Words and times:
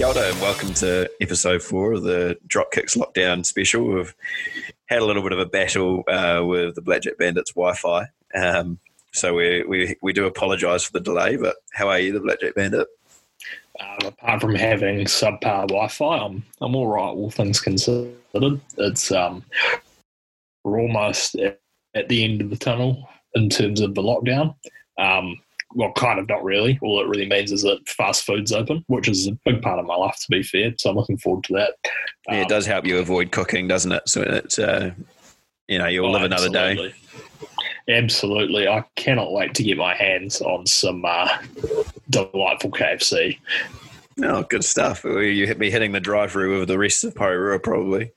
Kia 0.00 0.08
and 0.08 0.40
welcome 0.40 0.72
to 0.72 1.10
episode 1.20 1.62
four 1.62 1.92
of 1.92 2.04
the 2.04 2.38
Dropkicks 2.48 2.96
Lockdown 2.96 3.44
Special. 3.44 3.84
We've 3.84 4.14
had 4.86 5.00
a 5.00 5.04
little 5.04 5.22
bit 5.22 5.32
of 5.32 5.38
a 5.38 5.44
battle 5.44 6.04
uh, 6.08 6.42
with 6.42 6.74
the 6.74 6.80
Blackjack 6.80 7.18
Bandits 7.18 7.52
Wi-Fi, 7.52 8.06
um, 8.34 8.78
so 9.12 9.34
we, 9.34 9.62
we 9.64 9.94
we 10.00 10.14
do 10.14 10.24
apologise 10.24 10.84
for 10.84 10.92
the 10.92 11.00
delay. 11.00 11.36
But 11.36 11.56
how 11.74 11.90
are 11.90 11.98
you, 11.98 12.14
the 12.14 12.20
Blackjack 12.20 12.54
Bandit? 12.54 12.88
Um, 13.78 13.98
apart 14.06 14.40
from 14.40 14.54
having 14.54 15.00
subpar 15.00 15.68
Wi-Fi, 15.68 16.16
I'm 16.16 16.46
I'm 16.62 16.74
all 16.74 16.86
right. 16.86 17.10
All 17.10 17.30
things 17.30 17.60
considered, 17.60 18.14
it's 18.78 19.12
um 19.12 19.44
we're 20.64 20.80
almost 20.80 21.34
at, 21.34 21.60
at 21.94 22.08
the 22.08 22.24
end 22.24 22.40
of 22.40 22.48
the 22.48 22.56
tunnel 22.56 23.06
in 23.34 23.50
terms 23.50 23.82
of 23.82 23.94
the 23.94 24.02
lockdown. 24.02 24.54
Um, 24.96 25.42
well, 25.74 25.92
kind 25.92 26.18
of 26.18 26.28
not 26.28 26.42
really. 26.42 26.78
All 26.82 27.00
it 27.00 27.08
really 27.08 27.28
means 27.28 27.52
is 27.52 27.62
that 27.62 27.88
fast 27.88 28.24
food's 28.24 28.52
open, 28.52 28.84
which 28.88 29.08
is 29.08 29.26
a 29.28 29.38
big 29.44 29.62
part 29.62 29.78
of 29.78 29.86
my 29.86 29.94
life, 29.94 30.16
to 30.20 30.26
be 30.30 30.42
fair. 30.42 30.72
So 30.78 30.90
I'm 30.90 30.96
looking 30.96 31.18
forward 31.18 31.44
to 31.44 31.52
that. 31.54 31.74
Yeah, 32.28 32.38
it 32.38 32.42
Um, 32.42 32.48
does 32.48 32.66
help 32.66 32.86
you 32.86 32.98
avoid 32.98 33.30
cooking, 33.30 33.68
doesn't 33.68 33.92
it? 33.92 34.08
So 34.08 34.22
it's 34.22 34.58
uh, 34.58 34.90
you 35.68 35.78
know 35.78 35.86
you'll 35.86 36.06
oh, 36.06 36.12
live 36.12 36.22
another 36.22 36.48
day. 36.48 36.70
absolutely. 36.72 36.94
Absolutely, 37.88 38.68
I 38.68 38.84
cannot 38.96 39.32
wait 39.32 39.54
to 39.54 39.62
get 39.64 39.76
my 39.76 39.94
hands 39.94 40.40
on 40.42 40.66
some 40.66 41.04
uh, 41.04 41.28
delightful 42.08 42.70
KFC. 42.70 43.38
Oh, 44.22 44.42
good 44.42 44.64
stuff. 44.64 45.02
You 45.04 45.46
hit 45.46 45.58
me 45.58 45.70
hitting 45.70 45.92
the 45.92 46.00
drive-through 46.00 46.60
with 46.60 46.68
the 46.68 46.78
rest 46.78 47.02
of 47.04 47.14
Porirua 47.14 47.60
probably? 47.62 48.12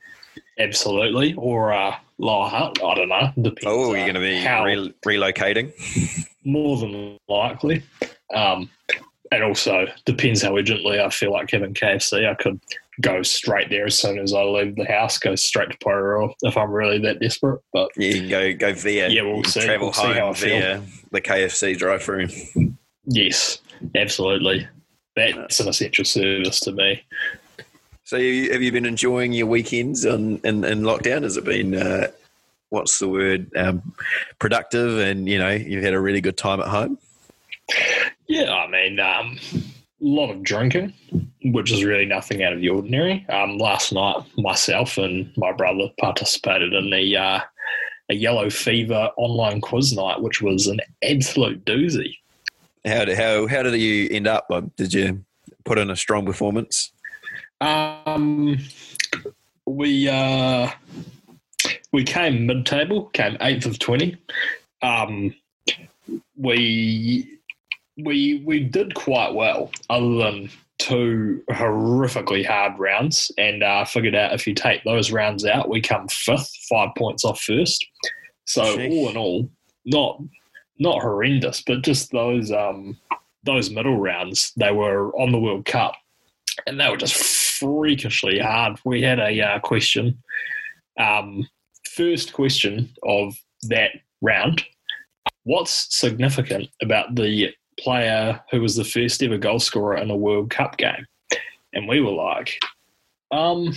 Absolutely, 0.60 1.34
or 1.36 1.74
uh, 1.74 1.96
Lower 2.20 2.48
Hutt. 2.48 2.84
I 2.84 2.94
don't 2.96 3.10
know. 3.10 3.32
Depends. 3.42 3.64
Oh, 3.66 3.92
uh, 3.92 3.96
you're 3.96 4.12
going 4.12 4.14
to 4.16 4.20
be 4.20 4.46
re- 5.06 5.18
relocating? 5.18 5.74
more 6.46 6.78
than 6.78 7.18
likely. 7.28 7.82
Um, 8.34 8.70
and 9.32 9.44
also 9.44 9.88
depends 10.06 10.44
how 10.44 10.56
urgently 10.56 11.00
I 11.00 11.10
feel 11.10 11.32
like 11.32 11.50
having 11.52 11.74
KFC. 11.74 12.30
I 12.30 12.36
could 12.36 12.60
go 13.02 13.24
straight 13.24 13.70
there 13.72 13.86
as 13.88 13.98
soon 13.98 14.20
as 14.20 14.34
I 14.34 14.44
leave 14.44 14.76
the 14.76 14.86
house, 14.86 15.18
go 15.18 15.34
straight 15.36 15.72
to 15.72 15.78
Porirua 15.80 16.32
if 16.44 16.56
I'm 16.56 16.70
really 16.70 17.00
that 17.00 17.20
desperate. 17.20 17.62
But 17.74 17.90
You 17.98 18.14
can 18.14 18.30
go 18.30 18.54
go 18.54 18.74
via. 18.74 19.10
Yeah, 19.10 19.24
we'll 19.24 19.44
see. 19.46 19.62
Travel 19.62 19.88
We'll 19.88 19.94
see 19.94 20.02
how 20.04 20.12
I 20.12 20.20
home 20.20 20.34
feel. 20.36 20.60
via 20.60 20.82
the 21.12 21.22
KFC 21.22 21.76
drive-through. 21.78 22.28
yes, 23.06 23.60
absolutely. 23.96 24.68
That's 25.16 25.60
an 25.60 25.68
essential 25.68 26.06
service 26.06 26.60
to 26.62 26.72
me. 26.72 27.04
So, 28.14 28.20
you, 28.20 28.52
have 28.52 28.62
you 28.62 28.72
been 28.72 28.86
enjoying 28.86 29.34
your 29.34 29.48
weekends 29.48 30.06
on, 30.06 30.40
in, 30.44 30.64
in 30.64 30.82
lockdown? 30.82 31.24
Has 31.24 31.36
it 31.36 31.46
been, 31.46 31.74
uh, 31.74 32.12
what's 32.70 33.00
the 33.00 33.10
word, 33.10 33.50
um, 33.56 33.96
productive 34.38 35.00
and, 35.00 35.28
you 35.28 35.40
know, 35.40 35.50
you've 35.50 35.84
had 35.84 35.96
a 35.96 36.00
really 36.00 36.22
good 36.22 36.38
time 36.38 36.60
at 36.60 36.68
home? 36.68 37.00
Yeah, 38.28 38.54
I 38.54 38.68
mean, 38.68 39.00
um, 39.00 39.40
a 39.56 39.62
lot 40.00 40.30
of 40.30 40.44
drinking, 40.44 40.94
which 41.44 41.72
is 41.72 41.84
really 41.84 42.06
nothing 42.06 42.44
out 42.44 42.54
of 42.54 42.60
the 42.60 42.70
ordinary. 42.70 43.26
Um, 43.30 43.58
last 43.58 43.92
night, 43.92 44.18
myself 44.38 45.00
and 45.00 45.36
my 45.36 45.52
brother 45.52 45.90
participated 46.00 46.72
in 46.72 46.92
the 46.92 47.18
uh, 47.18 47.40
a 48.12 48.14
yellow 48.14 48.52
fever 48.52 49.10
online 49.18 49.60
quiz 49.60 49.92
night, 49.92 50.22
which 50.22 50.40
was 50.40 50.68
an 50.68 50.82
absolute 51.02 51.66
doozy. 51.66 52.16
How 52.86 53.06
did, 53.06 53.18
how, 53.18 53.48
how 53.48 53.64
did 53.64 53.74
you 53.82 54.08
end 54.12 54.28
up? 54.28 54.48
Did 54.76 54.94
you 54.94 55.26
put 55.64 55.80
in 55.80 55.90
a 55.90 55.96
strong 55.96 56.28
performance? 56.28 56.93
Um, 57.64 58.58
we 59.66 60.10
uh, 60.10 60.70
we 61.94 62.04
came 62.04 62.46
mid 62.46 62.66
table, 62.66 63.06
came 63.14 63.38
eighth 63.40 63.66
of 63.66 63.80
twenty. 63.80 64.18
Um, 64.82 65.34
we 66.36 67.40
we 67.98 68.44
we 68.46 68.60
did 68.60 68.96
quite 68.96 69.34
well, 69.34 69.72
other 69.90 70.16
than 70.16 70.50
two 70.78 71.42
horrifically 71.52 72.46
hard 72.46 72.78
rounds, 72.78 73.32
and 73.38 73.64
uh, 73.64 73.86
figured 73.86 74.16
out 74.16 74.34
if 74.34 74.46
you 74.46 74.54
take 74.54 74.84
those 74.84 75.14
rounds 75.14 75.46
out, 75.46 75.70
we 75.70 75.80
come 75.80 76.10
fifth, 76.10 76.52
five 76.70 76.90
points 76.98 77.24
off 77.24 77.42
first. 77.42 77.86
So 78.46 78.64
all 78.64 79.10
in 79.10 79.16
all, 79.16 79.50
not 79.86 80.22
not 80.80 81.02
horrendous, 81.02 81.64
but 81.66 81.82
just 81.82 82.12
those 82.12 82.52
um 82.52 82.98
those 83.44 83.70
middle 83.70 83.98
rounds, 83.98 84.52
they 84.58 84.72
were 84.74 85.16
on 85.16 85.32
the 85.32 85.40
World 85.40 85.64
Cup 85.66 85.96
and 86.68 86.80
they 86.80 86.90
were 86.90 86.98
just 86.98 87.43
freakishly 87.64 88.40
hard. 88.40 88.78
We 88.84 89.02
had 89.02 89.20
a 89.20 89.42
uh, 89.42 89.60
question, 89.60 90.22
um, 91.00 91.48
first 91.96 92.34
question 92.34 92.90
of 93.04 93.36
that 93.64 93.92
round. 94.22 94.64
What's 95.44 95.98
significant 95.98 96.70
about 96.82 97.16
the 97.16 97.54
player 97.80 98.42
who 98.52 98.62
was 98.62 98.76
the 98.76 98.84
first 98.84 99.24
ever 99.24 99.38
goal 99.38 99.60
scorer 99.60 99.98
in 99.98 100.12
a 100.12 100.16
World 100.16 100.50
Cup 100.50 100.78
game? 100.78 101.06
And 101.74 101.88
we 101.88 102.02
were 102.02 102.12
like, 102.12 102.60
um, 103.32 103.74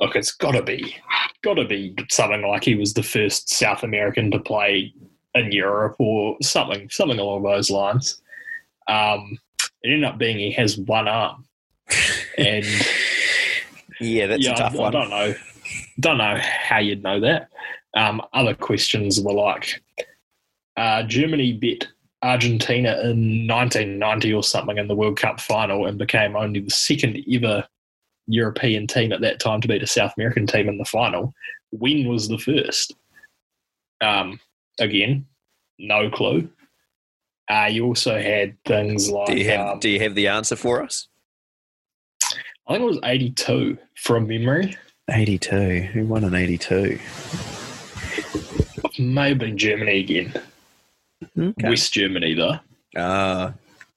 look, 0.00 0.14
it's 0.16 0.32
got 0.32 0.52
to 0.52 0.62
be, 0.62 0.96
got 1.42 1.54
to 1.54 1.64
be 1.64 1.94
something 2.10 2.42
like 2.42 2.64
he 2.64 2.74
was 2.74 2.94
the 2.94 3.02
first 3.02 3.50
South 3.50 3.82
American 3.82 4.30
to 4.30 4.38
play 4.38 4.92
in 5.34 5.50
Europe 5.50 5.96
or 5.98 6.36
something, 6.42 6.88
something 6.90 7.18
along 7.18 7.42
those 7.42 7.70
lines. 7.70 8.22
Um, 8.86 9.38
it 9.82 9.92
ended 9.92 10.04
up 10.04 10.18
being 10.18 10.38
he 10.38 10.52
has 10.52 10.78
one 10.78 11.08
arm 11.08 11.44
and 12.38 12.66
Yeah, 14.00 14.26
that's 14.26 14.44
yeah, 14.44 14.52
a 14.52 14.56
tough 14.56 14.74
I, 14.74 14.78
one. 14.78 14.94
I 14.94 15.00
don't 15.00 15.10
know, 15.10 15.34
don't 16.00 16.18
know 16.18 16.38
how 16.40 16.78
you'd 16.78 17.02
know 17.02 17.20
that. 17.20 17.48
Um, 17.96 18.22
other 18.32 18.54
questions 18.54 19.20
were 19.20 19.32
like, 19.32 19.82
uh, 20.76 21.04
Germany 21.04 21.52
beat 21.52 21.88
Argentina 22.22 22.92
in 23.02 23.46
1990 23.46 24.32
or 24.32 24.42
something 24.42 24.78
in 24.78 24.88
the 24.88 24.94
World 24.94 25.18
Cup 25.18 25.40
final 25.40 25.86
and 25.86 25.98
became 25.98 26.36
only 26.36 26.60
the 26.60 26.70
second 26.70 27.22
ever 27.30 27.66
European 28.26 28.86
team 28.86 29.12
at 29.12 29.20
that 29.20 29.38
time 29.38 29.60
to 29.60 29.68
beat 29.68 29.82
a 29.82 29.86
South 29.86 30.14
American 30.16 30.46
team 30.46 30.68
in 30.68 30.78
the 30.78 30.84
final. 30.84 31.34
When 31.70 32.08
was 32.08 32.28
the 32.28 32.38
first? 32.38 32.94
Um, 34.00 34.40
again, 34.80 35.26
no 35.78 36.10
clue. 36.10 36.48
Uh, 37.50 37.68
you 37.70 37.84
also 37.84 38.18
had 38.18 38.56
things 38.64 39.10
like 39.10 39.26
Do 39.26 39.36
you 39.36 39.50
have 39.50 39.60
um, 39.60 39.78
Do 39.78 39.90
you 39.90 40.00
have 40.00 40.14
the 40.14 40.28
answer 40.28 40.56
for 40.56 40.82
us? 40.82 41.08
I 42.66 42.72
think 42.74 42.82
it 42.82 42.86
was 42.86 43.00
82 43.04 43.78
from 43.96 44.26
memory. 44.26 44.76
Eighty 45.10 45.38
two. 45.38 45.82
Who 45.92 46.06
won 46.06 46.24
in 46.24 46.34
eighty 46.34 46.56
two? 46.56 46.98
May 48.98 49.30
have 49.30 49.38
been 49.38 49.58
Germany 49.58 50.00
again. 50.00 50.32
Okay. 51.38 51.68
West 51.68 51.92
Germany, 51.92 52.34
though. 52.34 52.58
Ah, 52.96 53.52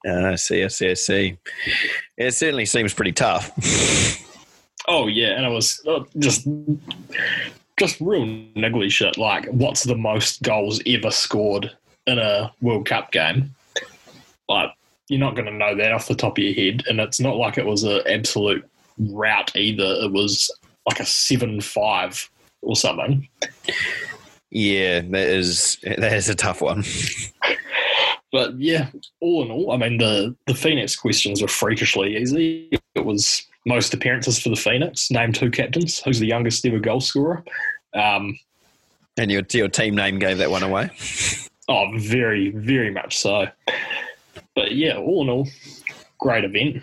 uh, 0.06 0.32
I 0.32 0.36
see, 0.36 0.64
I 0.64 0.68
see, 0.68 0.90
I 0.90 0.94
see. 0.96 1.38
It 2.18 2.34
certainly 2.34 2.66
seems 2.66 2.94
pretty 2.94 3.12
tough. 3.14 3.52
Oh, 4.88 5.08
yeah. 5.08 5.38
And 5.38 5.46
it 5.46 5.50
was 5.50 5.82
uh, 5.88 6.04
just 6.18 6.48
just 7.78 8.02
real 8.02 8.26
niggly 8.56 8.90
shit. 8.90 9.18
Like, 9.18 9.46
what's 9.48 9.84
the 9.84 9.96
most 9.96 10.42
goals 10.42 10.82
ever 10.86 11.12
scored 11.12 11.72
in 12.06 12.20
a 12.20 12.52
World 12.62 12.86
Cup 12.86 13.12
game? 13.12 13.54
Like, 14.50 14.72
you're 15.10 15.20
not 15.20 15.36
going 15.36 15.46
to 15.46 15.54
know 15.54 15.76
that 15.76 15.92
off 15.94 16.08
the 16.08 16.16
top 16.16 16.38
of 16.38 16.44
your 16.44 16.54
head. 16.54 16.84
And 16.88 17.00
it's 17.00 17.20
not 17.20 17.38
like 17.38 17.58
it 17.58 17.66
was 17.66 17.84
an 17.84 18.02
absolute 18.08 18.68
rout 18.98 19.56
either. 19.56 19.84
It 20.04 20.12
was 20.12 20.52
like 20.88 21.00
a 21.00 21.06
7 21.06 21.62
5 21.62 22.30
or 22.62 22.76
something. 22.76 23.28
yeah, 24.52 25.02
that 25.02 25.28
is 25.28 25.78
that 25.84 26.14
is 26.14 26.30
a 26.30 26.36
tough 26.36 26.62
one. 26.62 26.84
But 28.34 28.60
yeah, 28.60 28.90
all 29.22 29.46
in 29.46 29.52
all, 29.52 29.72
I 29.72 29.78
mean 29.78 29.98
the 30.00 30.36
the 30.48 30.54
Phoenix 30.54 30.98
questions 30.98 31.42
were 31.42 31.48
freakishly 31.48 32.18
easy. 32.18 32.70
It 32.94 33.06
was 33.06 33.48
most 33.66 33.94
appearances 33.94 34.38
for 34.38 34.50
the 34.50 34.58
Phoenix. 34.58 35.10
Name 35.10 35.32
two 35.32 35.50
captains. 35.50 36.02
Who's 36.04 36.20
the 36.20 36.28
youngest 36.28 36.66
ever 36.66 36.78
goal 36.78 37.00
scorer? 37.00 37.46
Um, 37.94 38.38
And 39.16 39.32
your 39.32 39.44
your 39.52 39.70
team 39.70 39.96
name 39.96 40.20
gave 40.20 40.40
that 40.40 40.52
one 40.52 40.62
away. 40.62 40.90
oh, 41.70 41.90
very 41.96 42.50
very 42.50 42.92
much 42.92 43.18
so. 43.18 43.48
But 44.58 44.72
yeah, 44.72 44.98
all 44.98 45.22
in 45.22 45.30
all, 45.30 45.48
great 46.18 46.44
event. 46.44 46.82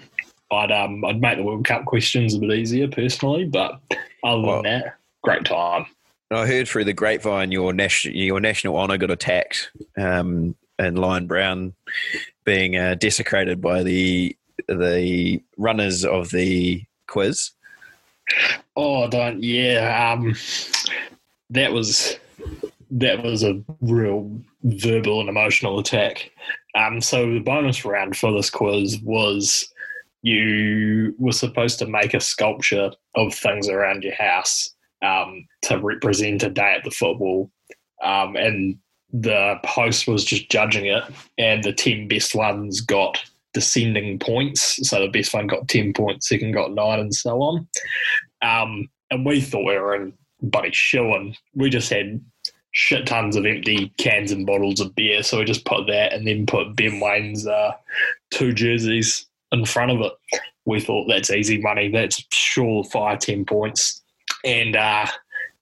I'd 0.53 0.71
um 0.71 1.05
I'd 1.05 1.21
make 1.21 1.39
the 1.39 1.43
World 1.43 1.65
Cup 1.65 1.85
questions 1.87 2.33
a 2.33 2.39
bit 2.39 2.53
easier 2.53 2.87
personally, 2.87 3.47
but 3.47 3.81
other 4.23 4.43
Well- 4.43 4.63
than 4.63 4.81
that, 4.81 4.95
great 5.25 5.45
time. 5.45 5.87
I 6.31 6.47
heard 6.47 6.69
through 6.69 6.85
the 6.85 6.93
grapevine 6.93 7.51
your 7.51 7.73
national 7.73 8.15
your 8.15 8.39
national 8.39 8.77
honour 8.77 8.97
got 8.97 9.11
attacked, 9.11 9.73
um, 9.97 10.55
and 10.79 10.99
Lion 10.99 11.27
Brown 11.27 11.75
being 12.45 12.77
uh, 12.77 12.95
desecrated 12.95 13.61
by 13.61 13.83
the 13.83 14.37
the 14.69 15.43
runners 15.57 16.05
of 16.05 16.31
the 16.31 16.85
quiz. 17.09 17.51
Oh, 18.77 19.09
don't 19.09 19.43
yeah. 19.43 20.13
Um, 20.13 20.37
that 21.51 21.73
was 21.73 22.19
that 22.93 23.23
was 23.25 23.43
a 23.43 23.61
real 23.81 24.31
verbal 24.63 25.19
and 25.19 25.29
emotional 25.29 25.81
attack. 25.81 26.31
Um, 26.75 27.01
so 27.01 27.33
the 27.33 27.41
bonus 27.41 27.85
round 27.85 28.17
for 28.17 28.33
this 28.33 28.51
quiz 28.51 28.99
was 29.01 29.69
you 30.23 31.15
were 31.19 31.33
supposed 31.33 31.79
to 31.79 31.87
make 31.87 32.15
a 32.15 32.21
sculpture 32.21 32.91
of 33.15 33.35
things 33.35 33.69
around 33.69 34.03
your 34.03 34.15
house 34.15 34.71
um, 35.05 35.47
to 35.63 35.79
represent 35.79 36.43
a 36.43 36.51
day 36.51 36.75
at 36.77 36.85
the 36.85 36.91
football, 36.91 37.51
um, 38.03 38.37
and 38.37 38.79
the 39.13 39.59
host 39.65 40.09
was 40.09 40.25
just 40.25 40.51
judging 40.51 40.87
it, 40.87 41.05
and 41.39 41.63
the 41.63 41.73
ten 41.73 42.09
best 42.09 42.35
ones 42.35 42.81
got 42.81 43.23
descending 43.53 44.19
points. 44.19 44.87
So 44.89 45.01
the 45.01 45.09
best 45.09 45.33
one 45.33 45.47
got 45.47 45.69
10 45.69 45.95
points, 45.95 46.29
second 46.29 46.53
got 46.53 46.75
nine, 46.75 46.99
and 46.99 47.15
so 47.15 47.41
on. 47.41 47.69
Um, 48.43 48.91
and 49.11 49.25
we 49.25 49.41
thought 49.41 49.65
we 49.65 49.79
were 49.79 49.95
in 49.95 50.13
buddy 50.43 50.75
and 50.93 51.39
we 51.55 51.71
just 51.71 51.91
had 51.91 52.21
shit 52.75 53.07
tons 53.07 53.37
of 53.37 53.47
empty 53.47 53.89
cans 53.99 54.33
and 54.33 54.45
bottles 54.45 54.81
of 54.81 54.95
beer. 54.97 55.23
So 55.23 55.39
we 55.39 55.45
just 55.45 55.65
put 55.65 55.87
that 55.87 56.13
and 56.13 56.27
then 56.27 56.45
put 56.45 56.75
Ben 56.75 56.99
Waine's 56.99 57.47
uh, 57.47 57.73
two 58.31 58.53
jerseys 58.53 59.27
in 59.53 59.65
front 59.65 59.93
of 59.93 60.01
it. 60.01 60.13
We 60.67 60.81
thought 60.81 61.07
that's 61.09 61.31
easy 61.31 61.59
money. 61.61 61.89
That's 61.89 62.23
sure 62.33 62.83
five, 62.85 63.21
ten 63.21 63.45
points. 63.45 64.03
And 64.45 64.75
uh, 64.75 65.07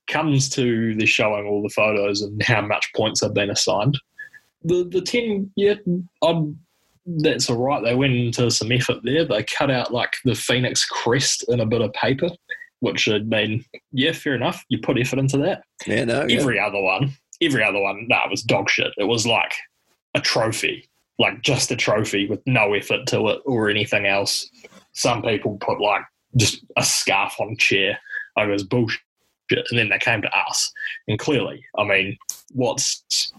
comes 0.08 0.48
to 0.50 0.94
the 0.94 1.04
showing 1.04 1.46
all 1.46 1.62
the 1.62 1.68
photos 1.68 2.22
and 2.22 2.42
how 2.42 2.62
much 2.62 2.90
points 2.96 3.20
have 3.20 3.34
been 3.34 3.50
assigned. 3.50 3.98
The 4.64 4.84
the 4.84 5.02
ten, 5.02 5.50
yeah, 5.54 5.74
I'm, 6.22 6.58
that's 7.04 7.50
all 7.50 7.58
right. 7.58 7.84
They 7.84 7.94
went 7.94 8.14
into 8.14 8.50
some 8.50 8.72
effort 8.72 9.00
there. 9.02 9.26
They 9.26 9.42
cut 9.42 9.70
out 9.70 9.92
like 9.92 10.14
the 10.24 10.34
phoenix 10.34 10.86
crest 10.86 11.44
in 11.48 11.60
a 11.60 11.66
bit 11.66 11.82
of 11.82 11.92
paper 11.92 12.30
which 12.82 13.06
would 13.06 13.30
mean, 13.30 13.64
yeah, 13.92 14.10
fair 14.10 14.34
enough. 14.34 14.64
You 14.68 14.80
put 14.80 14.98
effort 14.98 15.20
into 15.20 15.38
that. 15.38 15.62
Yeah, 15.86 16.04
no. 16.04 16.22
Every 16.22 16.56
yeah. 16.56 16.66
other 16.66 16.80
one, 16.80 17.12
every 17.40 17.62
other 17.62 17.80
one, 17.80 18.08
no, 18.08 18.16
nah, 18.16 18.24
it 18.24 18.30
was 18.30 18.42
dog 18.42 18.68
shit. 18.68 18.92
It 18.98 19.04
was 19.04 19.24
like 19.24 19.54
a 20.14 20.20
trophy, 20.20 20.90
like 21.16 21.42
just 21.42 21.70
a 21.70 21.76
trophy 21.76 22.26
with 22.26 22.40
no 22.44 22.74
effort 22.74 23.06
to 23.06 23.28
it 23.28 23.40
or 23.46 23.70
anything 23.70 24.06
else. 24.06 24.50
Some 24.94 25.22
people 25.22 25.58
put 25.58 25.80
like 25.80 26.02
just 26.36 26.64
a 26.76 26.82
scarf 26.82 27.36
on 27.38 27.52
a 27.52 27.56
chair. 27.56 28.00
I 28.36 28.46
was 28.46 28.64
bullshit. 28.64 28.98
And 29.48 29.78
then 29.78 29.88
they 29.88 29.98
came 29.98 30.20
to 30.22 30.36
us. 30.36 30.72
And 31.06 31.20
clearly, 31.20 31.64
I 31.78 31.84
mean, 31.84 32.18
what's 32.52 33.32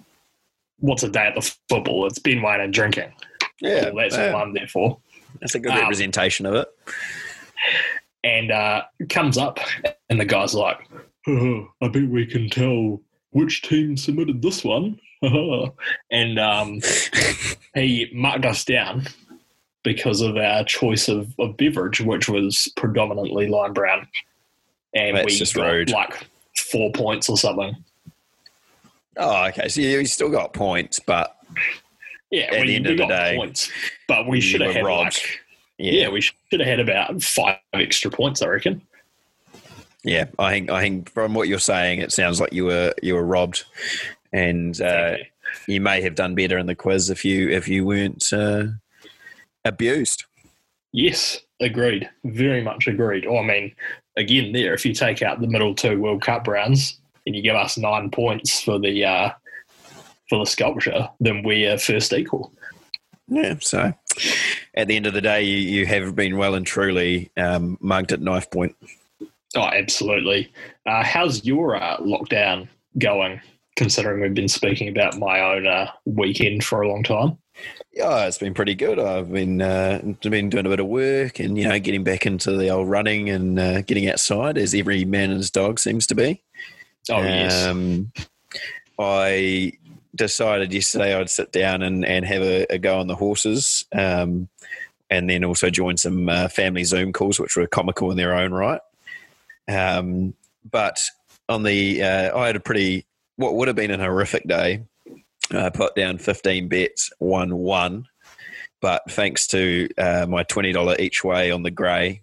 what's 0.79 1.03
a 1.03 1.09
day 1.09 1.27
at 1.27 1.35
the 1.35 1.53
football? 1.67 2.07
It's 2.07 2.19
Ben 2.19 2.41
Waine 2.41 2.61
and 2.61 2.73
drinking. 2.73 3.11
Yeah. 3.59 3.89
Well, 3.89 4.03
that's 4.03 4.15
yeah. 4.15 4.31
what 4.31 4.43
I'm 4.43 4.53
there 4.53 4.67
for. 4.67 4.99
That's 5.41 5.55
a 5.55 5.59
good 5.59 5.73
um, 5.73 5.79
representation 5.79 6.45
of 6.45 6.53
it 6.55 6.67
and 8.23 8.51
uh, 8.51 8.83
comes 9.09 9.37
up, 9.37 9.59
and 10.09 10.19
the 10.19 10.25
guy's 10.25 10.53
like, 10.53 10.77
oh, 11.27 11.67
"I 11.81 11.87
bet 11.87 12.07
we 12.07 12.25
can 12.25 12.49
tell 12.49 13.01
which 13.31 13.61
team 13.61 13.97
submitted 13.97 14.41
this 14.41 14.63
one." 14.63 14.99
and 16.11 16.39
um, 16.39 16.79
he 17.75 18.09
marked 18.13 18.45
us 18.45 18.65
down 18.65 19.07
because 19.83 20.21
of 20.21 20.37
our 20.37 20.63
choice 20.63 21.07
of, 21.09 21.33
of 21.39 21.57
beverage, 21.57 22.01
which 22.01 22.27
was 22.29 22.71
predominantly 22.75 23.47
Lion 23.47 23.73
Brown, 23.73 24.07
and 24.93 25.17
That's 25.17 25.25
we 25.25 25.37
just 25.37 25.55
got 25.55 25.65
rude. 25.71 25.89
like 25.91 26.27
four 26.57 26.91
points 26.91 27.29
or 27.29 27.37
something. 27.37 27.75
Oh, 29.17 29.45
okay. 29.47 29.67
So 29.69 29.81
you 29.81 30.05
still 30.05 30.29
got 30.29 30.53
points, 30.53 30.99
but 30.99 31.35
Yeah, 32.31 32.45
At 32.45 32.61
we, 32.61 32.67
the 32.67 32.75
end 32.77 32.87
of 32.87 32.97
the 32.97 33.03
got 33.03 33.09
day, 33.09 33.35
points, 33.37 33.69
but 34.07 34.27
we 34.27 34.41
should 34.41 34.61
have 34.61 34.73
had 34.73 34.85
robbed. 34.85 35.05
like 35.15 35.39
yeah, 35.91 36.09
we 36.09 36.21
should 36.21 36.35
have 36.51 36.61
had 36.61 36.79
about 36.79 37.21
five 37.21 37.57
extra 37.73 38.09
points, 38.09 38.41
I 38.41 38.47
reckon. 38.47 38.81
yeah. 40.03 40.25
I 40.39 40.51
think 40.51 40.69
I 40.69 40.81
think 40.81 41.11
from 41.11 41.33
what 41.33 41.47
you're 41.47 41.59
saying, 41.59 41.99
it 41.99 42.11
sounds 42.11 42.39
like 42.39 42.53
you 42.53 42.65
were 42.65 42.93
you 43.03 43.15
were 43.15 43.25
robbed, 43.25 43.65
and 44.31 44.79
uh, 44.81 45.17
you. 45.67 45.75
you 45.75 45.81
may 45.81 46.01
have 46.01 46.15
done 46.15 46.35
better 46.35 46.57
in 46.57 46.67
the 46.67 46.75
quiz 46.75 47.09
if 47.09 47.25
you 47.25 47.49
if 47.49 47.67
you 47.67 47.85
weren't 47.85 48.23
uh, 48.31 48.67
abused. 49.65 50.23
Yes, 50.93 51.41
agreed. 51.59 52.09
Very 52.23 52.61
much 52.61 52.87
agreed. 52.87 53.25
Oh, 53.25 53.39
I 53.39 53.43
mean, 53.45 53.75
again, 54.15 54.53
there, 54.53 54.73
if 54.73 54.85
you 54.85 54.93
take 54.93 55.21
out 55.21 55.41
the 55.41 55.47
middle 55.47 55.75
two 55.75 55.99
World 55.99 56.21
Cup 56.21 56.47
rounds 56.47 56.97
and 57.25 57.35
you 57.35 57.41
give 57.41 57.55
us 57.55 57.77
nine 57.77 58.09
points 58.09 58.61
for 58.61 58.79
the 58.79 59.03
uh, 59.03 59.31
for 60.29 60.39
the 60.39 60.45
sculpture, 60.45 61.09
then 61.19 61.43
we're 61.43 61.77
first 61.77 62.13
equal. 62.13 62.53
Yeah. 63.27 63.55
So 63.59 63.93
at 64.75 64.87
the 64.87 64.95
end 64.95 65.05
of 65.05 65.13
the 65.13 65.21
day, 65.21 65.43
you, 65.43 65.57
you 65.57 65.85
have 65.85 66.15
been 66.15 66.37
well 66.37 66.55
and 66.55 66.65
truly 66.65 67.31
um, 67.37 67.77
mugged 67.81 68.11
at 68.11 68.21
knife 68.21 68.49
point. 68.49 68.75
Oh, 69.55 69.61
absolutely. 69.61 70.51
Uh, 70.85 71.03
how's 71.03 71.45
your 71.45 71.75
uh, 71.75 71.97
lockdown 71.97 72.67
going? 72.97 73.39
Considering 73.75 74.21
we've 74.21 74.33
been 74.33 74.47
speaking 74.47 74.87
about 74.87 75.17
my 75.17 75.39
own 75.39 75.65
uh, 75.65 75.91
weekend 76.05 76.63
for 76.63 76.81
a 76.81 76.87
long 76.87 77.03
time. 77.03 77.37
Yeah, 77.91 78.25
it's 78.25 78.37
been 78.37 78.53
pretty 78.53 78.75
good. 78.75 78.99
I've 78.99 79.31
been 79.31 79.61
uh, 79.61 79.99
been 80.21 80.49
doing 80.49 80.65
a 80.65 80.69
bit 80.69 80.79
of 80.79 80.87
work 80.87 81.39
and 81.39 81.57
you 81.57 81.67
know 81.67 81.79
getting 81.79 82.03
back 82.03 82.25
into 82.25 82.55
the 82.57 82.69
old 82.69 82.89
running 82.89 83.29
and 83.29 83.59
uh, 83.59 83.81
getting 83.81 84.09
outside, 84.09 84.57
as 84.57 84.73
every 84.73 85.05
man 85.05 85.29
and 85.29 85.37
his 85.37 85.51
dog 85.51 85.79
seems 85.79 86.07
to 86.07 86.15
be. 86.15 86.41
Oh 87.09 87.21
yes, 87.21 87.65
Um, 87.65 88.11
I 88.99 89.73
decided 90.15 90.73
yesterday 90.73 91.15
I'd 91.15 91.29
sit 91.29 91.51
down 91.51 91.81
and, 91.81 92.05
and 92.05 92.25
have 92.25 92.41
a, 92.41 92.65
a 92.69 92.77
go 92.77 92.99
on 92.99 93.07
the 93.07 93.15
horses, 93.15 93.85
um, 93.93 94.49
and 95.09 95.29
then 95.29 95.43
also 95.43 95.69
join 95.69 95.97
some 95.97 96.29
uh, 96.29 96.47
family 96.47 96.83
Zoom 96.83 97.13
calls, 97.13 97.39
which 97.39 97.55
were 97.55 97.67
comical 97.67 98.11
in 98.11 98.17
their 98.17 98.35
own 98.35 98.51
right. 98.51 98.81
Um, 99.67 100.33
but 100.69 101.03
on 101.49 101.63
the, 101.63 102.01
uh, 102.01 102.37
I 102.37 102.47
had 102.47 102.55
a 102.55 102.59
pretty 102.59 103.05
what 103.35 103.55
would 103.55 103.67
have 103.67 103.75
been 103.75 103.91
an 103.91 103.99
horrific 103.99 104.47
day. 104.47 104.83
I 105.51 105.69
put 105.69 105.95
down 105.95 106.17
fifteen 106.17 106.67
bets, 106.67 107.11
won 107.19 107.57
one, 107.57 108.07
but 108.81 109.03
thanks 109.09 109.47
to 109.47 109.89
uh, 109.97 110.25
my 110.27 110.43
twenty 110.43 110.71
dollar 110.71 110.95
each 110.99 111.23
way 111.23 111.51
on 111.51 111.63
the 111.63 111.71
grey, 111.71 112.21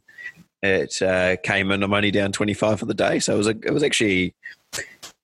it 0.62 1.00
uh, 1.02 1.36
came 1.42 1.70
in. 1.70 1.82
I'm 1.82 1.92
only 1.92 2.10
down 2.10 2.32
twenty 2.32 2.54
five 2.54 2.78
for 2.80 2.86
the 2.86 2.94
day, 2.94 3.18
so 3.18 3.34
it 3.34 3.38
was 3.38 3.46
a, 3.46 3.50
it 3.50 3.72
was 3.72 3.82
actually 3.82 4.34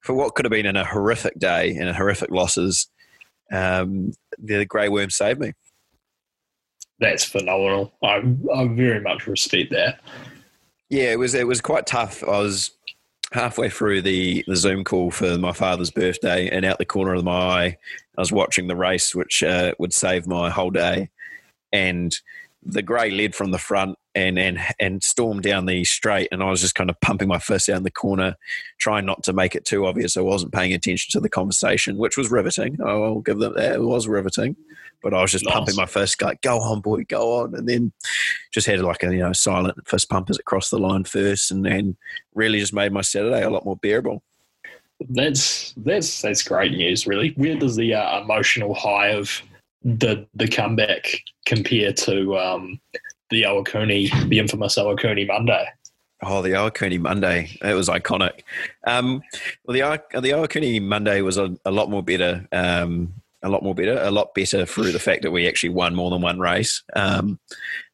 for 0.06 0.14
what 0.14 0.36
could 0.36 0.44
have 0.44 0.52
been 0.52 0.66
in 0.66 0.76
a 0.76 0.84
horrific 0.84 1.36
day 1.38 1.70
and 1.70 1.88
a 1.88 1.92
horrific 1.92 2.30
losses. 2.30 2.86
Um, 3.52 4.12
the 4.38 4.64
grey 4.64 4.88
worm 4.88 5.10
saved 5.10 5.40
me. 5.40 5.52
that's 7.00 7.24
phenomenal. 7.24 7.92
I 8.02 8.22
I 8.54 8.68
very 8.68 9.00
much 9.00 9.26
respect 9.26 9.72
that. 9.72 10.00
Yeah, 10.88 11.10
it 11.12 11.18
was 11.18 11.34
it 11.34 11.46
was 11.46 11.60
quite 11.60 11.86
tough. 11.86 12.22
I 12.22 12.38
was 12.38 12.70
halfway 13.32 13.68
through 13.68 14.02
the, 14.02 14.44
the 14.46 14.54
Zoom 14.54 14.84
call 14.84 15.10
for 15.10 15.36
my 15.36 15.52
father's 15.52 15.90
birthday, 15.90 16.48
and 16.48 16.64
out 16.64 16.78
the 16.78 16.84
corner 16.84 17.14
of 17.14 17.24
my 17.24 17.32
eye, 17.32 17.78
I 18.16 18.20
was 18.20 18.30
watching 18.30 18.68
the 18.68 18.76
race, 18.76 19.14
which 19.14 19.42
uh, 19.42 19.72
would 19.80 19.92
save 19.92 20.28
my 20.28 20.48
whole 20.48 20.70
day. 20.70 21.10
And 21.72 22.14
the 22.62 22.82
grey 22.82 23.10
led 23.10 23.34
from 23.34 23.50
the 23.50 23.58
front 23.58 23.98
and 24.16 24.38
and 24.38 24.58
and 24.80 25.02
stormed 25.04 25.42
down 25.42 25.66
the 25.66 25.84
straight, 25.84 26.28
and 26.32 26.42
I 26.42 26.50
was 26.50 26.62
just 26.62 26.74
kind 26.74 26.88
of 26.90 26.98
pumping 27.00 27.28
my 27.28 27.38
fist 27.38 27.66
down 27.68 27.82
the 27.82 27.90
corner, 27.90 28.34
trying 28.78 29.04
not 29.04 29.22
to 29.24 29.32
make 29.34 29.54
it 29.54 29.66
too 29.66 29.86
obvious. 29.86 30.16
I 30.16 30.22
wasn't 30.22 30.54
paying 30.54 30.72
attention 30.72 31.10
to 31.12 31.20
the 31.20 31.28
conversation, 31.28 31.98
which 31.98 32.16
was 32.16 32.30
riveting. 32.30 32.78
I'll 32.84 33.20
give 33.20 33.38
them 33.38 33.54
that; 33.54 33.74
it 33.74 33.82
was 33.82 34.08
riveting. 34.08 34.56
But 35.02 35.12
I 35.12 35.20
was 35.20 35.30
just 35.30 35.44
Nice. 35.44 35.52
pumping 35.54 35.76
my 35.76 35.84
fist, 35.84 36.20
like 36.22 36.40
"Go 36.40 36.58
on, 36.58 36.80
boy, 36.80 37.04
go 37.04 37.42
on!" 37.42 37.54
And 37.54 37.68
then 37.68 37.92
just 38.52 38.66
had 38.66 38.80
like 38.80 39.02
a 39.02 39.12
you 39.12 39.20
know 39.20 39.34
silent 39.34 39.86
fist 39.86 40.08
pump 40.08 40.30
as 40.30 40.38
it 40.38 40.46
crossed 40.46 40.70
the 40.70 40.78
line 40.78 41.04
first, 41.04 41.50
and 41.50 41.66
and 41.66 41.94
really 42.34 42.58
just 42.58 42.72
made 42.72 42.92
my 42.92 43.02
Saturday 43.02 43.42
a 43.44 43.50
lot 43.50 43.66
more 43.66 43.76
bearable. 43.76 44.22
That's 45.10 45.74
that's 45.76 46.22
that's 46.22 46.42
great 46.42 46.72
news. 46.72 47.06
Really, 47.06 47.34
where 47.36 47.56
does 47.56 47.76
the 47.76 47.92
uh, 47.92 48.22
emotional 48.22 48.72
high 48.72 49.08
of 49.08 49.42
the 49.84 50.26
the 50.34 50.48
comeback 50.48 51.22
compare 51.44 51.92
to 51.92 52.36
um, 52.38 52.80
the 53.30 53.42
Awapuni, 53.42 54.28
the 54.28 54.38
infamous 54.38 54.76
Awapuni 54.76 55.26
Monday? 55.26 55.66
Oh, 56.22 56.42
the 56.42 56.50
Awapuni 56.50 56.98
Monday. 56.98 57.56
It 57.62 57.74
was 57.74 57.88
iconic. 57.88 58.40
Um, 58.86 59.22
well, 59.64 59.74
the, 59.74 60.20
the 60.20 60.30
Awapuni 60.30 60.82
Monday 60.82 61.20
was 61.20 61.36
a, 61.36 61.56
a 61.64 61.70
lot 61.70 61.90
more 61.90 62.02
better. 62.02 62.46
Um, 62.52 63.14
a 63.42 63.48
lot 63.48 63.62
more 63.62 63.74
better. 63.74 63.98
A 64.02 64.10
lot 64.10 64.34
better 64.34 64.64
through 64.64 64.92
the 64.92 64.98
fact 64.98 65.22
that 65.22 65.30
we 65.30 65.46
actually 65.46 65.70
won 65.70 65.94
more 65.94 66.10
than 66.10 66.22
one 66.22 66.40
race. 66.40 66.82
Um, 66.94 67.38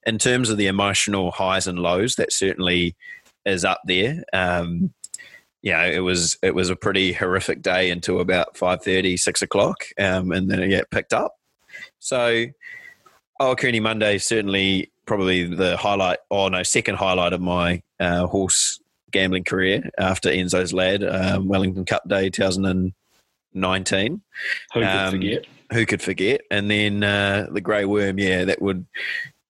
in 0.06 0.18
terms 0.18 0.50
of 0.50 0.56
the 0.56 0.68
emotional 0.68 1.30
highs 1.32 1.66
and 1.66 1.78
lows, 1.78 2.14
that 2.16 2.32
certainly 2.32 2.96
is 3.44 3.64
up 3.64 3.80
there. 3.84 4.22
Um, 4.32 4.94
know, 5.64 5.84
it 5.84 6.00
was 6.00 6.38
it 6.42 6.54
was 6.54 6.70
a 6.70 6.76
pretty 6.76 7.12
horrific 7.12 7.62
day 7.62 7.90
until 7.90 8.20
about 8.20 8.54
5.30, 8.54 9.18
6 9.18 9.42
o'clock, 9.42 9.84
um, 9.98 10.32
and 10.32 10.50
then 10.50 10.62
it 10.62 10.70
yeah, 10.70 10.82
picked 10.90 11.12
up. 11.12 11.34
So, 11.98 12.46
Awapuni 13.40 13.82
Monday 13.82 14.18
certainly 14.18 14.91
probably 15.12 15.44
the 15.44 15.76
highlight, 15.76 16.16
or 16.30 16.48
no, 16.48 16.62
second 16.62 16.94
highlight 16.94 17.34
of 17.34 17.40
my 17.42 17.82
uh, 18.00 18.26
horse 18.26 18.80
gambling 19.10 19.44
career 19.44 19.90
after 19.98 20.30
Enzo's 20.30 20.72
Lad, 20.72 21.04
um, 21.04 21.48
Wellington 21.48 21.84
Cup 21.84 22.08
Day 22.08 22.30
2019. 22.30 24.22
Who 24.72 24.80
could 24.80 24.82
Um, 24.82 25.10
forget? 25.10 25.44
Who 25.70 25.84
could 25.84 26.00
forget? 26.00 26.40
And 26.50 26.70
then 26.70 27.04
uh, 27.04 27.48
the 27.52 27.60
Grey 27.60 27.84
Worm, 27.84 28.18
yeah, 28.18 28.46
that 28.46 28.62
would 28.62 28.86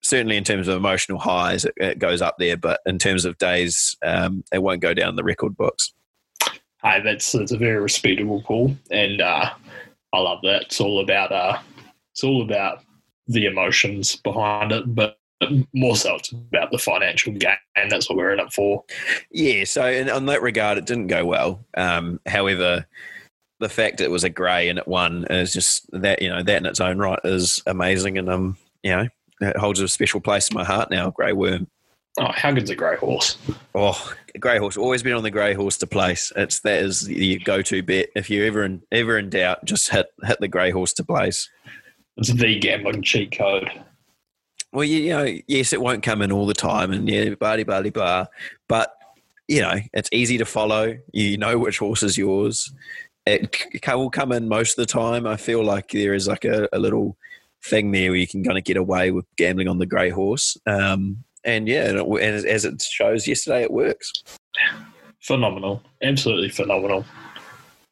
certainly 0.02 0.36
in 0.36 0.42
terms 0.42 0.66
of 0.66 0.76
emotional 0.76 1.20
highs, 1.20 1.64
it, 1.64 1.74
it 1.76 2.00
goes 2.00 2.20
up 2.20 2.38
there, 2.40 2.56
but 2.56 2.80
in 2.84 2.98
terms 2.98 3.24
of 3.24 3.38
days, 3.38 3.96
um, 4.04 4.42
it 4.52 4.64
won't 4.64 4.80
go 4.80 4.94
down 4.94 5.14
the 5.14 5.22
record 5.22 5.56
books. 5.56 5.92
Hey, 6.82 7.00
that's 7.04 7.30
that's 7.30 7.52
a 7.52 7.56
very 7.56 7.78
respectable 7.80 8.42
call, 8.42 8.76
and 8.90 9.20
uh, 9.20 9.50
I 10.12 10.18
love 10.18 10.40
that. 10.42 10.62
It's 10.62 10.80
all 10.80 10.98
about 10.98 11.30
uh, 11.30 11.60
it's 12.12 12.24
all 12.24 12.42
about 12.42 12.82
the 13.28 13.46
emotions 13.46 14.16
behind 14.16 14.72
it, 14.72 14.92
but 14.92 15.18
more 15.72 15.96
so 15.96 16.16
it's 16.16 16.32
about 16.32 16.70
the 16.70 16.78
financial 16.78 17.32
gain, 17.32 17.56
and 17.76 17.90
that's 17.90 18.08
what 18.08 18.16
we're 18.16 18.32
in 18.32 18.40
it 18.40 18.52
for. 18.52 18.84
Yeah, 19.30 19.64
so 19.64 19.86
in, 19.86 20.10
on 20.10 20.26
that 20.26 20.42
regard, 20.42 20.78
it 20.78 20.86
didn't 20.86 21.08
go 21.08 21.24
well. 21.24 21.64
Um, 21.76 22.20
however, 22.26 22.86
the 23.60 23.68
fact 23.68 24.00
it 24.00 24.10
was 24.10 24.24
a 24.24 24.28
grey 24.28 24.68
and 24.68 24.78
it 24.78 24.88
won 24.88 25.24
is 25.30 25.52
just 25.52 25.88
that 25.92 26.20
you 26.20 26.28
know 26.28 26.42
that 26.42 26.56
in 26.56 26.66
its 26.66 26.80
own 26.80 26.98
right 26.98 27.20
is 27.24 27.62
amazing, 27.66 28.18
and 28.18 28.28
um, 28.28 28.56
you 28.82 28.90
know, 28.90 29.08
it 29.40 29.56
holds 29.56 29.80
a 29.80 29.88
special 29.88 30.20
place 30.20 30.48
in 30.48 30.54
my 30.54 30.64
heart 30.64 30.90
now. 30.90 31.10
Grey 31.10 31.32
Worm. 31.32 31.68
Oh, 32.18 32.30
how 32.30 32.52
good's 32.52 32.68
a 32.68 32.74
grey 32.74 32.96
horse? 32.96 33.38
Oh, 33.74 34.12
grey 34.38 34.58
horse. 34.58 34.76
Always 34.76 35.02
been 35.02 35.14
on 35.14 35.22
the 35.22 35.30
grey 35.30 35.54
horse 35.54 35.78
to 35.78 35.86
place. 35.86 36.30
It's 36.36 36.60
that 36.60 36.82
is 36.82 37.02
the 37.02 37.38
go-to 37.38 37.82
bet. 37.82 38.10
If 38.14 38.28
you're 38.28 38.44
ever 38.44 38.64
in 38.64 38.82
ever 38.92 39.18
in 39.18 39.30
doubt, 39.30 39.64
just 39.64 39.88
hit 39.88 40.12
hit 40.24 40.38
the 40.40 40.48
grey 40.48 40.70
horse 40.70 40.92
to 40.94 41.04
place. 41.04 41.48
It's 42.18 42.32
the 42.32 42.58
gambling 42.58 43.02
cheat 43.02 43.36
code. 43.36 43.70
Well, 44.72 44.84
you, 44.84 44.98
you 44.98 45.10
know, 45.10 45.38
yes, 45.46 45.72
it 45.72 45.80
won't 45.80 46.02
come 46.02 46.22
in 46.22 46.32
all 46.32 46.46
the 46.46 46.54
time, 46.54 46.92
and 46.92 47.08
yeah, 47.08 47.34
blah 47.34 47.62
blah 47.62 47.82
blah. 47.82 48.26
But 48.68 48.94
you 49.48 49.60
know, 49.60 49.78
it's 49.92 50.08
easy 50.12 50.38
to 50.38 50.44
follow. 50.44 50.96
You 51.12 51.36
know 51.36 51.58
which 51.58 51.78
horse 51.78 52.02
is 52.02 52.16
yours. 52.16 52.72
It 53.26 53.54
c- 53.54 53.94
will 53.94 54.10
come 54.10 54.32
in 54.32 54.48
most 54.48 54.72
of 54.72 54.76
the 54.76 54.92
time. 54.92 55.26
I 55.26 55.36
feel 55.36 55.62
like 55.62 55.90
there 55.90 56.14
is 56.14 56.26
like 56.26 56.44
a, 56.44 56.68
a 56.72 56.78
little 56.78 57.16
thing 57.64 57.92
there 57.92 58.10
where 58.10 58.18
you 58.18 58.26
can 58.26 58.42
kind 58.42 58.58
of 58.58 58.64
get 58.64 58.76
away 58.76 59.10
with 59.10 59.26
gambling 59.36 59.68
on 59.68 59.78
the 59.78 59.86
grey 59.86 60.10
horse. 60.10 60.56
Um, 60.66 61.22
and 61.44 61.68
yeah, 61.68 61.88
and, 61.88 61.98
it, 61.98 62.06
and 62.06 62.46
as 62.46 62.64
it 62.64 62.80
shows 62.80 63.28
yesterday, 63.28 63.62
it 63.62 63.70
works. 63.70 64.22
Phenomenal, 65.20 65.82
absolutely 66.02 66.48
phenomenal. 66.48 67.04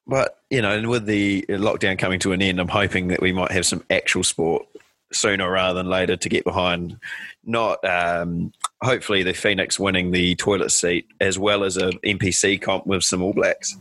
But 0.06 0.38
you 0.50 0.62
know, 0.62 0.76
and 0.76 0.88
with 0.88 1.06
the 1.06 1.44
lockdown 1.48 1.98
coming 1.98 2.18
to 2.20 2.32
an 2.32 2.42
end, 2.42 2.58
I'm 2.58 2.68
hoping 2.68 3.08
that 3.08 3.20
we 3.20 3.32
might 3.32 3.52
have 3.52 3.66
some 3.66 3.84
actual 3.90 4.24
sport 4.24 4.66
sooner 5.12 5.50
rather 5.50 5.74
than 5.74 5.88
later 5.90 6.16
to 6.16 6.28
get 6.28 6.44
behind. 6.44 6.98
Not 7.44 7.84
um, 7.84 8.52
hopefully 8.82 9.22
the 9.22 9.32
Phoenix 9.32 9.78
winning 9.78 10.10
the 10.10 10.34
toilet 10.36 10.70
seat 10.70 11.06
as 11.20 11.38
well 11.38 11.64
as 11.64 11.76
a 11.76 11.90
NPC 12.04 12.60
comp 12.60 12.86
with 12.86 13.02
some 13.02 13.22
All 13.22 13.32
Blacks. 13.32 13.76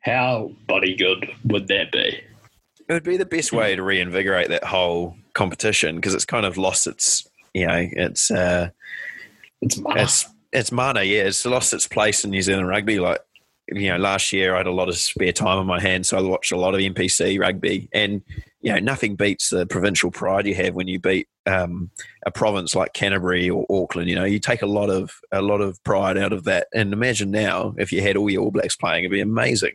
How 0.00 0.50
bloody 0.66 0.94
good 0.94 1.30
would 1.44 1.68
that 1.68 1.92
be? 1.92 2.20
It 2.88 2.92
would 2.92 3.02
be 3.04 3.16
the 3.16 3.24
best 3.26 3.52
way 3.52 3.74
to 3.74 3.82
reinvigorate 3.82 4.48
that 4.50 4.64
whole 4.64 5.16
competition 5.32 5.96
because 5.96 6.14
it's 6.14 6.26
kind 6.26 6.44
of 6.44 6.58
lost 6.58 6.86
its, 6.86 7.26
you 7.54 7.66
know, 7.66 7.88
it's 7.92 8.30
uh, 8.30 8.68
It's 9.62 9.78
mana. 9.78 10.02
it's 10.02 10.26
it's 10.52 10.70
mana. 10.72 11.02
Yeah, 11.02 11.22
it's 11.22 11.44
lost 11.46 11.72
its 11.72 11.88
place 11.88 12.24
in 12.24 12.30
New 12.30 12.42
Zealand 12.42 12.68
rugby. 12.68 13.00
Like 13.00 13.20
you 13.68 13.88
know, 13.88 13.96
last 13.96 14.32
year 14.32 14.54
I 14.54 14.58
had 14.58 14.66
a 14.66 14.72
lot 14.72 14.90
of 14.90 14.96
spare 14.96 15.32
time 15.32 15.58
on 15.58 15.66
my 15.66 15.80
hands, 15.80 16.08
so 16.08 16.18
I 16.18 16.20
watched 16.20 16.52
a 16.52 16.58
lot 16.58 16.74
of 16.74 16.80
NPC 16.80 17.40
rugby, 17.40 17.88
and 17.94 18.22
you 18.64 18.72
know, 18.72 18.78
nothing 18.78 19.14
beats 19.14 19.50
the 19.50 19.66
provincial 19.66 20.10
pride 20.10 20.46
you 20.46 20.54
have 20.54 20.74
when 20.74 20.88
you 20.88 20.98
beat 20.98 21.28
um, 21.44 21.90
a 22.24 22.30
province 22.30 22.74
like 22.74 22.94
Canterbury 22.94 23.50
or 23.50 23.66
Auckland. 23.68 24.08
You 24.08 24.14
know, 24.14 24.24
you 24.24 24.38
take 24.38 24.62
a 24.62 24.66
lot 24.66 24.88
of 24.88 25.20
a 25.30 25.42
lot 25.42 25.60
of 25.60 25.84
pride 25.84 26.16
out 26.16 26.32
of 26.32 26.44
that. 26.44 26.68
And 26.74 26.94
imagine 26.94 27.30
now 27.30 27.74
if 27.76 27.92
you 27.92 28.00
had 28.00 28.16
all 28.16 28.30
your 28.30 28.44
All 28.44 28.50
Blacks 28.50 28.74
playing, 28.74 29.04
it'd 29.04 29.12
be 29.12 29.20
amazing. 29.20 29.74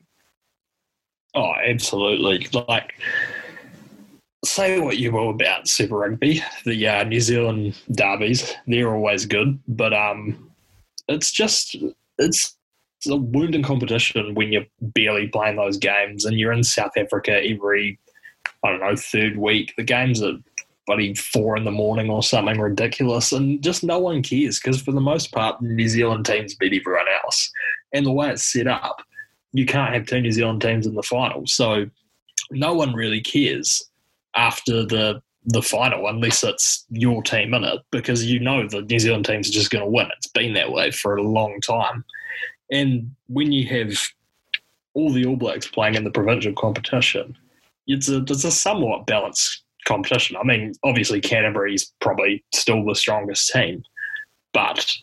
Oh, 1.35 1.53
absolutely. 1.63 2.47
Like, 2.51 2.95
say 4.43 4.79
what 4.79 4.97
you 4.97 5.11
will 5.11 5.29
about 5.29 5.67
Super 5.67 5.97
Rugby, 5.97 6.41
the 6.65 6.87
uh, 6.87 7.03
New 7.03 7.19
Zealand 7.19 7.79
derbies, 7.91 8.55
they're 8.65 8.91
always 8.91 9.27
good, 9.27 9.59
but 9.67 9.93
um, 9.93 10.51
it's 11.07 11.31
just 11.31 11.77
it's 12.17 12.57
a 13.07 13.15
wounding 13.15 13.61
competition 13.61 14.33
when 14.33 14.51
you're 14.51 14.65
barely 14.81 15.27
playing 15.27 15.57
those 15.57 15.77
games 15.77 16.25
and 16.25 16.39
you're 16.39 16.51
in 16.51 16.63
South 16.63 16.97
Africa 16.97 17.39
every 17.47 17.99
I 18.63 18.71
don't 18.71 18.81
know 18.81 18.95
third 18.95 19.37
week. 19.37 19.73
The 19.77 19.83
games 19.83 20.21
are 20.21 20.37
bloody 20.85 21.13
four 21.13 21.55
in 21.55 21.65
the 21.65 21.71
morning 21.71 22.09
or 22.09 22.23
something 22.23 22.59
ridiculous, 22.59 23.31
and 23.31 23.61
just 23.63 23.83
no 23.83 23.99
one 23.99 24.23
cares 24.23 24.59
because 24.59 24.81
for 24.81 24.91
the 24.91 25.01
most 25.01 25.31
part, 25.31 25.61
New 25.61 25.87
Zealand 25.87 26.25
teams 26.25 26.55
beat 26.55 26.79
everyone 26.79 27.05
else, 27.23 27.51
and 27.93 28.05
the 28.05 28.11
way 28.11 28.29
it's 28.29 28.51
set 28.51 28.67
up 28.67 29.01
you 29.53 29.65
can't 29.65 29.93
have 29.93 30.05
two 30.05 30.21
New 30.21 30.31
Zealand 30.31 30.61
teams 30.61 30.85
in 30.85 30.95
the 30.95 31.03
final. 31.03 31.45
So 31.47 31.89
no 32.51 32.73
one 32.73 32.93
really 32.93 33.21
cares 33.21 33.83
after 34.35 34.85
the 34.85 35.21
the 35.45 35.61
final 35.61 36.07
unless 36.07 36.43
it's 36.43 36.85
your 36.89 37.23
team 37.23 37.53
in 37.53 37.63
it 37.63 37.79
because 37.91 38.25
you 38.25 38.39
know 38.39 38.67
the 38.67 38.81
New 38.81 38.99
Zealand 38.99 39.25
teams 39.25 39.49
are 39.49 39.53
just 39.53 39.71
going 39.71 39.83
to 39.83 39.89
win. 39.89 40.09
It's 40.17 40.27
been 40.27 40.53
that 40.53 40.71
way 40.71 40.91
for 40.91 41.15
a 41.15 41.23
long 41.23 41.59
time. 41.61 42.03
And 42.71 43.15
when 43.27 43.51
you 43.51 43.67
have 43.69 43.97
all 44.93 45.11
the 45.11 45.25
All 45.25 45.37
Blacks 45.37 45.65
playing 45.65 45.95
in 45.95 46.03
the 46.03 46.11
provincial 46.11 46.53
competition, 46.53 47.37
it's 47.89 48.07
a 48.07 48.17
it's 48.19 48.43
a 48.43 48.51
somewhat 48.51 49.05
balanced 49.07 49.63
competition. 49.85 50.37
I 50.37 50.43
mean, 50.43 50.73
obviously 50.83 51.19
Canterbury's 51.19 51.91
probably 51.99 52.43
still 52.53 52.85
the 52.85 52.95
strongest 52.95 53.49
team, 53.49 53.83
but 54.53 54.95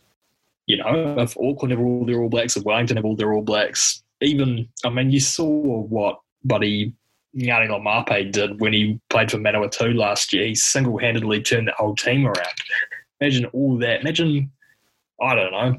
you 0.67 0.77
know, 0.77 1.17
if 1.19 1.37
Auckland 1.37 1.73
have 1.73 1.81
all 1.81 2.05
their 2.07 2.21
All 2.21 2.29
Blacks, 2.29 2.57
if 2.57 2.65
Wellington 2.65 2.97
have 2.97 3.05
all 3.05 3.17
their 3.17 3.33
All 3.33 3.43
Blacks, 3.43 4.03
even 4.21 4.69
I 4.85 4.91
mean, 4.91 5.11
you 5.11 5.21
saw 5.21 5.51
what 5.51 6.21
Buddy 6.45 6.95
Ngani 7.37 7.69
Laumape 7.69 8.33
did 8.33 8.61
when 8.61 8.73
he 8.73 8.99
played 9.11 9.31
for 9.31 9.39
Manawatu 9.39 9.95
last 9.95 10.33
year. 10.33 10.47
He 10.47 10.55
single 10.55 10.97
handedly 10.99 11.43
turned 11.43 11.69
the 11.69 11.73
whole 11.77 11.95
team 11.95 12.25
around. 12.25 12.55
Imagine 13.21 13.47
all 13.47 13.79
that. 13.79 14.01
Imagine, 14.01 14.51
I 15.21 15.35
don't 15.35 15.53
know, 15.53 15.77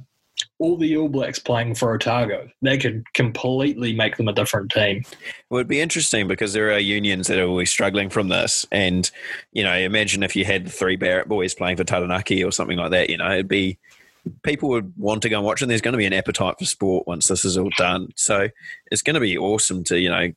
all 0.60 0.78
the 0.78 0.98
All 0.98 1.10
Blacks 1.10 1.40
playing 1.40 1.76
for 1.76 1.94
Otago. 1.94 2.50
They 2.62 2.78
could 2.78 3.04
completely 3.14 3.94
make 3.94 4.18
them 4.18 4.28
a 4.28 4.34
different 4.34 4.72
team. 4.72 5.04
It'd 5.52 5.68
be 5.68 5.82
interesting 5.82 6.28
because 6.28 6.54
there 6.54 6.72
are 6.72 6.80
unions 6.80 7.28
that 7.28 7.40
are 7.40 7.48
always 7.48 7.70
struggling 7.70 8.10
from 8.10 8.30
this. 8.30 8.66
And, 8.72 9.10
you 9.52 9.64
know, 9.64 9.76
imagine 9.76 10.24
if 10.24 10.36
you 10.36 10.46
had 10.46 10.66
the 10.66 10.72
three 10.72 10.96
Barrett 10.96 11.28
boys 11.30 11.54
playing 11.54 11.78
for 11.78 11.84
Taranaki 11.84 12.44
or 12.44 12.52
something 12.52 12.78
like 12.78 12.92
that, 12.92 13.10
you 13.10 13.18
know, 13.18 13.32
it'd 13.32 13.48
be 13.48 13.78
people 14.44 14.70
would 14.70 14.92
want 14.98 15.22
to 15.22 15.30
go 15.30 15.38
and 15.38 15.46
watch 15.46 15.62
and 15.62 15.72
there's 15.72 15.82
going 15.82 15.94
to 15.94 15.98
be 15.98 16.06
an 16.06 16.14
appetite 16.14 16.56
for 16.60 16.66
sport 16.66 17.08
once 17.08 17.28
this 17.28 17.46
is 17.46 17.58
all 17.58 17.70
done. 17.78 18.10
So 18.16 18.50
it's 18.92 19.02
going 19.02 19.14
to 19.14 19.20
be 19.20 19.38
awesome 19.38 19.84
to, 19.86 20.00
you 20.00 20.10
know, 20.10 20.32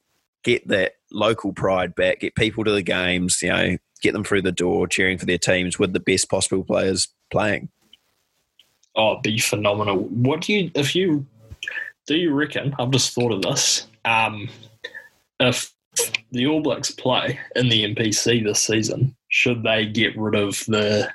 get 0.44 0.66
that 0.68 0.92
local 1.10 1.52
pride 1.52 1.94
back, 1.94 2.20
get 2.20 2.34
people 2.34 2.64
to 2.64 2.72
the 2.72 2.82
games, 2.82 3.42
you 3.42 3.48
know, 3.48 3.76
get 4.00 4.12
them 4.12 4.24
through 4.24 4.42
the 4.42 4.52
door 4.52 4.86
cheering 4.86 5.18
for 5.18 5.26
their 5.26 5.38
teams 5.38 5.78
with 5.78 5.92
the 5.92 6.00
best 6.00 6.30
possible 6.30 6.64
players 6.64 7.08
playing. 7.30 7.68
Oh, 8.96 9.20
be 9.20 9.38
phenomenal. 9.38 9.98
What 9.98 10.42
do 10.42 10.52
you, 10.52 10.70
if 10.74 10.94
you, 10.94 11.26
do 12.06 12.16
you 12.16 12.32
reckon, 12.32 12.74
I've 12.78 12.90
just 12.90 13.14
thought 13.14 13.32
of 13.32 13.42
this, 13.42 13.86
um, 14.04 14.48
if 15.38 15.72
the 16.32 16.46
All 16.46 16.60
Blacks 16.60 16.90
play 16.90 17.38
in 17.56 17.68
the 17.68 17.94
NPC 17.94 18.44
this 18.44 18.60
season, 18.60 19.14
should 19.28 19.62
they 19.62 19.86
get 19.86 20.16
rid 20.18 20.34
of 20.34 20.64
the 20.66 21.10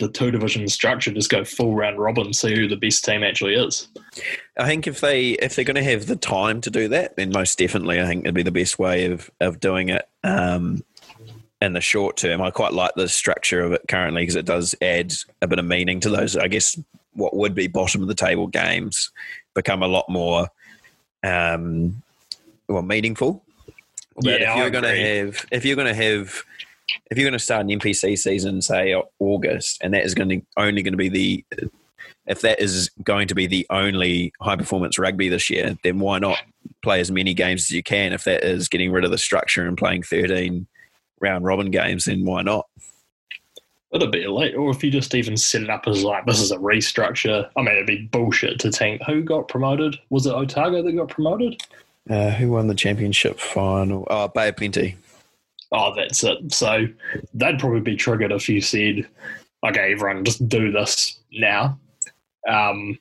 the 0.00 0.08
two 0.08 0.30
division 0.30 0.66
structure, 0.66 1.12
just 1.12 1.28
go 1.28 1.44
full 1.44 1.74
round 1.74 1.98
robin, 1.98 2.32
see 2.32 2.54
who 2.56 2.66
the 2.66 2.76
best 2.76 3.04
team 3.04 3.22
actually 3.22 3.54
is? 3.54 3.86
I 4.56 4.66
think 4.66 4.86
if 4.86 5.00
they 5.00 5.32
if 5.32 5.54
they're 5.54 5.64
going 5.64 5.76
to 5.76 5.82
have 5.82 6.06
the 6.06 6.16
time 6.16 6.60
to 6.62 6.70
do 6.70 6.88
that, 6.88 7.16
then 7.16 7.30
most 7.30 7.58
definitely 7.58 8.00
I 8.00 8.06
think 8.06 8.24
it'd 8.24 8.34
be 8.34 8.42
the 8.42 8.50
best 8.50 8.78
way 8.78 9.04
of 9.06 9.30
of 9.40 9.60
doing 9.60 9.90
it. 9.90 10.08
Um, 10.24 10.82
in 11.60 11.74
the 11.74 11.80
short 11.82 12.16
term, 12.16 12.40
I 12.40 12.50
quite 12.50 12.72
like 12.72 12.92
the 12.96 13.08
structure 13.08 13.60
of 13.60 13.72
it 13.72 13.82
currently 13.86 14.22
because 14.22 14.36
it 14.36 14.46
does 14.46 14.74
add 14.80 15.12
a 15.42 15.46
bit 15.46 15.58
of 15.58 15.66
meaning 15.66 16.00
to 16.00 16.08
those. 16.08 16.34
I 16.34 16.48
guess 16.48 16.80
what 17.14 17.36
would 17.36 17.54
be 17.54 17.66
bottom 17.66 18.02
of 18.02 18.08
the 18.08 18.14
table 18.14 18.46
games 18.46 19.10
become 19.54 19.82
a 19.82 19.88
lot 19.88 20.08
more 20.08 20.48
um, 21.24 22.02
well 22.68 22.82
meaningful. 22.82 23.42
But 24.16 24.40
Yeah, 24.40 24.52
if 24.52 24.58
you're 24.58 24.70
going 24.70 24.84
to 24.84 24.96
have 24.96 25.46
if 25.50 25.64
you're 25.64 25.76
going 25.76 25.94
to 25.94 25.94
have 25.94 26.42
if 27.10 27.18
you're 27.18 27.24
going 27.24 27.32
to 27.32 27.38
start 27.38 27.66
an 27.66 27.78
NPC 27.78 28.18
season, 28.18 28.62
say 28.62 28.94
August, 29.18 29.78
and 29.82 29.94
that 29.94 30.04
is 30.04 30.14
going 30.14 30.28
to 30.28 30.42
only 30.56 30.82
going 30.82 30.92
to 30.92 30.98
be 30.98 31.08
the 31.08 31.44
if 32.26 32.42
that 32.42 32.60
is 32.60 32.90
going 33.02 33.28
to 33.28 33.34
be 33.34 33.46
the 33.46 33.66
only 33.70 34.32
high 34.40 34.56
performance 34.56 34.98
rugby 34.98 35.28
this 35.28 35.50
year, 35.50 35.76
then 35.82 35.98
why 35.98 36.18
not 36.18 36.38
play 36.82 37.00
as 37.00 37.10
many 37.10 37.34
games 37.34 37.62
as 37.62 37.70
you 37.70 37.82
can? 37.82 38.12
If 38.12 38.24
that 38.24 38.44
is 38.44 38.68
getting 38.68 38.92
rid 38.92 39.04
of 39.04 39.10
the 39.10 39.18
structure 39.18 39.66
and 39.66 39.76
playing 39.76 40.02
13 40.02 40.66
round 41.20 41.44
robin 41.44 41.70
games, 41.70 42.04
then 42.04 42.24
why 42.24 42.42
not? 42.42 42.66
It'd 43.92 44.12
be 44.12 44.22
elite. 44.22 44.54
Or 44.54 44.70
if 44.70 44.84
you 44.84 44.90
just 44.90 45.14
even 45.14 45.36
set 45.36 45.62
it 45.62 45.70
up 45.70 45.86
as 45.88 46.04
like, 46.04 46.24
this 46.24 46.40
is 46.40 46.52
a 46.52 46.58
restructure. 46.58 47.48
I 47.56 47.62
mean, 47.62 47.74
it'd 47.74 47.86
be 47.86 48.08
bullshit 48.12 48.60
to 48.60 48.70
think 48.70 49.02
who 49.02 49.22
got 49.22 49.48
promoted? 49.48 49.98
Was 50.10 50.26
it 50.26 50.32
Otago 50.32 50.82
that 50.82 50.92
got 50.92 51.08
promoted? 51.08 51.60
Uh, 52.08 52.30
who 52.30 52.50
won 52.50 52.68
the 52.68 52.74
championship 52.74 53.40
final? 53.40 54.06
Oh, 54.08 54.28
Bay 54.28 54.48
of 54.48 54.56
Plenty. 54.56 54.96
Oh, 55.72 55.94
that's 55.94 56.22
it. 56.24 56.52
So 56.52 56.86
they'd 57.34 57.58
probably 57.58 57.80
be 57.80 57.96
triggered 57.96 58.32
if 58.32 58.48
you 58.48 58.60
said, 58.60 59.06
okay, 59.64 59.92
everyone 59.92 60.24
just 60.24 60.48
do 60.48 60.72
this 60.72 61.18
now. 61.32 61.78
Um, 62.48 62.98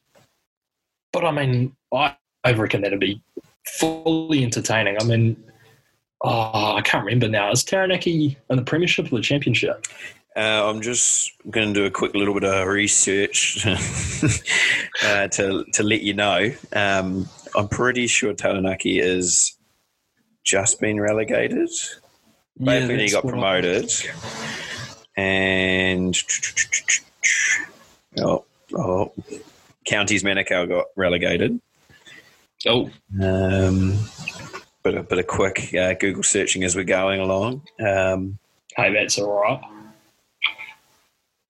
but 1.12 1.25
I 1.25 1.31
mean, 1.31 1.75
I, 1.93 2.15
I 2.43 2.53
reckon 2.53 2.81
that'd 2.81 3.00
be 3.00 3.22
fully 3.65 4.43
entertaining. 4.43 4.98
I 5.00 5.03
mean, 5.03 5.43
oh, 6.24 6.75
I 6.75 6.81
can't 6.81 7.05
remember 7.05 7.27
now. 7.27 7.51
Is 7.51 7.63
Taranaki 7.63 8.38
in 8.50 8.55
the 8.55 8.63
Premiership 8.63 9.12
or 9.12 9.17
the 9.17 9.22
Championship? 9.22 9.86
Uh, 10.39 10.69
I'm 10.69 10.79
just 10.79 11.34
going 11.50 11.74
to 11.74 11.74
do 11.74 11.86
a 11.86 11.91
quick 11.91 12.15
little 12.15 12.34
bit 12.34 12.46
of 12.46 12.65
research 12.65 13.65
uh, 15.03 15.27
to 15.27 15.65
to 15.74 15.84
let 15.84 16.01
you 16.01 16.13
know. 16.13 16.50
Um, 16.72 17.27
I'm 17.58 17.67
pretty 17.67 18.08
sure 18.08 18.34
Taranaki 18.34 19.01
is 19.01 19.58
just 20.46 20.79
been 20.79 20.98
relegated. 20.98 21.67
Of 21.67 22.63
Plenty 22.63 23.10
got 23.10 23.27
promoted, 23.27 23.91
and 25.17 26.17
oh, 28.22 28.46
oh, 28.77 29.12
Counties 29.84 30.24
Manukau 30.24 30.69
got 30.69 30.86
relegated. 30.96 31.60
Oh, 32.65 32.89
Um, 33.22 34.00
bit 34.84 34.96
of 34.96 35.10
bit 35.10 35.19
of 35.19 35.27
quick 35.27 35.75
uh, 35.75 35.96
Google 35.96 36.24
searching 36.24 36.63
as 36.63 36.77
we're 36.77 36.86
going 36.86 37.19
along. 37.19 37.63
Um, 37.86 38.39
hey, 38.77 38.93
that's 38.93 39.19
all 39.19 39.41
right. 39.41 39.79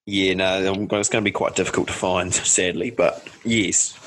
Yeah, 0.09 0.33
no, 0.33 0.87
it's 0.91 1.09
going 1.09 1.21
to 1.23 1.27
be 1.27 1.31
quite 1.31 1.55
difficult 1.55 1.87
to 1.87 1.93
find, 1.93 2.33
sadly. 2.33 2.89
But 2.89 3.27
yes, 3.45 3.97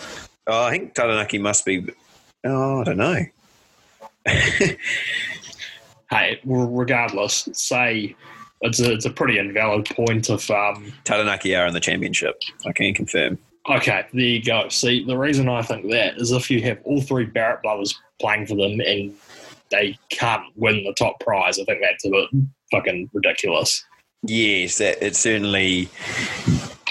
oh, 0.48 0.64
I 0.64 0.70
think 0.72 0.94
Taranaki 0.94 1.38
must 1.38 1.64
be. 1.64 1.86
Oh, 2.44 2.80
I 2.80 2.84
don't 2.84 2.96
know. 2.96 3.24
hey, 6.10 6.40
regardless, 6.44 7.48
say 7.52 8.16
it's 8.62 8.80
a, 8.80 8.92
it's 8.92 9.04
a 9.04 9.10
pretty 9.10 9.38
invalid 9.38 9.86
point 9.86 10.28
if 10.28 10.50
um, 10.50 10.92
Taranaki 11.04 11.54
are 11.54 11.68
in 11.68 11.74
the 11.74 11.80
championship. 11.80 12.36
I 12.66 12.72
can 12.72 12.94
confirm. 12.94 13.38
Okay, 13.70 14.04
there 14.12 14.22
you 14.22 14.42
go. 14.42 14.68
See, 14.70 15.04
the 15.04 15.16
reason 15.16 15.48
I 15.48 15.62
think 15.62 15.88
that 15.92 16.16
is 16.16 16.32
if 16.32 16.50
you 16.50 16.60
have 16.62 16.80
all 16.82 17.00
three 17.00 17.26
Barrett 17.26 17.62
brothers 17.62 17.96
playing 18.20 18.46
for 18.46 18.56
them 18.56 18.80
and 18.80 19.14
they 19.70 19.96
can't 20.10 20.42
win 20.56 20.82
the 20.82 20.94
top 20.98 21.20
prize, 21.20 21.60
I 21.60 21.64
think 21.64 21.80
that's 21.80 22.04
a 22.04 22.10
bit 22.10 22.28
fucking 22.72 23.08
ridiculous. 23.12 23.84
Yes, 24.22 24.78
that 24.78 25.04
it 25.04 25.16
certainly. 25.16 25.88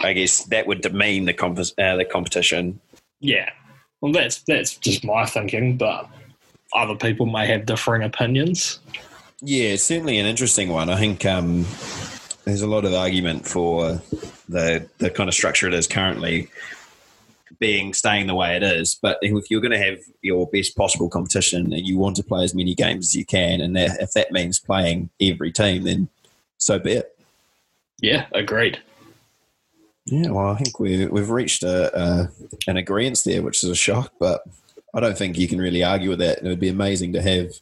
I 0.03 0.13
guess 0.13 0.45
that 0.45 0.65
would 0.65 0.81
demean 0.81 1.25
the 1.25 1.33
comp- 1.33 1.59
uh, 1.59 1.95
the 1.95 2.05
competition. 2.05 2.79
Yeah, 3.19 3.49
well, 4.01 4.11
that's 4.11 4.41
that's 4.43 4.77
just 4.77 5.05
my 5.05 5.25
thinking, 5.25 5.77
but 5.77 6.09
other 6.73 6.95
people 6.95 7.25
may 7.25 7.47
have 7.47 7.65
differing 7.65 8.03
opinions. 8.03 8.79
Yeah, 9.41 9.69
it's 9.69 9.83
certainly 9.83 10.17
an 10.17 10.25
interesting 10.25 10.69
one. 10.69 10.89
I 10.89 10.97
think 10.97 11.25
um, 11.25 11.65
there's 12.45 12.61
a 12.61 12.67
lot 12.67 12.85
of 12.85 12.93
argument 12.93 13.47
for 13.47 14.01
the 14.49 14.87
the 14.97 15.09
kind 15.09 15.29
of 15.29 15.33
structure 15.33 15.67
it 15.67 15.73
is 15.73 15.87
currently 15.87 16.49
being 17.59 17.93
staying 17.93 18.27
the 18.27 18.35
way 18.35 18.55
it 18.55 18.63
is. 18.63 18.97
But 18.99 19.19
if 19.21 19.51
you're 19.51 19.61
going 19.61 19.71
to 19.71 19.77
have 19.77 19.99
your 20.21 20.49
best 20.49 20.75
possible 20.75 21.09
competition 21.09 21.71
and 21.71 21.87
you 21.87 21.97
want 21.97 22.15
to 22.17 22.23
play 22.23 22.43
as 22.43 22.55
many 22.55 22.73
games 22.73 23.07
as 23.07 23.15
you 23.15 23.25
can, 23.25 23.61
and 23.61 23.75
that, 23.75 24.01
if 24.01 24.11
that 24.13 24.31
means 24.31 24.59
playing 24.59 25.11
every 25.21 25.51
team, 25.51 25.83
then 25.83 26.09
so 26.57 26.79
be 26.79 26.93
it. 26.93 27.10
Yeah, 28.01 28.25
agreed. 28.33 28.79
Yeah, 30.05 30.29
well, 30.29 30.47
I 30.47 30.55
think 30.55 30.79
we 30.79 31.05
we've 31.05 31.29
reached 31.29 31.63
a, 31.63 31.97
a 31.97 32.31
an 32.67 32.77
agreement 32.77 33.21
there, 33.23 33.41
which 33.41 33.63
is 33.63 33.69
a 33.69 33.75
shock, 33.75 34.11
but 34.19 34.41
I 34.93 34.99
don't 34.99 35.17
think 35.17 35.37
you 35.37 35.47
can 35.47 35.59
really 35.59 35.83
argue 35.83 36.09
with 36.09 36.19
that. 36.19 36.39
It 36.39 36.43
would 36.43 36.59
be 36.59 36.69
amazing 36.69 37.13
to 37.13 37.21
have 37.21 37.53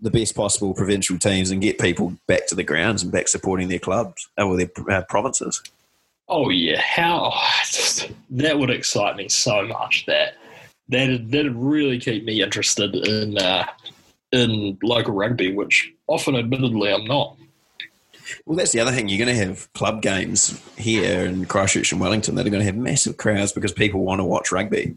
the 0.00 0.10
best 0.10 0.34
possible 0.34 0.74
provincial 0.74 1.18
teams 1.18 1.50
and 1.50 1.62
get 1.62 1.78
people 1.78 2.14
back 2.26 2.46
to 2.48 2.54
the 2.54 2.62
grounds 2.62 3.02
and 3.02 3.10
back 3.10 3.28
supporting 3.28 3.68
their 3.68 3.78
clubs 3.78 4.28
uh, 4.38 4.46
or 4.46 4.56
their 4.56 4.70
uh, 4.90 5.02
provinces. 5.08 5.62
Oh 6.28 6.50
yeah, 6.50 6.80
how 6.80 7.32
oh, 7.32 7.50
just, 7.64 8.10
that 8.30 8.58
would 8.58 8.70
excite 8.70 9.16
me 9.16 9.28
so 9.28 9.66
much. 9.66 10.04
That 10.06 10.34
that 10.90 11.30
that'd 11.30 11.56
really 11.56 11.98
keep 11.98 12.24
me 12.24 12.42
interested 12.42 12.94
in 12.94 13.38
uh, 13.38 13.66
in 14.32 14.78
local 14.82 15.14
rugby, 15.14 15.54
which 15.54 15.92
often, 16.06 16.36
admittedly, 16.36 16.92
I'm 16.92 17.04
not. 17.04 17.36
Well, 18.46 18.56
that's 18.56 18.72
the 18.72 18.80
other 18.80 18.92
thing. 18.92 19.08
You're 19.08 19.24
going 19.24 19.36
to 19.36 19.44
have 19.46 19.72
club 19.72 20.02
games 20.02 20.62
here 20.76 21.24
in 21.24 21.46
Christchurch 21.46 21.92
and 21.92 22.00
Wellington 22.00 22.34
that 22.34 22.46
are 22.46 22.50
going 22.50 22.60
to 22.60 22.66
have 22.66 22.76
massive 22.76 23.16
crowds 23.16 23.52
because 23.52 23.72
people 23.72 24.04
want 24.04 24.20
to 24.20 24.24
watch 24.24 24.52
rugby. 24.52 24.96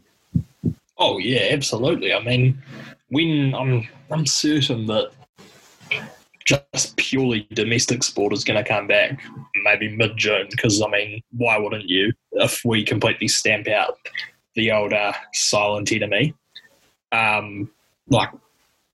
Oh 0.97 1.17
yeah, 1.17 1.47
absolutely. 1.51 2.13
I 2.13 2.23
mean, 2.23 2.61
when 3.09 3.53
I'm 3.55 3.87
I'm 4.11 4.25
certain 4.25 4.85
that 4.87 5.11
just 6.45 6.95
purely 6.97 7.47
domestic 7.53 8.03
sport 8.03 8.33
is 8.33 8.43
going 8.43 8.61
to 8.61 8.67
come 8.67 8.85
back 8.85 9.21
maybe 9.63 9.95
mid 9.95 10.17
June 10.17 10.47
because 10.49 10.81
I 10.81 10.89
mean, 10.89 11.21
why 11.31 11.57
wouldn't 11.57 11.89
you 11.89 12.13
if 12.33 12.61
we 12.65 12.83
completely 12.83 13.27
stamp 13.27 13.67
out 13.67 13.97
the 14.55 14.71
old 14.71 14.93
uh, 14.93 15.13
silent 15.33 15.91
enemy? 15.91 16.33
Um, 17.11 17.69
like 18.09 18.29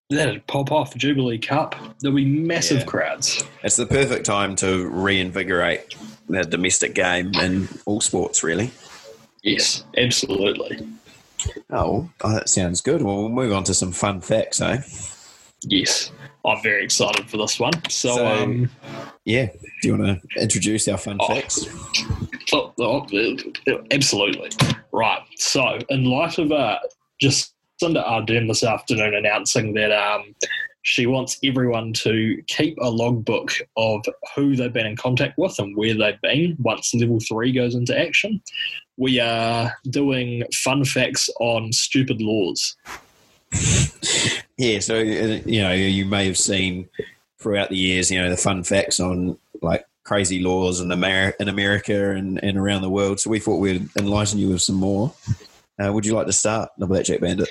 that'd 0.10 0.46
pop 0.48 0.72
off 0.72 0.96
Jubilee 0.96 1.38
Cup. 1.38 1.76
There'll 2.00 2.16
be 2.16 2.26
massive 2.26 2.80
yeah. 2.80 2.86
crowds. 2.86 3.44
It's 3.64 3.76
the 3.76 3.86
perfect 3.86 4.26
time 4.26 4.56
to 4.58 4.88
reinvigorate 4.90 5.96
the 6.28 6.44
domestic 6.44 6.96
game 6.96 7.34
in 7.36 7.68
all 7.86 8.02
sports, 8.02 8.44
really. 8.44 8.72
Yes, 9.44 9.84
absolutely. 9.98 10.86
Oh, 11.70 12.10
oh, 12.22 12.34
that 12.34 12.50
sounds 12.50 12.82
good. 12.82 13.02
Well, 13.02 13.18
we'll 13.18 13.30
move 13.30 13.54
on 13.54 13.64
to 13.66 13.74
some 13.74 13.92
fun 13.92 14.20
facts, 14.22 14.60
eh? 14.62 14.82
Yes, 15.62 16.12
I'm 16.46 16.62
very 16.62 16.84
excited 16.84 17.30
for 17.30 17.38
this 17.38 17.60
one. 17.60 17.74
So, 17.90 18.16
so 18.16 18.28
um, 18.28 18.70
yeah, 19.26 19.48
do 19.82 19.88
you 19.88 19.98
want 19.98 20.22
to 20.22 20.42
introduce 20.42 20.88
our 20.88 20.98
fun 20.98 21.18
oh, 21.20 21.28
facts? 21.28 21.66
Oh, 22.52 22.74
oh, 22.80 23.08
absolutely. 23.92 24.50
Right. 24.92 25.22
So, 25.36 25.78
in 25.90 26.06
light 26.06 26.38
of 26.38 26.52
uh, 26.52 26.80
just 27.22 27.54
Jacinda 27.80 28.06
Ardern 28.06 28.48
this 28.48 28.64
afternoon 28.64 29.14
announcing 29.14 29.74
that 29.74 29.92
um, 29.92 30.36
she 30.82 31.06
wants 31.06 31.38
everyone 31.44 31.94
to 31.94 32.42
keep 32.48 32.78
a 32.82 32.90
logbook 32.90 33.52
of 33.78 34.04
who 34.36 34.56
they've 34.56 34.74
been 34.74 34.86
in 34.86 34.96
contact 34.96 35.38
with 35.38 35.58
and 35.60 35.76
where 35.76 35.94
they've 35.94 36.22
been 36.22 36.56
once 36.60 36.94
level 36.94 37.20
three 37.20 37.52
goes 37.52 37.76
into 37.76 37.98
action. 37.98 38.42
We 38.98 39.20
are 39.20 39.74
doing 39.90 40.44
fun 40.54 40.84
facts 40.84 41.30
on 41.40 41.72
stupid 41.72 42.22
laws. 42.22 42.76
Yeah, 44.58 44.80
so 44.80 44.96
uh, 44.96 45.40
you 45.46 45.62
know, 45.62 45.72
you 45.72 46.06
may 46.06 46.26
have 46.26 46.38
seen 46.38 46.90
throughout 47.40 47.70
the 47.70 47.78
years, 47.78 48.12
you 48.12 48.22
know, 48.22 48.30
the 48.30 48.38
fun 48.38 48.64
facts 48.64 49.00
on 49.00 49.38
like 49.62 49.86
crazy 50.04 50.42
laws 50.42 50.82
in, 50.82 50.92
in 50.92 51.48
America 51.48 52.12
and, 52.12 52.44
and 52.44 52.58
around 52.58 52.82
the 52.82 52.90
world. 52.90 53.20
So 53.20 53.30
we 53.30 53.40
thought 53.40 53.58
we'd 53.58 53.88
enlighten 53.98 54.40
you 54.40 54.50
with 54.50 54.62
some 54.62 54.76
more. 54.76 55.14
Uh, 55.82 55.92
would 55.94 56.06
you 56.06 56.14
like 56.14 56.28
to 56.28 56.34
start, 56.34 56.70
the 56.78 56.86
Blackjack 56.86 57.22
Bandit? 57.22 57.50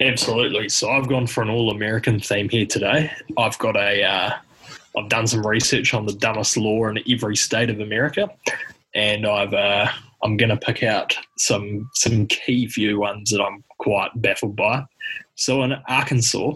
Absolutely. 0.00 0.68
So 0.68 0.90
I've 0.90 1.08
gone 1.08 1.26
for 1.26 1.42
an 1.42 1.50
all-American 1.50 2.18
theme 2.18 2.48
here 2.48 2.66
today. 2.66 3.12
I've 3.38 3.56
got 3.58 3.76
a, 3.76 4.02
uh, 4.02 4.32
I've 4.98 5.08
done 5.08 5.26
some 5.26 5.46
research 5.46 5.94
on 5.94 6.06
the 6.06 6.14
dumbest 6.14 6.56
law 6.56 6.88
in 6.88 6.98
every 7.08 7.36
state 7.36 7.70
of 7.70 7.80
America, 7.80 8.28
and 8.94 9.26
I've, 9.26 9.54
uh, 9.54 9.88
I'm 10.22 10.36
going 10.36 10.50
to 10.50 10.56
pick 10.56 10.82
out 10.82 11.16
some 11.36 11.88
some 11.94 12.26
key 12.26 12.66
few 12.68 13.00
ones 13.00 13.30
that 13.30 13.42
I'm 13.42 13.64
quite 13.78 14.10
baffled 14.16 14.56
by. 14.56 14.84
So 15.34 15.62
in 15.62 15.72
Arkansas, 15.88 16.52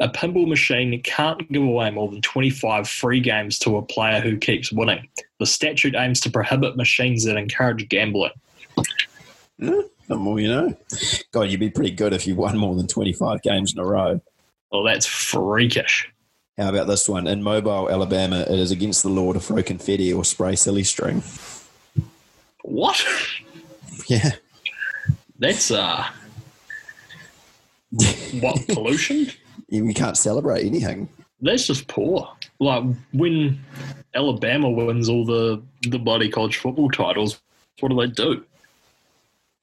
a 0.00 0.08
pinball 0.08 0.48
machine 0.48 1.00
can't 1.02 1.50
give 1.52 1.62
away 1.62 1.90
more 1.90 2.08
than 2.08 2.22
25 2.22 2.88
free 2.88 3.20
games 3.20 3.58
to 3.60 3.76
a 3.76 3.82
player 3.82 4.20
who 4.20 4.36
keeps 4.36 4.72
winning. 4.72 5.08
The 5.38 5.46
statute 5.46 5.94
aims 5.94 6.20
to 6.20 6.30
prohibit 6.30 6.76
machines 6.76 7.24
that 7.24 7.36
encourage 7.36 7.88
gambling. 7.88 8.32
Mm, 9.60 9.88
the 10.08 10.16
more 10.16 10.40
you 10.40 10.48
know. 10.48 10.76
God, 11.32 11.50
you'd 11.50 11.60
be 11.60 11.70
pretty 11.70 11.90
good 11.90 12.12
if 12.12 12.26
you 12.26 12.34
won 12.34 12.56
more 12.56 12.74
than 12.74 12.86
25 12.86 13.42
games 13.42 13.72
in 13.72 13.78
a 13.80 13.84
row. 13.84 14.20
Well, 14.70 14.84
that's 14.84 15.06
freakish. 15.06 16.08
How 16.58 16.68
about 16.68 16.88
this 16.88 17.08
one? 17.08 17.26
In 17.26 17.42
Mobile, 17.42 17.88
Alabama, 17.88 18.40
it 18.40 18.58
is 18.58 18.70
against 18.70 19.02
the 19.02 19.08
law 19.08 19.32
to 19.32 19.40
throw 19.40 19.62
confetti 19.62 20.12
or 20.12 20.24
spray 20.24 20.56
silly 20.56 20.84
string. 20.84 21.22
What? 22.62 23.04
Yeah. 24.06 24.30
That's 25.38 25.70
uh 25.70 26.06
what 28.40 28.66
pollution? 28.68 29.30
You 29.68 29.92
can't 29.92 30.16
celebrate 30.16 30.64
anything. 30.64 31.10
That's 31.42 31.66
just 31.66 31.88
poor. 31.88 32.32
Like 32.58 32.84
when 33.12 33.62
Alabama 34.14 34.70
wins 34.70 35.10
all 35.10 35.26
the 35.26 35.62
the 35.82 35.98
bloody 35.98 36.30
college 36.30 36.56
football 36.56 36.90
titles, 36.90 37.38
what 37.80 37.90
do 37.90 37.96
they 37.96 38.06
do? 38.06 38.44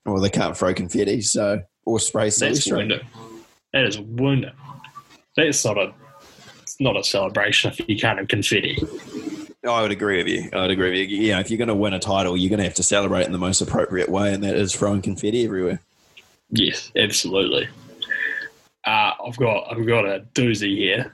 Well, 0.06 0.22
they 0.22 0.30
can't 0.30 0.56
throw 0.56 0.74
confetti, 0.74 1.22
so 1.22 1.62
or 1.86 2.00
spray 2.00 2.30
That's 2.30 2.70
wounding. 2.70 3.02
That 3.74 3.86
is. 3.86 3.98
That's 5.36 5.66
not 5.66 5.78
a 5.78 5.94
it's 6.62 6.80
not 6.80 6.98
a 6.98 7.04
celebration 7.04 7.72
if 7.72 7.88
you 7.88 7.98
can't 7.98 8.20
have 8.20 8.28
confetti. 8.28 8.78
I 9.68 9.82
would 9.82 9.92
agree 9.92 10.18
with 10.18 10.28
you. 10.28 10.50
I 10.54 10.62
would 10.62 10.72
agree 10.72 10.92
with 10.92 11.10
you. 11.10 11.18
You 11.18 11.32
know, 11.34 11.40
if 11.40 11.50
you're 11.50 11.58
going 11.58 11.70
to 11.70 11.76
win 11.76 11.94
a 11.94 12.00
title, 12.00 12.38
you're 12.38 12.50
going 12.50 12.60
to 12.60 12.66
have 12.66 12.76
to 12.76 12.84
celebrate 12.84 13.26
in 13.26 13.32
the 13.32 13.38
most 13.38 13.62
appropriate 13.62 14.10
way, 14.10 14.34
and 14.34 14.44
that 14.44 14.56
is 14.56 14.76
throwing 14.76 15.02
confetti 15.02 15.44
everywhere. 15.44 15.80
Yes, 16.52 16.92
absolutely. 16.96 17.68
Uh, 18.86 19.12
I've 19.26 19.38
got 19.38 19.72
I've 19.72 19.86
got 19.88 20.06
a 20.06 20.26
doozy 20.34 20.78
here. 20.78 21.14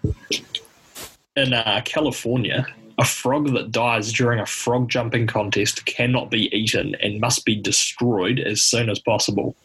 In 1.38 1.54
uh, 1.54 1.82
California, 1.86 2.68
a 2.98 3.06
frog 3.06 3.54
that 3.54 3.72
dies 3.72 4.12
during 4.12 4.40
a 4.40 4.46
frog 4.46 4.90
jumping 4.90 5.28
contest 5.28 5.86
cannot 5.86 6.30
be 6.30 6.56
eaten 6.56 6.96
and 6.96 7.20
must 7.20 7.46
be 7.46 7.56
destroyed 7.56 8.40
as 8.40 8.62
soon 8.62 8.90
as 8.90 9.00
possible. 9.00 9.56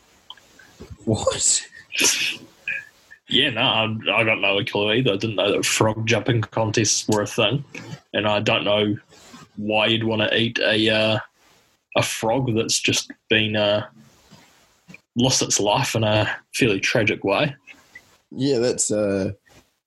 What? 1.04 1.62
yeah, 3.28 3.50
no, 3.50 3.60
I, 3.60 3.84
I 4.14 4.24
got 4.24 4.40
no 4.40 4.62
clue 4.64 4.92
either. 4.92 5.12
I 5.12 5.16
didn't 5.16 5.36
know 5.36 5.52
that 5.52 5.64
frog 5.64 6.06
jumping 6.06 6.42
contests 6.42 7.06
were 7.08 7.22
a 7.22 7.26
thing, 7.26 7.64
and 8.12 8.26
I 8.26 8.40
don't 8.40 8.64
know 8.64 8.96
why 9.56 9.86
you'd 9.86 10.04
want 10.04 10.22
to 10.22 10.36
eat 10.36 10.58
a 10.58 10.88
uh, 10.90 11.18
a 11.96 12.02
frog 12.02 12.54
that's 12.54 12.78
just 12.78 13.10
been 13.28 13.56
uh, 13.56 13.86
lost 15.16 15.42
its 15.42 15.58
life 15.58 15.94
in 15.94 16.04
a 16.04 16.30
fairly 16.54 16.80
tragic 16.80 17.24
way. 17.24 17.54
Yeah, 18.30 18.58
that's 18.58 18.90
uh, 18.90 19.32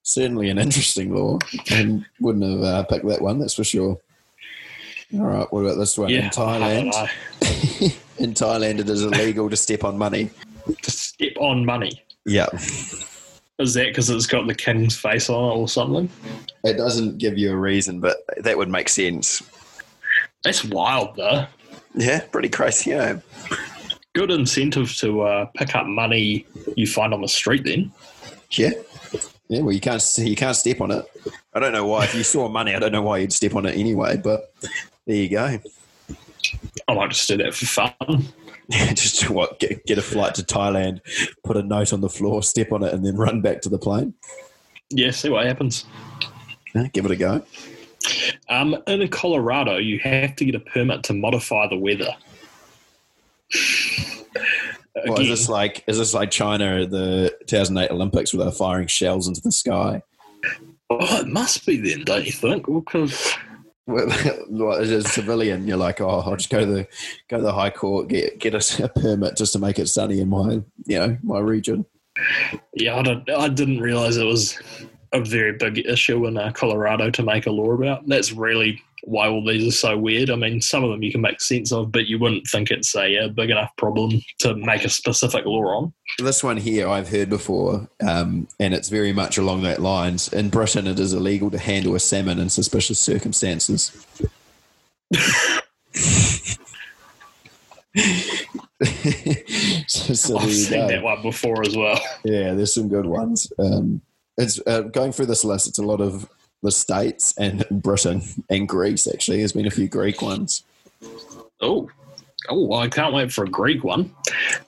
certainly 0.10 0.50
an 0.50 0.58
interesting 0.58 1.14
law. 1.14 1.40
and 1.72 2.06
wouldn't 2.20 2.44
have 2.44 2.62
uh, 2.64 2.84
picked 2.84 3.08
that 3.08 3.22
one, 3.22 3.40
that's 3.40 3.54
for 3.54 3.64
sure. 3.64 4.00
All 5.14 5.22
right, 5.22 5.52
what 5.52 5.62
about 5.62 5.78
this 5.78 5.98
one? 5.98 6.10
Yeah, 6.10 6.26
in 6.26 6.30
Thailand, 6.30 7.12
in 8.20 8.34
Thailand, 8.34 8.80
it 8.80 8.90
is 8.90 9.04
illegal 9.04 9.50
to 9.50 9.56
step 9.58 9.84
on 9.84 9.98
money. 9.98 10.30
To 10.84 10.92
step 10.92 11.34
on 11.40 11.66
money. 11.66 12.04
Yeah. 12.26 12.48
Is 13.58 13.74
that 13.74 13.88
because 13.88 14.10
it's 14.10 14.28
got 14.28 14.46
the 14.48 14.54
king's 14.54 14.96
face 14.96 15.30
on 15.30 15.52
it 15.52 15.56
or 15.56 15.68
something? 15.68 16.10
It 16.64 16.78
doesn't 16.78 17.18
give 17.18 17.38
you 17.38 17.52
a 17.52 17.56
reason, 17.56 18.00
but 18.00 18.18
that 18.38 18.58
would 18.58 18.70
make 18.70 18.88
sense. 18.88 19.42
That's 20.44 20.64
wild, 20.64 21.16
though. 21.16 21.46
Yeah, 21.96 22.20
pretty 22.32 22.50
crazy. 22.50 22.92
Yeah. 22.92 23.20
Good 24.14 24.32
incentive 24.32 24.96
to 24.98 25.22
uh, 25.22 25.46
pick 25.56 25.76
up 25.76 25.88
money 25.88 26.46
you 26.78 26.86
find 26.88 27.14
on 27.14 27.22
the 27.22 27.28
street. 27.28 27.64
Then, 27.66 27.92
Yeah. 28.52 28.72
Yeah, 29.50 29.62
well, 29.62 29.74
you 29.74 29.82
can't 29.82 30.02
see, 30.02 30.30
you 30.30 30.36
can't 30.36 30.56
step 30.56 30.80
on 30.80 30.92
it. 30.92 31.06
I 31.54 31.60
don't 31.60 31.74
know 31.74 31.88
why. 31.88 32.04
If 32.04 32.14
you 32.14 32.24
saw 32.24 32.48
money, 32.48 32.76
I 32.76 32.80
don't 32.80 32.92
know 32.92 33.02
why 33.02 33.18
you'd 33.18 33.34
step 33.34 33.56
on 33.56 33.66
it 33.66 33.76
anyway. 33.76 34.18
But 34.18 34.54
there 35.08 35.16
you 35.16 35.30
go. 35.30 35.60
I 36.88 36.94
might 36.94 37.10
just 37.10 37.28
do 37.28 37.38
that 37.38 37.54
for 37.56 37.66
fun. 37.66 38.28
Just 38.70 39.22
to 39.22 39.34
what 39.34 39.60
get, 39.60 39.84
get 39.88 39.98
a 39.98 40.02
flight 40.04 40.36
to 40.36 40.44
Thailand, 40.44 41.02
put 41.44 41.58
a 41.58 41.64
note 41.64 41.92
on 41.92 42.02
the 42.02 42.10
floor, 42.10 42.44
step 42.44 42.72
on 42.72 42.84
it, 42.84 42.94
and 42.94 43.04
then 43.04 43.16
run 43.16 43.42
back 43.42 43.62
to 43.62 43.70
the 43.70 43.80
plane. 43.80 44.14
Yeah, 44.92 45.10
see 45.10 45.30
what 45.30 45.48
happens. 45.48 45.86
Yeah, 46.76 46.86
give 46.94 47.06
it 47.06 47.12
a 47.12 47.16
go. 47.16 47.44
Um, 48.48 48.78
in 48.86 49.08
Colorado, 49.08 49.78
you 49.78 49.98
have 50.00 50.36
to 50.36 50.46
get 50.46 50.54
a 50.54 50.60
permit 50.60 51.02
to 51.06 51.14
modify 51.14 51.68
the 51.68 51.78
weather. 51.78 52.16
Well, 55.06 55.20
is 55.20 55.28
this 55.28 55.50
like 55.50 55.84
is 55.88 55.98
this 55.98 56.14
like 56.14 56.32
China 56.32 56.86
the 56.86 57.36
2008 57.48 57.92
Olympics 57.92 58.34
where 58.34 58.44
they're 58.44 58.52
firing 58.52 58.88
shells 58.88 59.28
into 59.28 59.42
the 59.42 59.52
sky? 59.52 60.02
oh, 60.90 61.20
it 61.22 61.28
must 61.28 61.66
be 61.66 61.78
then, 61.78 62.04
don't 62.04 62.26
you 62.26 62.32
think? 62.32 62.66
Because 62.66 63.36
Well, 63.86 64.74
as 64.80 64.92
a 64.92 65.04
civilian, 65.04 65.68
you're 65.68 65.78
like, 65.78 66.02
oh, 66.02 66.22
I'll 66.26 66.36
just 66.36 66.50
go 66.50 66.60
to 66.60 66.66
the 66.66 66.88
go 67.28 67.38
to 67.38 67.44
the 67.44 67.54
high 67.54 67.70
court, 67.72 68.08
get 68.08 68.40
get 68.40 68.56
us 68.56 68.80
a 68.80 68.88
permit 68.88 69.38
just 69.38 69.54
to 69.54 69.60
make 69.60 69.80
it 69.80 69.88
sunny 69.88 70.20
in 70.20 70.30
my 70.30 70.62
you 70.86 71.00
know 71.00 71.18
my 71.24 71.40
region. 71.40 71.86
yeah, 72.74 72.96
I, 72.96 73.02
don't, 73.02 73.30
I 73.30 73.48
didn't 73.48 73.80
realize 73.80 74.18
it 74.18 74.26
was 74.26 74.60
a 75.14 75.22
very 75.22 75.54
big 75.54 75.80
issue 75.80 76.28
in 76.28 76.38
uh, 76.38 76.52
Colorado 76.52 77.10
to 77.12 77.24
make 77.24 77.48
a 77.48 77.52
law 77.52 77.72
about. 77.72 78.08
That's 78.08 78.32
really 78.32 78.82
why 79.04 79.28
all 79.28 79.44
these 79.46 79.68
are 79.68 79.72
so 79.76 79.98
weird. 79.98 80.30
I 80.30 80.36
mean, 80.36 80.62
some 80.62 80.84
of 80.84 80.92
them 80.92 81.04
you 81.04 81.12
can 81.12 81.22
make 81.22 81.42
sense 81.42 81.72
of, 81.72 81.92
but 81.92 82.08
you 82.08 82.20
wouldn't 82.20 82.48
think 82.48 82.72
it's 82.72 82.96
a, 82.96 83.26
a 83.26 83.30
big 83.30 83.50
enough 83.50 83.76
problem 83.78 84.22
to 84.40 84.56
make 84.56 84.84
a 84.86 84.90
specific 84.90 85.46
law 85.46 85.78
on. 85.78 85.94
This 86.18 86.44
one 86.44 86.58
here 86.58 86.88
I've 86.88 87.10
heard 87.10 87.30
before, 87.30 87.88
um, 88.06 88.48
and 88.60 88.74
it's 88.74 88.90
very 88.90 89.14
much 89.14 89.38
along 89.38 89.64
that 89.64 89.82
lines. 89.82 90.32
In 90.34 90.50
Britain, 90.50 90.88
it 90.88 91.00
is 91.00 91.14
illegal 91.14 91.52
to 91.52 91.58
handle 91.58 91.96
a 91.96 92.00
salmon 92.00 92.40
in 92.40 92.50
suspicious 92.50 93.00
circumstances. 93.00 94.06
so, 99.88 100.14
so 100.14 100.38
I've 100.38 100.52
seen 100.52 100.80
go. 100.80 100.88
that 100.88 101.04
one 101.04 101.22
before 101.22 101.62
as 101.66 101.76
well. 101.76 102.00
Yeah, 102.24 102.54
there's 102.54 102.74
some 102.74 102.88
good 102.90 103.06
ones. 103.06 103.52
Um, 103.58 104.02
it's 104.38 104.60
uh, 104.66 104.82
going 104.82 105.12
through 105.12 105.26
this 105.28 105.44
list. 105.44 105.68
It's 105.68 105.80
a 105.80 105.84
lot 105.84 106.02
of 106.02 106.30
the 106.62 106.72
states 106.72 107.34
and 107.38 107.66
Britain 107.70 108.22
and 108.50 108.68
Greece. 108.68 109.08
Actually, 109.08 109.38
there's 109.38 109.54
been 109.54 109.68
a 109.68 109.72
few 109.72 109.88
Greek 109.88 110.22
ones. 110.22 110.64
Oh, 111.62 111.90
oh, 112.50 112.66
well, 112.66 112.80
I 112.80 112.88
can't 112.88 113.14
wait 113.14 113.32
for 113.32 113.44
a 113.44 113.50
Greek 113.50 113.84
one. 113.84 114.14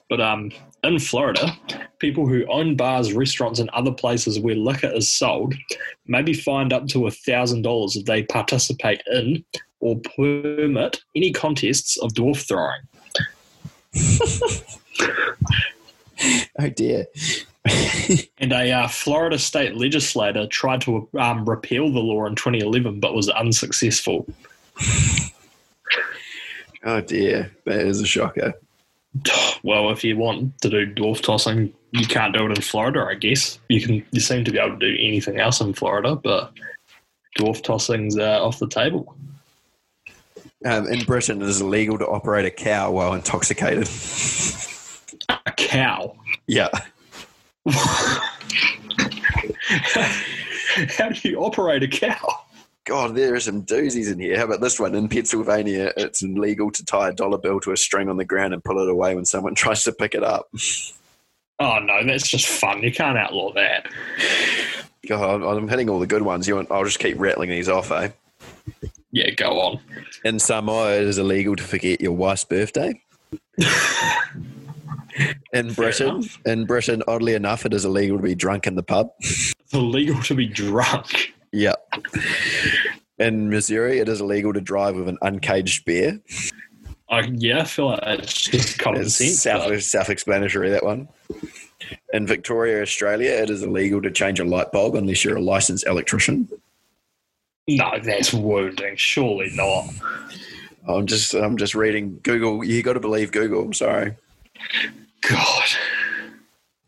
But 0.08 0.20
um, 0.20 0.50
in 0.82 0.98
Florida, 0.98 1.56
people 1.98 2.26
who 2.26 2.44
own 2.46 2.76
bars, 2.76 3.12
restaurants, 3.12 3.60
and 3.60 3.70
other 3.70 3.92
places 3.92 4.38
where 4.40 4.54
liquor 4.54 4.92
is 4.92 5.08
sold 5.08 5.54
may 6.06 6.22
be 6.22 6.32
fined 6.32 6.72
up 6.72 6.86
to 6.88 7.06
a 7.06 7.10
thousand 7.10 7.62
dollars 7.62 7.96
if 7.96 8.04
they 8.04 8.22
participate 8.24 9.02
in 9.12 9.44
or 9.80 10.00
permit 10.16 11.00
any 11.16 11.32
contests 11.32 11.96
of 11.98 12.12
dwarf 12.12 12.46
throwing. 12.46 12.82
Oh 16.58 16.68
dear. 16.68 17.06
And 18.38 18.52
a 18.52 18.72
uh, 18.72 18.88
Florida 18.88 19.38
state 19.38 19.76
legislator 19.76 20.46
tried 20.48 20.80
to 20.82 21.08
um, 21.18 21.48
repeal 21.48 21.92
the 21.92 22.00
law 22.00 22.26
in 22.26 22.34
2011, 22.34 22.98
but 22.98 23.14
was 23.14 23.28
unsuccessful. 23.28 24.26
oh 26.84 27.00
dear, 27.00 27.52
that 27.64 27.80
is 27.80 28.00
a 28.00 28.06
shocker. 28.06 28.54
Well, 29.64 29.90
if 29.90 30.02
you 30.02 30.16
want 30.16 30.60
to 30.62 30.70
do 30.70 30.92
dwarf 30.92 31.22
tossing, 31.22 31.72
you 31.92 32.04
can't 32.04 32.34
do 32.34 32.44
it 32.46 32.50
in 32.50 32.60
Florida, 32.60 33.06
I 33.08 33.14
guess. 33.14 33.60
You 33.68 33.80
can. 33.80 34.04
You 34.10 34.18
seem 34.18 34.44
to 34.44 34.50
be 34.50 34.58
able 34.58 34.76
to 34.76 34.90
do 34.90 34.96
anything 34.98 35.38
else 35.38 35.60
in 35.60 35.72
Florida, 35.72 36.16
but 36.16 36.52
dwarf 37.38 37.62
tossing's 37.62 38.18
uh, 38.18 38.44
off 38.44 38.58
the 38.58 38.66
table. 38.66 39.14
Um, 40.64 40.88
in 40.88 41.04
Britain, 41.04 41.42
it 41.42 41.48
is 41.48 41.60
illegal 41.60 41.96
to 41.98 42.06
operate 42.08 42.44
a 42.44 42.50
cow 42.50 42.90
while 42.90 43.14
intoxicated. 43.14 43.88
A 45.28 45.52
cow. 45.52 46.16
Yeah. 46.48 46.68
How 50.96 51.08
do 51.10 51.28
you 51.28 51.38
operate 51.40 51.82
a 51.82 51.88
cow? 51.88 52.40
God, 52.84 53.14
there 53.14 53.34
are 53.34 53.40
some 53.40 53.62
doozies 53.62 54.12
in 54.12 54.18
here. 54.18 54.36
How 54.36 54.44
about 54.44 54.60
this 54.60 54.80
one? 54.80 54.94
In 54.96 55.08
Pennsylvania, 55.08 55.92
it's 55.96 56.22
illegal 56.22 56.72
to 56.72 56.84
tie 56.84 57.10
a 57.10 57.12
dollar 57.12 57.38
bill 57.38 57.60
to 57.60 57.70
a 57.70 57.76
string 57.76 58.08
on 58.08 58.16
the 58.16 58.24
ground 58.24 58.52
and 58.52 58.64
pull 58.64 58.80
it 58.80 58.90
away 58.90 59.14
when 59.14 59.24
someone 59.24 59.54
tries 59.56 59.84
to 59.84 59.92
pick 59.92 60.14
it 60.14 60.24
up. 60.24 60.48
Oh 61.60 61.78
no, 61.78 62.04
that's 62.04 62.28
just 62.28 62.48
fun. 62.48 62.82
You 62.82 62.92
can't 62.92 63.16
outlaw 63.16 63.52
that. 63.52 63.86
God, 65.06 65.42
I'm 65.42 65.68
hitting 65.68 65.88
all 65.88 66.00
the 66.00 66.06
good 66.06 66.22
ones. 66.22 66.48
You 66.48 66.56
want? 66.56 66.72
I'll 66.72 66.84
just 66.84 66.98
keep 66.98 67.20
rattling 67.20 67.50
these 67.50 67.68
off, 67.68 67.92
eh? 67.92 68.08
Yeah, 69.12 69.30
go 69.30 69.60
on. 69.60 69.80
In 70.24 70.40
Samoa, 70.40 70.94
it 70.94 71.02
is 71.02 71.18
illegal 71.18 71.54
to 71.54 71.62
forget 71.62 72.00
your 72.00 72.12
wife's 72.12 72.44
birthday. 72.44 73.00
in 75.52 75.72
Britain, 75.72 76.24
in 76.46 76.64
Britain, 76.66 77.02
oddly 77.06 77.34
enough, 77.34 77.64
it 77.66 77.74
is 77.74 77.84
illegal 77.84 78.16
to 78.16 78.22
be 78.22 78.34
drunk 78.34 78.66
in 78.66 78.74
the 78.74 78.82
pub. 78.82 79.10
It's 79.20 79.54
illegal 79.72 80.20
to 80.22 80.34
be 80.34 80.46
drunk. 80.46 81.32
Yeah. 81.52 81.74
In 83.18 83.50
Missouri, 83.50 83.98
it 83.98 84.08
is 84.08 84.20
illegal 84.20 84.52
to 84.52 84.60
drive 84.60 84.96
with 84.96 85.08
an 85.08 85.18
uncaged 85.22 85.84
bear. 85.84 86.18
I, 87.08 87.20
yeah, 87.32 87.60
I 87.60 87.64
feel 87.64 87.88
like 87.88 88.00
that's 88.00 88.32
just 88.32 88.78
common 88.78 89.02
It's 89.02 89.16
sense. 89.16 89.40
self, 89.42 89.68
but- 89.68 89.82
self-explanatory, 89.82 90.70
that 90.70 90.84
one. 90.84 91.08
In 92.12 92.26
Victoria, 92.26 92.80
Australia, 92.80 93.30
it 93.32 93.50
is 93.50 93.62
illegal 93.62 94.00
to 94.02 94.10
change 94.10 94.40
a 94.40 94.44
light 94.44 94.72
bulb 94.72 94.94
unless 94.94 95.24
you're 95.24 95.36
a 95.36 95.42
licensed 95.42 95.86
electrician. 95.86 96.48
No, 97.68 97.98
that's 98.02 98.32
wounding. 98.32 98.96
Surely 98.96 99.50
not. 99.54 99.88
I'm 100.88 101.06
just, 101.06 101.34
I'm 101.34 101.56
just 101.56 101.74
reading 101.74 102.18
Google. 102.22 102.64
You 102.64 102.82
got 102.82 102.94
to 102.94 103.00
believe 103.00 103.30
Google. 103.30 103.62
I'm 103.62 103.72
sorry, 103.72 104.16
God, 105.28 105.68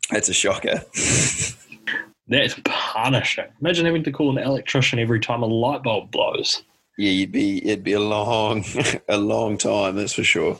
that's 0.09 0.29
a 0.29 0.33
shocker. 0.33 0.83
that's 2.27 2.59
punishing. 2.63 3.45
Imagine 3.61 3.85
having 3.85 4.03
to 4.03 4.11
call 4.11 4.37
an 4.37 4.43
electrician 4.43 4.99
every 4.99 5.19
time 5.19 5.41
a 5.41 5.45
light 5.45 5.83
bulb 5.83 6.11
blows. 6.11 6.63
Yeah, 6.97 7.11
you'd 7.11 7.31
be, 7.31 7.65
it'd 7.65 7.83
be 7.83 7.93
a 7.93 7.99
long, 7.99 8.63
a 9.09 9.17
long 9.17 9.57
time. 9.57 9.95
That's 9.95 10.13
for 10.13 10.23
sure. 10.23 10.59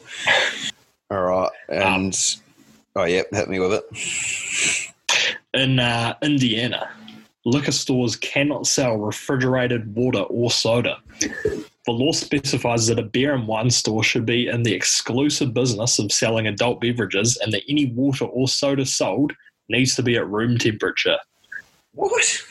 All 1.12 1.22
right, 1.22 1.52
and 1.70 2.18
oh 2.96 3.06
yeah, 3.06 3.22
hit 3.32 3.48
me 3.48 3.60
with 3.60 3.74
it. 3.74 4.92
In 5.54 5.80
uh, 5.80 6.16
Indiana, 6.22 6.90
liquor 7.46 7.72
stores 7.72 8.16
cannot 8.16 8.68
sell 8.68 8.98
refrigerated 8.98 9.96
water 9.96 10.22
or 10.22 10.50
soda. 10.50 10.98
The 11.86 11.92
law 11.92 12.12
specifies 12.12 12.88
that 12.88 13.00
a 13.00 13.04
beer 13.04 13.34
and 13.34 13.48
wine 13.48 13.70
store 13.70 14.04
should 14.04 14.26
be 14.26 14.48
in 14.48 14.64
the 14.64 14.74
exclusive 14.74 15.54
business 15.54 16.00
of 16.00 16.12
selling 16.12 16.48
adult 16.48 16.82
beverages 16.82 17.38
and 17.38 17.54
that 17.54 17.62
any 17.70 17.86
water 17.86 18.26
or 18.26 18.48
soda 18.48 18.86
sold 18.86 19.34
needs 19.70 19.96
to 19.96 20.04
be 20.04 20.16
at 20.18 20.28
room 20.28 20.58
temperature. 20.58 21.18
What? 21.94 22.44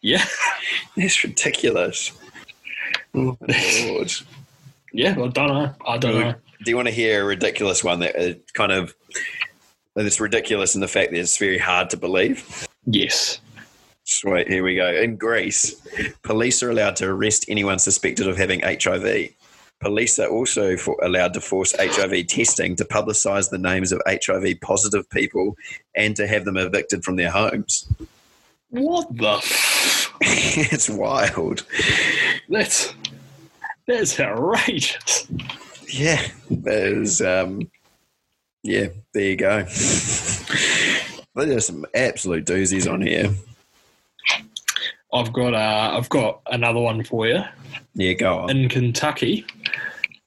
Yeah, 0.00 0.24
That's 0.96 1.22
ridiculous. 1.24 2.12
Oh, 3.14 3.36
Lord. 3.86 4.12
yeah, 4.92 5.10
I 5.10 5.28
don't 5.28 5.34
know. 5.34 5.74
I 5.86 5.98
don't 5.98 6.20
know. 6.20 6.34
Do 6.64 6.70
you 6.70 6.76
want 6.76 6.88
to 6.88 6.94
hear 6.94 7.22
a 7.22 7.24
ridiculous 7.24 7.84
one 7.84 8.00
that 8.00 8.16
uh, 8.16 8.34
kind 8.54 8.72
of 8.72 8.94
that's 9.94 10.20
ridiculous 10.20 10.74
in 10.74 10.80
the 10.80 10.88
fact 10.88 11.12
that 11.12 11.18
it's 11.18 11.36
very 11.36 11.58
hard 11.58 11.90
to 11.90 11.96
believe? 11.96 12.66
Yes. 12.86 13.40
Sweet, 14.08 14.46
here 14.46 14.62
we 14.62 14.76
go. 14.76 14.88
In 14.88 15.16
Greece, 15.16 15.74
police 16.22 16.62
are 16.62 16.70
allowed 16.70 16.94
to 16.96 17.08
arrest 17.08 17.44
anyone 17.48 17.80
suspected 17.80 18.28
of 18.28 18.36
having 18.36 18.60
HIV. 18.60 19.30
Police 19.80 20.20
are 20.20 20.28
also 20.28 20.76
for, 20.76 20.96
allowed 21.02 21.34
to 21.34 21.40
force 21.40 21.74
HIV 21.76 22.28
testing 22.28 22.76
to 22.76 22.84
publicise 22.84 23.50
the 23.50 23.58
names 23.58 23.90
of 23.90 24.00
HIV 24.06 24.60
positive 24.60 25.10
people 25.10 25.56
and 25.96 26.14
to 26.14 26.28
have 26.28 26.44
them 26.44 26.56
evicted 26.56 27.02
from 27.02 27.16
their 27.16 27.30
homes. 27.30 27.88
What 28.70 29.08
the? 29.16 29.38
F- 29.38 30.14
it's 30.20 30.88
wild. 30.88 31.66
that's 32.48 32.94
that's 33.88 34.20
outrageous. 34.20 35.26
Yeah, 35.88 36.24
there's 36.48 37.20
um, 37.20 37.68
yeah, 38.62 38.86
there 39.12 39.24
you 39.24 39.36
go. 39.36 39.66
There's 41.34 41.66
some 41.66 41.84
absolute 41.94 42.46
doozies 42.46 42.90
on 42.90 43.02
here. 43.02 43.30
I've 45.12 45.32
got 45.32 45.54
uh, 45.54 45.96
I've 45.96 46.08
got 46.08 46.42
another 46.46 46.80
one 46.80 47.04
for 47.04 47.26
you. 47.26 47.42
Yeah, 47.94 48.12
go 48.14 48.38
on. 48.40 48.50
In 48.50 48.68
Kentucky, 48.68 49.46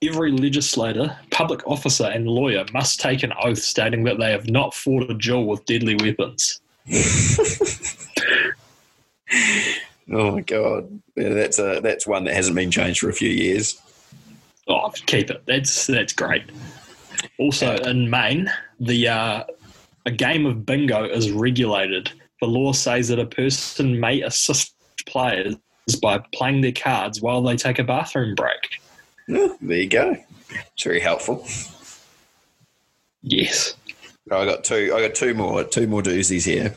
every 0.02 0.32
legislator, 0.32 1.18
public 1.32 1.66
officer, 1.68 2.06
and 2.06 2.28
lawyer 2.28 2.66
must 2.74 3.00
take 3.00 3.24
an 3.24 3.34
oath 3.44 3.60
stating 3.60 4.04
that 4.06 4.18
they 4.18 4.32
have 4.32 4.50
not 4.50 4.74
fought 4.74 5.10
a 5.10 5.14
duel 5.14 5.46
with 5.46 5.66
deadly 5.66 5.96
weapons. 5.96 6.62
Oh 10.12 10.32
my 10.32 10.42
god, 10.42 11.02
yeah, 11.16 11.30
that's 11.30 11.60
a 11.60 11.82
that's 11.82 12.08
one 12.08 12.24
that 12.24 12.34
hasn't 12.34 12.56
been 12.56 12.72
changed 12.72 13.00
for 13.00 13.10
a 13.10 13.14
few 13.14 13.30
years. 13.30 13.80
Oh, 14.68 14.90
keep 15.06 15.30
it. 15.30 15.44
That's 15.46 15.86
that's 15.88 16.14
great. 16.14 16.44
Also, 17.38 17.76
in 17.78 18.10
Maine, 18.10 18.52
the 18.80 19.08
uh, 19.08 19.44
a 20.06 20.12
game 20.12 20.46
of 20.46 20.66
bingo 20.66 21.04
is 21.04 21.32
regulated. 21.32 22.12
The 22.42 22.48
law 22.48 22.74
says 22.74 23.10
that 23.10 23.20
a 23.20 23.26
person 23.26 24.00
may 24.00 24.22
assist 24.22 24.74
players 25.06 25.56
by 26.02 26.20
playing 26.34 26.62
their 26.62 26.72
cards 26.72 27.22
while 27.22 27.42
they 27.42 27.56
take 27.56 27.80
a 27.80 27.84
bathroom 27.84 28.36
break. 28.36 28.82
There 29.28 29.50
you 29.62 29.88
go. 29.88 30.18
It's 30.50 30.84
very 30.84 31.00
helpful. 31.00 31.46
Yes. 33.22 33.76
I 34.32 34.46
got 34.46 34.64
two. 34.64 34.94
I 34.96 35.02
got 35.02 35.16
two 35.16 35.34
more. 35.34 35.64
Two 35.64 35.88
more 35.88 36.02
doozies 36.02 36.46
here. 36.46 36.76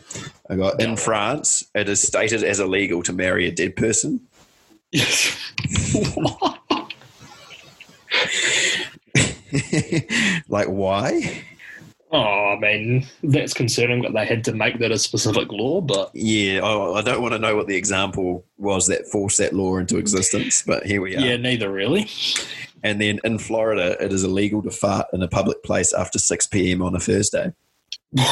I 0.48 0.57
got 0.57 0.81
in 0.81 0.96
France. 0.96 1.64
It 1.75 1.88
is 1.88 2.01
stated 2.01 2.42
as 2.42 2.61
illegal 2.61 3.03
to 3.05 3.12
marry 3.12 3.46
a 3.46 3.53
dead 3.53 3.77
person. 3.77 4.20
Yes. 4.90 5.37
like 10.48 10.68
why? 10.68 11.44
Oh, 12.12 12.55
I 12.57 12.59
mean, 12.59 13.07
that's 13.22 13.55
concerning 13.55 14.03
that 14.03 14.12
they 14.12 14.27
had 14.27 14.44
to 14.44 14.53
make 14.53 14.79
that 14.79 14.92
a 14.92 14.98
specific 14.98 15.51
law, 15.51 15.81
but 15.81 16.11
Yeah, 16.14 16.61
I, 16.62 16.98
I 16.98 17.03
don't 17.03 17.22
want 17.22 17.33
to 17.33 17.38
know 17.38 17.57
what 17.57 17.66
the 17.66 17.77
example 17.77 18.44
was 18.59 18.87
that 18.88 19.07
forced 19.07 19.38
that 19.38 19.55
law 19.55 19.79
into 19.79 19.96
existence, 19.96 20.62
but 20.62 20.85
here 20.85 21.01
we 21.01 21.16
are. 21.16 21.20
yeah, 21.20 21.37
neither 21.37 21.72
really. 21.72 22.09
And 22.85 23.01
then 23.01 23.20
in 23.25 23.38
Florida, 23.38 23.96
it 24.05 24.12
is 24.12 24.25
illegal 24.25 24.62
to 24.62 24.70
fart 24.70 25.07
in 25.12 25.22
a 25.22 25.29
public 25.29 25.62
place 25.62 25.92
after 25.94 26.18
6 26.18 26.46
p.m. 26.48 26.83
on 26.83 26.94
a 26.94 27.01
Thursday. 27.01 27.53
yeah, 28.12 28.22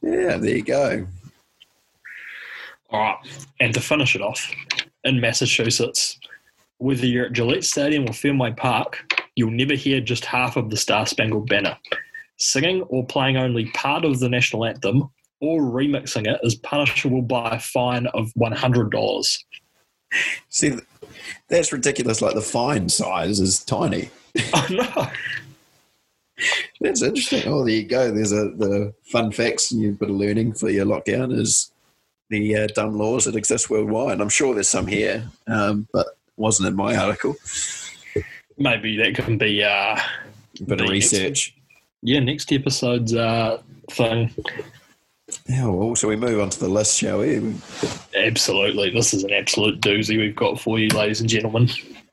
there 0.00 0.56
you 0.56 0.62
go. 0.62 1.06
All 2.90 3.00
right. 3.00 3.16
And 3.60 3.74
to 3.74 3.80
finish 3.80 4.14
it 4.14 4.22
off, 4.22 4.48
in 5.04 5.20
Massachusetts, 5.20 6.18
whether 6.78 7.06
you're 7.06 7.26
at 7.26 7.32
Gillette 7.32 7.64
Stadium 7.64 8.08
or 8.08 8.12
Fenway 8.12 8.52
Park, 8.52 9.04
you'll 9.34 9.50
never 9.50 9.74
hear 9.74 10.00
just 10.00 10.24
half 10.24 10.56
of 10.56 10.70
the 10.70 10.76
Star 10.76 11.06
Spangled 11.06 11.48
Banner. 11.48 11.76
Singing 12.38 12.82
or 12.82 13.06
playing 13.06 13.36
only 13.36 13.66
part 13.70 14.04
of 14.04 14.20
the 14.20 14.28
national 14.28 14.66
anthem 14.66 15.10
or 15.40 15.60
remixing 15.60 16.26
it 16.26 16.40
is 16.42 16.54
punishable 16.54 17.22
by 17.22 17.56
a 17.56 17.58
fine 17.58 18.06
of 18.08 18.32
$100. 18.34 19.44
See, 20.50 20.72
that's 21.48 21.72
ridiculous. 21.72 22.22
Like 22.22 22.34
the 22.34 22.40
fine 22.40 22.88
size 22.88 23.40
is 23.40 23.64
tiny. 23.64 24.10
Oh, 24.52 24.66
no. 24.70 25.08
That's 26.80 27.02
interesting. 27.02 27.44
Oh, 27.46 27.64
there 27.64 27.74
you 27.74 27.84
go. 27.84 28.10
There's 28.10 28.32
a 28.32 28.50
the 28.50 28.92
fun 29.04 29.32
facts 29.32 29.72
and 29.72 29.80
you've 29.80 29.98
bit 29.98 30.10
of 30.10 30.16
learning 30.16 30.52
for 30.52 30.68
your 30.68 30.84
lockdown 30.84 31.32
is 31.32 31.72
the 32.28 32.56
uh, 32.56 32.66
dumb 32.74 32.98
laws 32.98 33.24
that 33.24 33.36
exist 33.36 33.70
worldwide. 33.70 34.20
I'm 34.20 34.28
sure 34.28 34.52
there's 34.52 34.68
some 34.68 34.86
here, 34.86 35.26
um, 35.46 35.88
but 35.92 36.08
wasn't 36.36 36.68
in 36.68 36.76
my 36.76 36.96
article. 36.96 37.36
Maybe 38.58 38.96
that 38.98 39.14
can 39.14 39.38
be, 39.38 39.62
uh, 39.62 39.98
Bit 40.54 40.62
of 40.62 40.68
The 40.68 40.76
next- 40.76 40.90
research. 41.12 41.54
yeah, 42.02 42.20
next 42.20 42.50
episode's 42.52 43.14
uh, 43.14 43.60
thing. 43.90 44.30
Yeah, 45.48 45.66
well, 45.66 45.94
so 45.96 46.08
we 46.08 46.16
move 46.16 46.40
on 46.40 46.48
to 46.50 46.58
the 46.60 46.68
list, 46.68 46.98
shall 46.98 47.18
we? 47.18 47.54
Absolutely. 48.16 48.90
This 48.90 49.12
is 49.12 49.24
an 49.24 49.32
absolute 49.32 49.80
doozy 49.80 50.16
we've 50.16 50.36
got 50.36 50.58
for 50.60 50.78
you, 50.78 50.88
ladies 50.88 51.20
and 51.20 51.28
gentlemen. 51.28 51.68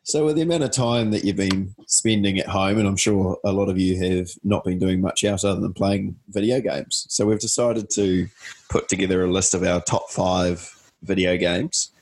So, 0.05 0.25
with 0.25 0.35
the 0.35 0.41
amount 0.41 0.63
of 0.63 0.71
time 0.71 1.11
that 1.11 1.23
you've 1.23 1.37
been 1.37 1.73
spending 1.87 2.37
at 2.37 2.47
home, 2.47 2.77
and 2.79 2.87
I'm 2.87 2.97
sure 2.97 3.37
a 3.45 3.53
lot 3.53 3.69
of 3.69 3.77
you 3.77 3.97
have 4.17 4.29
not 4.43 4.65
been 4.65 4.77
doing 4.79 4.99
much 4.99 5.23
else 5.23 5.45
other 5.45 5.61
than 5.61 5.71
playing 5.73 6.17
video 6.27 6.59
games, 6.59 7.05
so 7.07 7.25
we've 7.25 7.39
decided 7.39 7.89
to 7.91 8.27
put 8.69 8.89
together 8.89 9.23
a 9.23 9.31
list 9.31 9.53
of 9.53 9.63
our 9.63 9.79
top 9.79 10.09
five 10.09 10.69
video 11.03 11.37
games. 11.37 11.92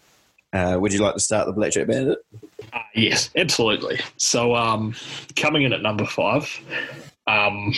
Uh, 0.53 0.77
would 0.79 0.91
you 0.91 0.99
like 0.99 1.13
to 1.13 1.19
start 1.19 1.47
the 1.47 1.53
Blackjack 1.53 1.87
Bandit? 1.87 2.19
Uh, 2.73 2.79
yes, 2.93 3.29
absolutely. 3.35 3.99
So, 4.17 4.55
um, 4.55 4.93
coming 5.35 5.63
in 5.63 5.71
at 5.73 5.81
number 5.81 6.05
five, 6.05 6.49
um, 7.27 7.73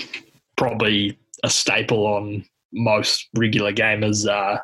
probably 0.56 1.18
a 1.44 1.50
staple 1.50 2.08
on 2.08 2.46
most 2.72 3.30
regular 3.36 3.72
gamers' 3.72 4.28
uh, 4.28 4.60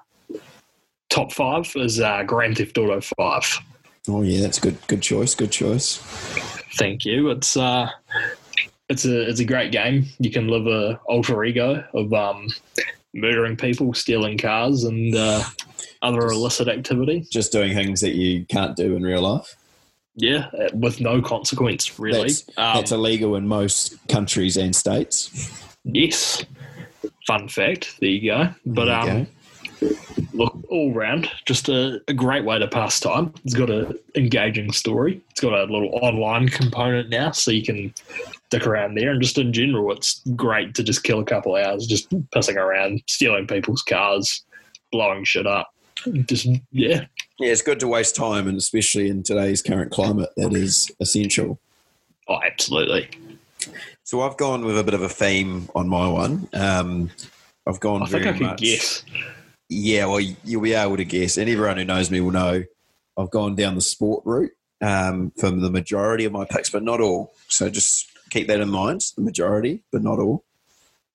top 1.09 1.31
five 1.31 1.71
is 1.75 1.99
uh, 1.99 2.23
Grand 2.23 2.57
Theft 2.57 2.77
Auto 2.77 3.01
Five. 3.17 3.59
Oh 4.07 4.23
yeah, 4.23 4.41
that's 4.41 4.59
good. 4.59 4.77
Good 4.87 5.01
choice. 5.01 5.35
Good 5.35 5.51
choice. 5.51 5.97
Thank 6.77 7.05
you. 7.05 7.29
It's 7.29 7.55
uh, 7.57 7.89
it's 8.89 9.05
a 9.05 9.29
it's 9.29 9.39
a 9.39 9.45
great 9.45 9.71
game. 9.71 10.05
You 10.19 10.31
can 10.31 10.47
live 10.47 10.67
a 10.67 10.99
alter 11.05 11.43
ego 11.43 11.83
of 11.93 12.13
um, 12.13 12.47
murdering 13.13 13.55
people, 13.55 13.93
stealing 13.93 14.37
cars, 14.37 14.83
and 14.83 15.15
uh, 15.15 15.43
other 16.01 16.27
illicit 16.27 16.67
activity. 16.67 17.25
Just 17.31 17.51
doing 17.51 17.73
things 17.73 18.01
that 18.01 18.15
you 18.15 18.45
can't 18.45 18.75
do 18.75 18.95
in 18.95 19.03
real 19.03 19.21
life. 19.21 19.55
Yeah, 20.15 20.49
uh, 20.57 20.69
with 20.73 20.99
no 20.99 21.21
consequence, 21.21 21.99
really. 21.99 22.29
That's, 22.29 22.49
Um, 22.57 22.75
that's 22.75 22.91
illegal 22.91 23.35
in 23.35 23.47
most 23.47 23.95
countries 24.07 24.57
and 24.57 24.75
states. 24.75 25.51
Yes. 25.85 26.43
Fun 27.25 27.47
fact. 27.47 27.95
There 27.99 28.09
you 28.09 28.31
go. 28.31 28.49
But 28.65 28.87
you 28.87 29.11
um, 29.11 29.27
look, 30.33 30.57
all 30.69 30.93
round, 30.93 31.29
just 31.45 31.69
a, 31.69 32.01
a 32.07 32.13
great 32.13 32.43
way 32.43 32.59
to 32.59 32.67
pass 32.67 32.99
time. 32.99 33.33
It's 33.45 33.53
got 33.53 33.69
an 33.69 33.97
engaging 34.15 34.71
story. 34.71 35.21
It's 35.29 35.39
got 35.39 35.53
a 35.53 35.71
little 35.71 35.91
online 36.01 36.49
component 36.49 37.09
now, 37.09 37.31
so 37.31 37.51
you 37.51 37.63
can 37.63 37.93
stick 38.47 38.65
around 38.65 38.95
there. 38.95 39.11
And 39.11 39.21
just 39.21 39.37
in 39.37 39.53
general, 39.53 39.91
it's 39.91 40.21
great 40.35 40.75
to 40.75 40.83
just 40.83 41.03
kill 41.03 41.19
a 41.19 41.25
couple 41.25 41.55
hours 41.55 41.87
just 41.87 42.09
pissing 42.31 42.55
around, 42.55 43.03
stealing 43.07 43.47
people's 43.47 43.83
cars, 43.83 44.43
blowing 44.91 45.23
shit 45.23 45.47
up. 45.47 45.69
Just 46.25 46.45
yeah, 46.71 47.05
Yeah, 47.39 47.51
it's 47.51 47.61
good 47.61 47.79
to 47.81 47.87
waste 47.87 48.15
time, 48.15 48.47
and 48.47 48.57
especially 48.57 49.09
in 49.09 49.23
today's 49.23 49.61
current 49.61 49.91
climate, 49.91 50.29
that 50.37 50.53
is 50.53 50.91
essential. 50.99 51.59
oh, 52.27 52.39
absolutely. 52.45 53.09
So 54.03 54.21
I've 54.21 54.37
gone 54.37 54.65
with 54.65 54.77
a 54.77 54.83
bit 54.83 54.93
of 54.93 55.01
a 55.01 55.09
theme 55.09 55.69
on 55.75 55.87
my 55.89 56.07
one. 56.07 56.47
Um, 56.53 57.11
I've 57.67 57.79
gone 57.79 58.01
I 58.03 58.05
think 58.07 58.25
I 58.25 58.31
much. 58.31 58.61
guess. 58.61 59.03
Yeah, 59.69 60.05
well, 60.07 60.19
you'll 60.19 60.61
be 60.63 60.73
able 60.73 60.97
to 60.97 61.05
guess, 61.05 61.37
and 61.37 61.49
everyone 61.49 61.77
who 61.77 61.85
knows 61.85 62.09
me 62.09 62.21
will 62.21 62.31
know 62.31 62.63
I've 63.17 63.29
gone 63.29 63.55
down 63.55 63.75
the 63.75 63.81
sport 63.81 64.23
route 64.25 64.51
um, 64.81 65.31
for 65.37 65.51
the 65.51 65.69
majority 65.69 66.25
of 66.25 66.31
my 66.31 66.45
picks, 66.45 66.69
but 66.69 66.81
not 66.83 67.01
all. 67.01 67.33
So 67.49 67.69
just 67.69 68.07
keep 68.31 68.47
that 68.47 68.61
in 68.61 68.69
mind: 68.69 69.01
the 69.15 69.21
majority, 69.21 69.83
but 69.91 70.01
not 70.01 70.17
all. 70.19 70.43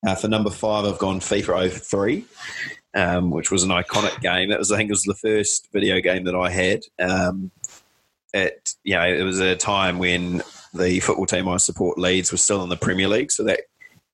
Uh, 0.07 0.15
for 0.15 0.29
number 0.29 0.51
five, 0.51 0.85
I've 0.85 0.99
gone 0.99 1.19
FIFA 1.19 1.71
03, 1.83 2.25
um, 2.95 3.31
which 3.31 3.51
was 3.51 3.63
an 3.63 3.71
iconic 3.71 4.21
game. 4.21 4.51
That 4.51 4.59
was, 4.59 4.71
I 4.71 4.77
think, 4.77 4.89
it 4.89 4.93
was 4.93 5.03
the 5.03 5.15
first 5.15 5.69
video 5.73 6.01
game 6.01 6.25
that 6.25 6.35
I 6.35 6.51
had. 6.51 6.83
Um, 6.99 7.51
it, 8.33 8.75
you 8.85 8.95
know, 8.95 9.07
it 9.07 9.23
was 9.23 9.41
a 9.41 9.57
time 9.57 9.99
when 9.99 10.43
the 10.73 11.01
football 11.01 11.27
team 11.27 11.49
I 11.49 11.57
support, 11.59 11.99
Leeds, 11.99 12.33
was 12.33 12.43
still 12.43 12.63
in 12.63 12.69
the 12.69 12.77
Premier 12.77 13.09
League, 13.09 13.31
so 13.31 13.45
that 13.45 13.61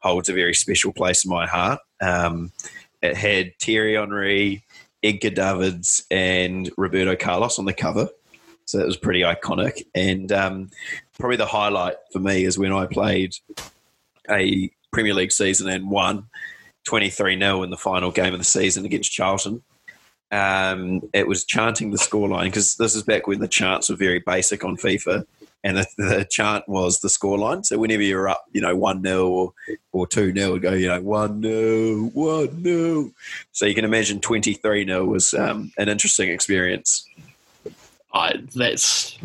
holds 0.01 0.29
a 0.29 0.35
very 0.35 0.55
special 0.55 0.93
place 0.93 1.25
in 1.25 1.31
my 1.31 1.47
heart. 1.47 1.81
Um, 2.01 2.53
it 3.03 3.17
had 3.17 3.59
Thierry 3.59 3.95
Henry, 3.95 4.63
Edgar 5.03 5.31
Davids, 5.31 6.05
and 6.11 6.71
Roberto 6.77 7.17
Carlos 7.17 7.59
on 7.59 7.65
the 7.65 7.73
cover. 7.73 8.09
So 8.67 8.79
that 8.79 8.87
was 8.87 8.97
pretty 8.97 9.23
iconic. 9.23 9.85
And 9.95 10.31
um, 10.33 10.71
probably 11.19 11.37
the 11.37 11.47
highlight 11.47 11.97
for 12.13 12.21
me 12.21 12.45
is 12.45 12.59
when 12.59 12.73
I 12.73 12.87
played 12.87 13.35
a 14.31 14.71
Premier 14.93 15.15
League 15.15 15.33
season 15.33 15.69
and 15.69 15.91
won 15.91 16.27
23 16.91 17.39
0 17.39 17.63
in 17.63 17.71
the 17.71 17.77
final 17.77 18.11
game 18.11 18.33
of 18.33 18.41
the 18.41 18.45
season 18.45 18.85
against 18.85 19.13
Charlton. 19.13 19.63
Um, 20.33 21.03
it 21.13 21.29
was 21.29 21.45
chanting 21.45 21.93
the 21.93 21.99
scoreline 21.99 22.47
because 22.47 22.77
this 22.79 22.97
is 22.97 23.05
back 23.05 23.29
when 23.29 23.39
the 23.39 23.47
chants 23.47 23.89
were 23.89 23.95
very 23.95 24.19
basic 24.19 24.65
on 24.65 24.77
FIFA. 24.77 25.25
And 25.63 25.77
the, 25.77 25.87
the 25.97 26.27
chant 26.29 26.69
was 26.69 26.99
the 26.99 27.07
scoreline. 27.07 27.65
So 27.65 27.79
whenever 27.79 28.03
you're 28.03 28.29
up, 28.29 28.45
you 28.51 28.61
know, 28.61 28.75
1 28.75 29.05
0 29.05 29.55
or, 29.93 30.07
2 30.09 30.35
0, 30.35 30.51
would 30.51 30.63
go, 30.63 30.73
you 30.73 30.89
know, 30.89 31.01
1 31.01 31.43
0, 31.43 32.11
1 32.13 32.65
0. 32.65 33.13
So 33.53 33.67
you 33.67 33.75
can 33.77 33.85
imagine 33.85 34.19
23 34.19 34.85
0 34.85 35.05
was 35.05 35.33
um, 35.33 35.71
an 35.79 35.89
interesting 35.89 36.31
experience. 36.31 37.07
I 38.13 38.43
that's 38.53 39.17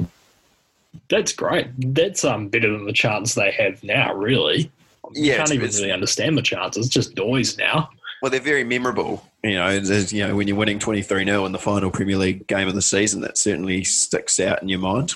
that's 1.10 1.34
great. 1.34 1.69
That's 1.80 2.23
um 2.23 2.49
better 2.49 2.71
than 2.71 2.86
the 2.86 2.93
chance 2.93 3.34
they 3.34 3.49
have 3.54 3.84
now. 3.84 4.13
Really, 4.13 4.69
you 5.15 5.32
Yeah, 5.32 5.38
can't 5.38 5.54
even 5.54 5.69
really 5.71 5.91
understand 5.91 6.38
the 6.38 6.41
chances. 6.41 6.86
It's 6.86 6.93
just 6.93 7.15
noise 7.15 7.58
now. 7.58 7.89
Well, 8.21 8.32
they're 8.32 8.39
very 8.39 8.63
memorable. 8.63 9.25
You 9.43 9.56
know, 9.56 9.80
there's- 9.80 10.13
you 10.13 10.25
know 10.28 10.36
when 10.36 10.47
you're 10.47 10.58
winning 10.58 10.80
23 10.80 11.25
0 11.25 11.45
in 11.45 11.51
the 11.51 11.60
final 11.60 11.91
Premier 11.91 12.17
League 12.17 12.47
game 12.47 12.67
of 12.67 12.75
the 12.75 12.82
season, 12.82 13.21
that 13.21 13.38
certainly 13.38 13.84
sticks 13.84 14.39
out 14.39 14.62
in 14.62 14.69
your 14.69 14.80
mind. 14.80 15.13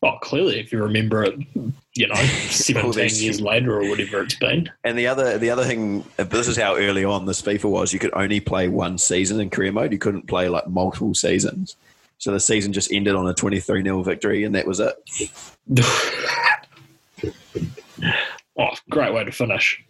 Well, 0.00 0.18
clearly, 0.22 0.60
if 0.60 0.72
you 0.72 0.82
remember 0.82 1.24
it, 1.24 1.34
you 1.94 2.06
know, 2.06 2.14
seventeen 2.50 3.10
years 3.16 3.40
later 3.40 3.80
or 3.80 3.88
whatever 3.88 4.22
it's 4.22 4.34
been. 4.34 4.70
And 4.84 4.98
the 4.98 5.06
other, 5.06 5.38
the 5.38 5.50
other 5.50 5.64
thing, 5.64 6.04
this 6.16 6.48
is 6.48 6.56
how 6.56 6.76
early 6.76 7.04
on 7.04 7.26
this 7.26 7.42
FIFA 7.42 7.70
was. 7.70 7.92
You 7.92 7.98
could 7.98 8.12
only 8.14 8.40
play 8.40 8.68
one 8.68 8.98
season 8.98 9.40
in 9.40 9.50
career 9.50 9.72
mode. 9.72 9.92
You 9.92 9.98
couldn't 9.98 10.26
play 10.26 10.48
like 10.48 10.68
multiple 10.68 11.14
seasons. 11.14 11.76
So 12.18 12.32
the 12.32 12.40
season 12.40 12.72
just 12.72 12.92
ended 12.92 13.14
on 13.14 13.28
a 13.28 13.34
23 13.34 13.82
0 13.82 14.02
victory, 14.02 14.44
and 14.44 14.54
that 14.54 14.66
was 14.66 14.80
it. 14.80 14.96
great 18.90 19.12
way 19.12 19.24
to 19.24 19.32
finish. 19.32 19.82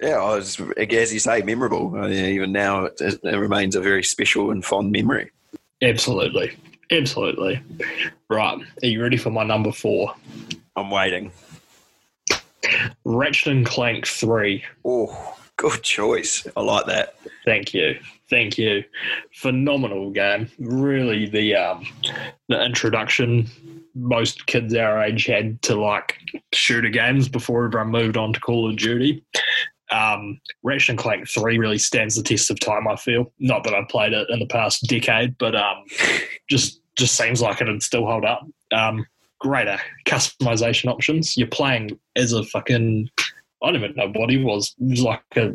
Yeah, 0.00 0.16
I 0.16 0.36
was, 0.36 0.60
as 0.76 1.12
you 1.12 1.20
say, 1.20 1.42
memorable. 1.42 1.94
Uh, 1.96 2.08
yeah, 2.08 2.26
even 2.26 2.52
now, 2.52 2.86
it, 2.86 3.00
it 3.00 3.22
remains 3.24 3.76
a 3.76 3.80
very 3.80 4.02
special 4.02 4.50
and 4.50 4.64
fond 4.64 4.90
memory. 4.90 5.30
Absolutely. 5.82 6.52
Absolutely. 6.90 7.60
Right. 8.28 8.58
Are 8.82 8.86
you 8.86 9.02
ready 9.02 9.16
for 9.16 9.30
my 9.30 9.44
number 9.44 9.72
four? 9.72 10.14
I'm 10.76 10.90
waiting. 10.90 11.32
Ratchet 13.04 13.52
and 13.52 13.66
Clank 13.66 14.06
3. 14.06 14.64
Oh, 14.84 15.36
good 15.56 15.82
choice. 15.82 16.46
I 16.56 16.60
like 16.62 16.86
that. 16.86 17.16
Thank 17.44 17.74
you. 17.74 17.98
Thank 18.30 18.58
you. 18.58 18.84
Phenomenal 19.32 20.10
game. 20.10 20.50
Really 20.58 21.26
the 21.26 21.54
um 21.54 21.86
the 22.48 22.62
introduction 22.64 23.48
most 23.94 24.46
kids 24.46 24.74
our 24.74 25.02
age 25.02 25.26
had 25.26 25.60
to 25.62 25.76
like 25.76 26.18
shooter 26.52 26.88
games 26.88 27.28
before 27.28 27.66
everyone 27.66 27.90
moved 27.90 28.16
on 28.16 28.32
to 28.32 28.40
Call 28.40 28.68
of 28.68 28.76
Duty. 28.76 29.24
Um, 29.90 30.40
Ratchet 30.62 30.90
and 30.90 30.98
Clank 30.98 31.28
3 31.28 31.58
really 31.58 31.78
stands 31.78 32.16
the 32.16 32.22
test 32.22 32.50
of 32.50 32.58
time, 32.58 32.88
I 32.88 32.96
feel. 32.96 33.32
Not 33.38 33.64
that 33.64 33.74
I've 33.74 33.88
played 33.88 34.12
it 34.12 34.28
in 34.30 34.40
the 34.40 34.46
past 34.46 34.86
decade, 34.88 35.38
but 35.38 35.54
um, 35.54 35.84
just 36.48 36.80
just 36.96 37.16
seems 37.16 37.42
like 37.42 37.60
it'd 37.60 37.82
still 37.82 38.06
hold 38.06 38.24
up. 38.24 38.46
Um, 38.72 39.04
greater 39.40 39.78
customization 40.06 40.90
options. 40.90 41.36
You're 41.36 41.48
playing 41.48 41.98
as 42.16 42.32
a 42.32 42.44
fucking 42.44 43.10
I 43.62 43.72
don't 43.72 43.82
even 43.82 43.96
know 43.96 44.12
what 44.14 44.30
he 44.30 44.42
was. 44.42 44.74
He 44.78 44.90
was 44.90 45.02
like 45.02 45.22
a 45.36 45.54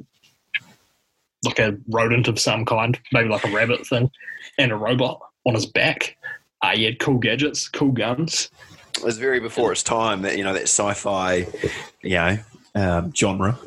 like 1.45 1.59
a 1.59 1.77
rodent 1.87 2.27
of 2.27 2.39
some 2.39 2.65
kind, 2.65 2.99
maybe 3.13 3.29
like 3.29 3.45
a 3.45 3.51
rabbit 3.51 3.87
thing, 3.87 4.09
and 4.57 4.71
a 4.71 4.75
robot 4.75 5.21
on 5.45 5.55
his 5.55 5.65
back. 5.65 6.17
Uh, 6.61 6.71
he 6.75 6.83
had 6.83 6.99
cool 6.99 7.17
gadgets, 7.17 7.67
cool 7.67 7.91
guns. 7.91 8.49
It 8.97 9.03
was 9.03 9.17
very 9.17 9.39
before 9.39 9.71
its 9.71 9.83
time 9.83 10.23
that 10.23 10.37
you 10.37 10.43
know 10.43 10.53
that 10.53 10.63
sci-fi, 10.63 11.47
you 12.01 12.15
know, 12.15 12.37
um, 12.75 13.13
genre. 13.13 13.57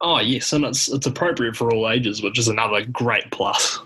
Oh 0.00 0.20
yes, 0.20 0.52
and 0.52 0.64
it's 0.64 0.88
it's 0.88 1.06
appropriate 1.06 1.56
for 1.56 1.72
all 1.72 1.88
ages, 1.88 2.22
which 2.22 2.38
is 2.38 2.48
another 2.48 2.84
great 2.86 3.30
plus. 3.30 3.78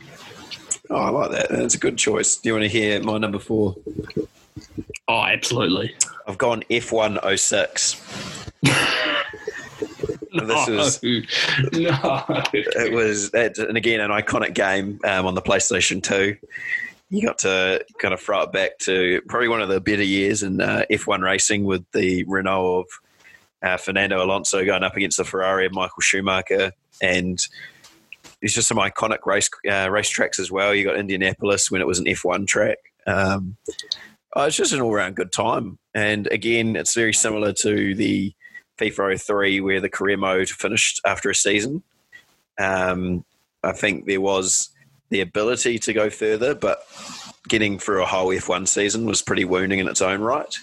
Oh, 0.89 0.97
I 0.97 1.09
like 1.11 1.31
that. 1.31 1.51
That's 1.51 1.75
a 1.75 1.79
good 1.79 1.97
choice. 1.97 2.37
Do 2.37 2.49
you 2.49 2.55
want 2.55 2.65
to 2.65 2.69
hear 2.69 3.01
my 3.03 3.19
number 3.19 3.39
four? 3.39 3.77
Oh, 5.07 5.25
absolutely. 5.25 5.95
I've 6.27 6.39
gone 6.39 6.63
F1 6.71 7.39
06. 7.39 7.95
this 10.33 10.69
no, 10.69 10.81
is 10.81 11.03
no. 11.03 12.25
it 12.53 12.93
was 12.93 13.31
and 13.31 13.77
again 13.77 14.01
an 14.01 14.11
iconic 14.11 14.55
game 14.55 15.01
um, 15.05 15.27
on 15.27 15.35
the 15.35 15.43
PlayStation 15.43 16.03
Two. 16.03 16.37
You 17.11 17.27
got 17.27 17.39
to 17.41 17.85
kind 17.99 18.15
of 18.15 18.21
throw 18.21 18.43
it 18.43 18.53
back 18.53 18.79
to 18.81 19.21
probably 19.29 19.49
one 19.49 19.61
of 19.61 19.69
the 19.69 19.81
better 19.81 20.03
years 20.03 20.43
in 20.43 20.61
uh, 20.61 20.85
F1 20.91 21.23
racing 21.23 21.65
with 21.65 21.85
the 21.93 22.25
Renault 22.25 22.81
of 22.81 22.87
uh, 23.63 23.77
Fernando 23.77 24.25
Alonso 24.25 24.65
going 24.65 24.85
up 24.85 24.97
against 24.97 25.17
the 25.17 25.25
Ferrari 25.25 25.67
of 25.67 25.73
Michael 25.73 26.01
Schumacher, 26.01 26.73
and 27.03 27.39
there's 28.41 28.55
just 28.55 28.69
some 28.69 28.79
iconic 28.79 29.27
race 29.27 29.51
uh, 29.71 29.91
race 29.91 30.09
tracks 30.09 30.39
as 30.39 30.51
well. 30.51 30.75
You 30.75 30.85
got 30.85 30.97
Indianapolis 30.97 31.71
when 31.71 31.81
it 31.81 31.87
was 31.87 31.99
an 31.99 32.07
F1 32.07 32.47
track. 32.47 32.79
Um, 33.07 33.57
oh, 34.35 34.45
it's 34.45 34.57
just 34.57 34.73
an 34.73 34.81
all 34.81 34.95
round 34.95 35.17
good 35.17 35.33
time, 35.33 35.79
and 35.95 36.27
again, 36.29 36.77
it's 36.77 36.95
very 36.95 37.13
similar 37.13 37.53
to 37.55 37.95
the 37.95 38.33
FIFA 38.79 39.21
03 39.21 39.61
where 39.61 39.81
the 39.81 39.91
career 39.91 40.17
mode 40.17 40.49
finished 40.49 41.01
after 41.05 41.29
a 41.29 41.35
season. 41.35 41.83
Um, 42.59 43.25
I 43.63 43.73
think 43.73 44.07
there 44.07 44.21
was 44.21 44.71
the 45.11 45.21
ability 45.21 45.79
to 45.81 45.93
go 45.93 46.09
further, 46.09 46.55
but 46.55 46.87
getting 47.49 47.79
through 47.79 48.03
a 48.03 48.07
whole 48.07 48.29
F1 48.29 48.67
season 48.69 49.07
was 49.07 49.23
pretty 49.23 49.45
wounding 49.45 49.79
in 49.79 49.89
its 49.89 50.01
own 50.01 50.21
right. 50.21 50.57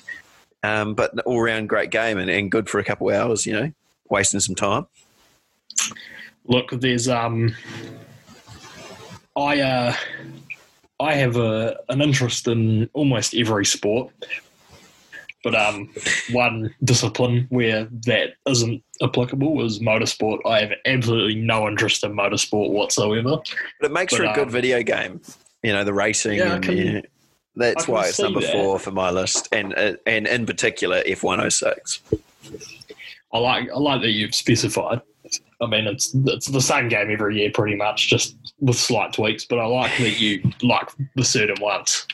Um, 0.64 0.96
but 0.96 1.14
an 1.14 1.20
all 1.20 1.42
round 1.42 1.70
great 1.70 1.92
game 1.92 2.18
and, 2.18 2.30
and 2.30 2.52
good 2.52 2.70
for 2.70 2.80
a 2.80 2.84
couple 2.84 3.10
of 3.10 3.16
hours, 3.16 3.46
you 3.46 3.54
know, 3.54 3.72
wasting 4.10 4.40
some 4.40 4.56
time. 4.56 4.88
Look, 6.46 6.72
there's 6.72 7.08
um, 7.08 7.54
I 9.36 9.60
uh, 9.60 9.94
I 11.00 11.14
have 11.14 11.36
a 11.36 11.78
an 11.90 12.02
interest 12.02 12.48
in 12.48 12.90
almost 12.94 13.36
every 13.36 13.66
sport, 13.66 14.12
but 15.48 15.56
um, 15.56 15.90
one 16.32 16.76
discipline 16.84 17.48
where 17.50 17.86
that 18.06 18.34
isn't 18.50 18.84
applicable 19.02 19.64
is 19.64 19.80
motorsport. 19.80 20.40
I 20.46 20.60
have 20.60 20.74
absolutely 20.86 21.36
no 21.36 21.70
interest 21.70 22.04
in 22.04 22.12
motorsport 22.14 22.72
whatsoever. 22.72 23.38
But 23.80 23.90
it 23.90 23.92
makes 23.94 24.12
But, 24.12 24.18
for 24.18 24.26
a 24.26 24.34
good 24.34 24.48
um, 24.48 24.50
video 24.50 24.84
game, 24.84 25.22
you 25.64 25.72
know, 25.72 25.86
the 25.86 25.94
racing. 25.94 26.40
Yeah, 26.40 26.56
and, 26.56 26.64
can- 26.64 27.04
that's 27.56 27.88
why 27.88 28.08
it's 28.08 28.20
number 28.20 28.42
that. 28.42 28.52
four 28.52 28.78
for 28.78 28.92
my 28.92 29.10
list, 29.10 29.48
and 29.54 29.74
uh, 29.74 29.94
and 30.06 30.28
in 30.28 30.46
particular 30.46 31.02
F1 31.04 31.52
06. 31.52 32.02
I 33.34 33.40
like 33.40 33.70
I 33.72 33.80
like 33.80 34.02
that 34.02 34.12
you've 34.12 34.36
specified. 34.36 35.02
I 35.62 35.66
mean, 35.66 35.88
it's 35.88 36.14
it's 36.14 36.48
the 36.48 36.62
same 36.62 36.90
game 36.90 37.10
every 37.10 37.40
year, 37.40 37.52
pretty 37.52 37.76
much, 37.76 38.10
just 38.10 38.36
with 38.60 38.76
slight 38.76 39.14
tweaks. 39.14 39.46
But 39.46 39.60
I 39.60 39.66
like 39.66 39.98
that 39.98 40.20
you 40.20 40.52
like 40.62 40.90
the 41.16 41.24
certain 41.24 41.60
ones. 41.62 42.06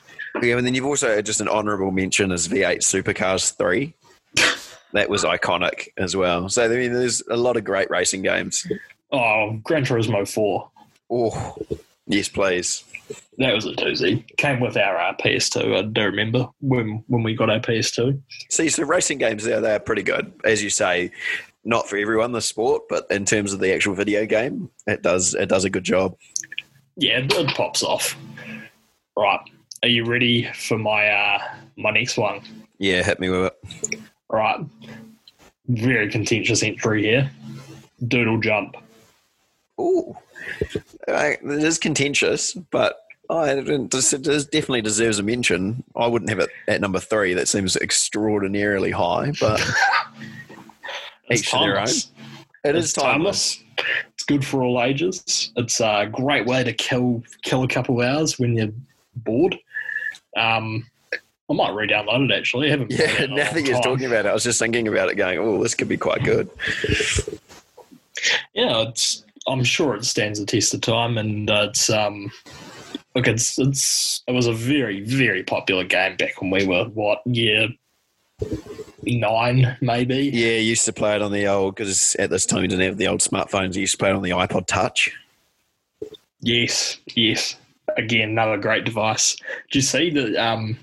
Yeah, 0.41 0.57
and 0.57 0.65
then 0.65 0.73
you've 0.73 0.85
also 0.85 1.21
just 1.21 1.41
an 1.41 1.47
honourable 1.47 1.91
mention 1.91 2.31
as 2.31 2.47
V8 2.47 2.79
Supercars 2.79 3.55
3. 3.55 3.93
That 4.93 5.09
was 5.09 5.23
iconic 5.23 5.89
as 5.97 6.15
well. 6.15 6.49
So, 6.49 6.65
I 6.65 6.67
mean, 6.67 6.93
there's 6.93 7.21
a 7.29 7.37
lot 7.37 7.57
of 7.57 7.63
great 7.63 7.89
racing 7.89 8.21
games. 8.21 8.67
Oh, 9.11 9.59
Gran 9.63 9.85
Turismo 9.85 10.27
Four. 10.27 10.69
Oh, 11.09 11.57
yes, 12.07 12.29
please. 12.29 12.83
That 13.37 13.53
was 13.53 13.65
a 13.65 13.73
doozy. 13.73 14.25
Came 14.37 14.59
with 14.59 14.77
our 14.77 14.97
uh, 14.97 15.13
PS2. 15.15 15.77
I 15.77 15.81
do 15.83 16.01
remember 16.03 16.47
when 16.61 17.03
when 17.07 17.23
we 17.23 17.35
got 17.35 17.49
our 17.49 17.59
PS2. 17.59 18.19
See, 18.49 18.69
so 18.69 18.83
racing 18.83 19.17
games, 19.17 19.43
they're, 19.43 19.61
they're 19.61 19.79
pretty 19.79 20.03
good. 20.03 20.31
As 20.43 20.63
you 20.63 20.69
say, 20.69 21.11
not 21.63 21.87
for 21.87 21.97
everyone, 21.97 22.31
the 22.31 22.41
sport, 22.41 22.83
but 22.89 23.05
in 23.09 23.25
terms 23.25 23.53
of 23.53 23.59
the 23.59 23.73
actual 23.73 23.95
video 23.95 24.25
game, 24.25 24.69
it 24.87 25.01
does 25.01 25.33
it 25.33 25.49
does 25.49 25.65
a 25.65 25.69
good 25.69 25.83
job. 25.83 26.15
Yeah, 26.95 27.19
it 27.19 27.47
pops 27.55 27.83
off. 27.83 28.15
Right. 29.17 29.39
Are 29.83 29.89
you 29.89 30.05
ready 30.05 30.49
for 30.53 30.77
my 30.77 31.09
uh, 31.09 31.39
my 31.75 31.91
next 31.91 32.17
one? 32.17 32.41
Yeah, 32.77 33.03
hit 33.03 33.19
me 33.19 33.29
with 33.29 33.51
it. 33.51 33.99
Right. 34.29 34.61
Very 35.67 36.09
contentious 36.09 36.63
entry 36.63 37.03
here. 37.03 37.29
Doodle 38.07 38.39
jump. 38.39 38.77
Ooh, 39.81 40.15
it 41.07 41.39
is 41.43 41.77
contentious, 41.77 42.53
but 42.53 42.97
oh, 43.29 43.43
it, 43.43 43.67
it 43.67 43.93
it 43.93 44.51
definitely 44.51 44.81
deserves 44.81 45.19
a 45.19 45.23
mention. 45.23 45.83
I 45.97 46.07
wouldn't 46.07 46.29
have 46.29 46.39
it 46.39 46.49
at 46.69 46.79
number 46.79 46.99
three. 47.01 47.33
That 47.33 47.49
seems 47.49 47.75
extraordinarily 47.75 48.91
high, 48.91 49.33
but 49.37 49.59
Each 51.29 51.51
to 51.51 51.57
their 51.57 51.73
timeless. 51.75 52.11
it 52.63 52.75
it's 52.75 52.87
is 52.87 52.93
timeless. 52.93 53.63
It's 54.13 54.23
good 54.23 54.45
for 54.45 54.63
all 54.63 54.81
ages. 54.81 55.51
It's 55.57 55.81
a 55.81 56.09
great 56.09 56.45
way 56.45 56.63
to 56.63 56.71
kill 56.71 57.21
kill 57.41 57.63
a 57.63 57.67
couple 57.67 57.99
of 57.99 58.07
hours 58.07 58.39
when 58.39 58.55
you're 58.55 58.71
bored. 59.17 59.59
Um, 60.37 60.85
I 61.49 61.53
might 61.53 61.73
re-download 61.73 62.31
it 62.31 62.37
actually. 62.37 62.67
I 62.67 62.71
haven't 62.71 62.91
Yeah, 62.91 63.25
now 63.29 63.51
that 63.51 63.63
you're 63.65 63.73
time. 63.73 63.83
talking 63.83 64.05
about 64.05 64.25
it, 64.25 64.29
I 64.29 64.33
was 64.33 64.43
just 64.43 64.59
thinking 64.59 64.87
about 64.87 65.09
it, 65.09 65.15
going, 65.15 65.39
"Oh, 65.39 65.61
this 65.61 65.75
could 65.75 65.89
be 65.89 65.97
quite 65.97 66.23
good." 66.23 66.49
yeah, 68.53 68.83
it's. 68.87 69.23
I'm 69.45 69.63
sure 69.63 69.93
it 69.95 70.05
stands 70.05 70.39
the 70.39 70.45
test 70.45 70.73
of 70.73 70.81
time, 70.81 71.17
and 71.17 71.49
uh, 71.49 71.67
it's 71.69 71.89
um, 71.89 72.31
look, 73.13 73.27
it's 73.27 73.59
it's 73.59 74.23
it 74.25 74.31
was 74.31 74.47
a 74.47 74.53
very 74.53 75.01
very 75.01 75.43
popular 75.43 75.83
game 75.83 76.15
back 76.15 76.41
when 76.41 76.49
we 76.49 76.65
were 76.65 76.85
what 76.85 77.21
year 77.27 77.67
nine 79.03 79.77
maybe. 79.81 80.31
Yeah, 80.33 80.53
you 80.57 80.69
used 80.69 80.85
to 80.85 80.93
play 80.93 81.15
it 81.15 81.21
on 81.21 81.31
the 81.31 81.47
old 81.47 81.75
because 81.75 82.15
at 82.15 82.29
this 82.29 82.45
time 82.45 82.61
you 82.61 82.67
didn't 82.69 82.85
have 82.85 82.97
the 82.97 83.07
old 83.07 83.19
smartphones. 83.19 83.75
You 83.75 83.81
used 83.81 83.93
to 83.93 83.97
play 83.97 84.09
it 84.09 84.15
on 84.15 84.23
the 84.23 84.31
iPod 84.31 84.65
Touch. 84.65 85.11
Yes, 86.39 86.97
yes. 87.15 87.55
Again, 87.97 88.29
another 88.29 88.57
great 88.57 88.85
device. 88.85 89.35
Do 89.71 89.79
you 89.79 89.81
see 89.81 90.09
that? 90.11 90.35
Um, 90.35 90.77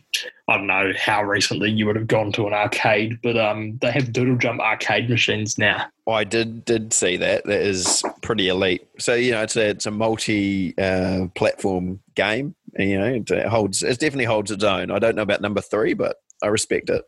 I 0.49 0.57
don't 0.57 0.67
know 0.67 0.93
how 0.99 1.23
recently 1.23 1.71
you 1.71 1.87
would 1.87 1.97
have 1.97 2.09
gone 2.09 2.33
to 2.33 2.47
an 2.47 2.53
arcade, 2.53 3.21
but 3.23 3.37
um, 3.37 3.79
they 3.81 3.93
have 3.93 4.13
Doodle 4.13 4.37
Jump 4.37 4.61
arcade 4.61 5.09
machines 5.09 5.59
now. 5.59 5.87
I 6.09 6.25
did 6.25 6.65
did 6.65 6.93
see 6.93 7.17
that. 7.17 7.45
That 7.45 7.61
is 7.61 8.03
pretty 8.23 8.49
elite. 8.49 8.89
So 8.99 9.15
you 9.15 9.33
know, 9.33 9.43
it's 9.43 9.57
a 9.57 9.71
it's 9.71 9.87
a 9.87 9.91
multi 9.91 10.77
uh, 10.77 11.29
platform 11.35 12.01
game. 12.15 12.55
And, 12.77 12.91
you 12.91 12.99
know, 12.99 13.07
it 13.07 13.47
holds 13.47 13.83
it 13.83 13.99
definitely 13.99 14.25
holds 14.25 14.51
its 14.51 14.65
own. 14.65 14.91
I 14.91 14.99
don't 14.99 15.17
know 15.17 15.23
about 15.23 15.41
number 15.41 15.61
three, 15.61 15.95
but 15.95 16.17
I 16.43 16.49
respect 16.49 16.91
it. 16.91 17.05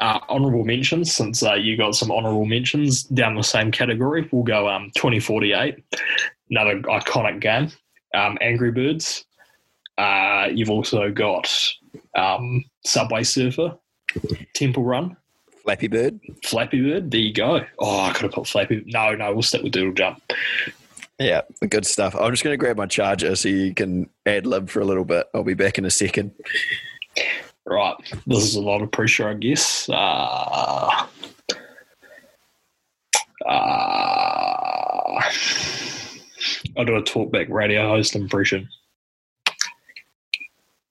Uh, 0.00 0.20
honorable 0.28 0.64
mentions, 0.64 1.12
since 1.12 1.42
uh, 1.42 1.54
you 1.54 1.76
got 1.76 1.94
some 1.94 2.10
honorable 2.10 2.46
mentions 2.46 3.02
down 3.02 3.34
the 3.34 3.42
same 3.42 3.70
category, 3.70 4.26
we'll 4.32 4.42
go 4.42 4.68
um, 4.68 4.90
2048, 4.96 5.84
another 6.50 6.80
iconic 6.82 7.40
game. 7.40 7.70
Um, 8.14 8.38
Angry 8.40 8.70
Birds. 8.70 9.24
Uh, 9.96 10.48
you've 10.52 10.70
also 10.70 11.10
got 11.10 11.52
um, 12.16 12.64
Subway 12.84 13.24
Surfer, 13.24 13.76
Temple 14.54 14.84
Run, 14.84 15.16
Flappy 15.68 15.88
Bird. 15.88 16.18
Flappy 16.44 16.80
Bird. 16.80 17.10
There 17.10 17.20
you 17.20 17.34
go. 17.34 17.60
Oh, 17.78 18.00
I 18.00 18.12
could 18.12 18.22
have 18.22 18.32
put 18.32 18.46
Flappy. 18.46 18.82
No, 18.86 19.14
no, 19.14 19.32
we'll 19.32 19.42
stick 19.42 19.62
with 19.62 19.72
Doodle 19.72 19.92
Jump. 19.92 20.22
Yeah, 21.18 21.42
good 21.68 21.84
stuff. 21.84 22.14
I'm 22.14 22.30
just 22.30 22.42
going 22.44 22.54
to 22.54 22.56
grab 22.56 22.76
my 22.76 22.86
charger 22.86 23.34
so 23.36 23.48
you 23.48 23.74
can 23.74 24.08
ad 24.24 24.46
lib 24.46 24.70
for 24.70 24.80
a 24.80 24.84
little 24.84 25.04
bit. 25.04 25.26
I'll 25.34 25.44
be 25.44 25.54
back 25.54 25.76
in 25.76 25.84
a 25.84 25.90
second. 25.90 26.32
Right. 27.66 27.96
This 28.26 28.44
is 28.44 28.54
a 28.54 28.62
lot 28.62 28.80
of 28.80 28.90
pressure, 28.92 29.28
I 29.28 29.34
guess. 29.34 29.90
Uh, 29.90 31.06
uh, 33.46 35.20
I'll 36.76 36.84
do 36.84 36.96
a 36.96 37.02
talkback 37.02 37.48
radio 37.48 37.88
host 37.88 38.14
impression. 38.14 38.68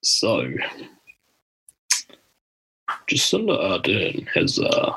So, 0.03 0.53
Jacinda 3.09 3.57
Ardern 3.57 4.27
has 4.29 4.59
uh, 4.59 4.93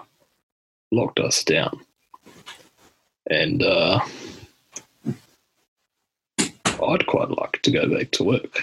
locked 0.91 1.21
us 1.21 1.45
down. 1.45 1.81
And 3.29 3.63
uh, 3.63 4.01
I'd 6.67 7.07
quite 7.07 7.31
like 7.31 7.61
to 7.63 7.71
go 7.71 7.89
back 7.89 8.11
to 8.13 8.25
work. 8.25 8.63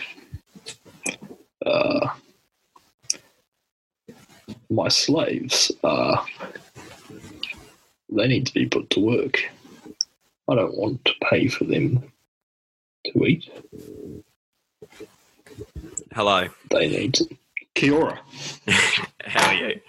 Uh, 1.66 2.10
my 4.70 4.88
slaves, 4.90 5.72
uh, 5.84 6.24
they 8.10 8.28
need 8.28 8.48
to 8.48 8.54
be 8.54 8.66
put 8.66 8.90
to 8.92 9.00
work. 9.00 9.50
I 10.50 10.56
don't 10.56 10.78
want 10.78 11.04
to 11.06 11.14
pay 11.30 11.48
for 11.48 11.66
them 11.66 12.12
to 13.06 13.26
eat. 13.26 13.50
Hello. 16.14 16.48
They 16.72 16.90
need 16.90 17.14
to. 17.16 17.28
Kia 17.76 17.94
ora. 17.94 18.20
How 19.26 19.50
are 19.50 19.54
you? 19.54 19.80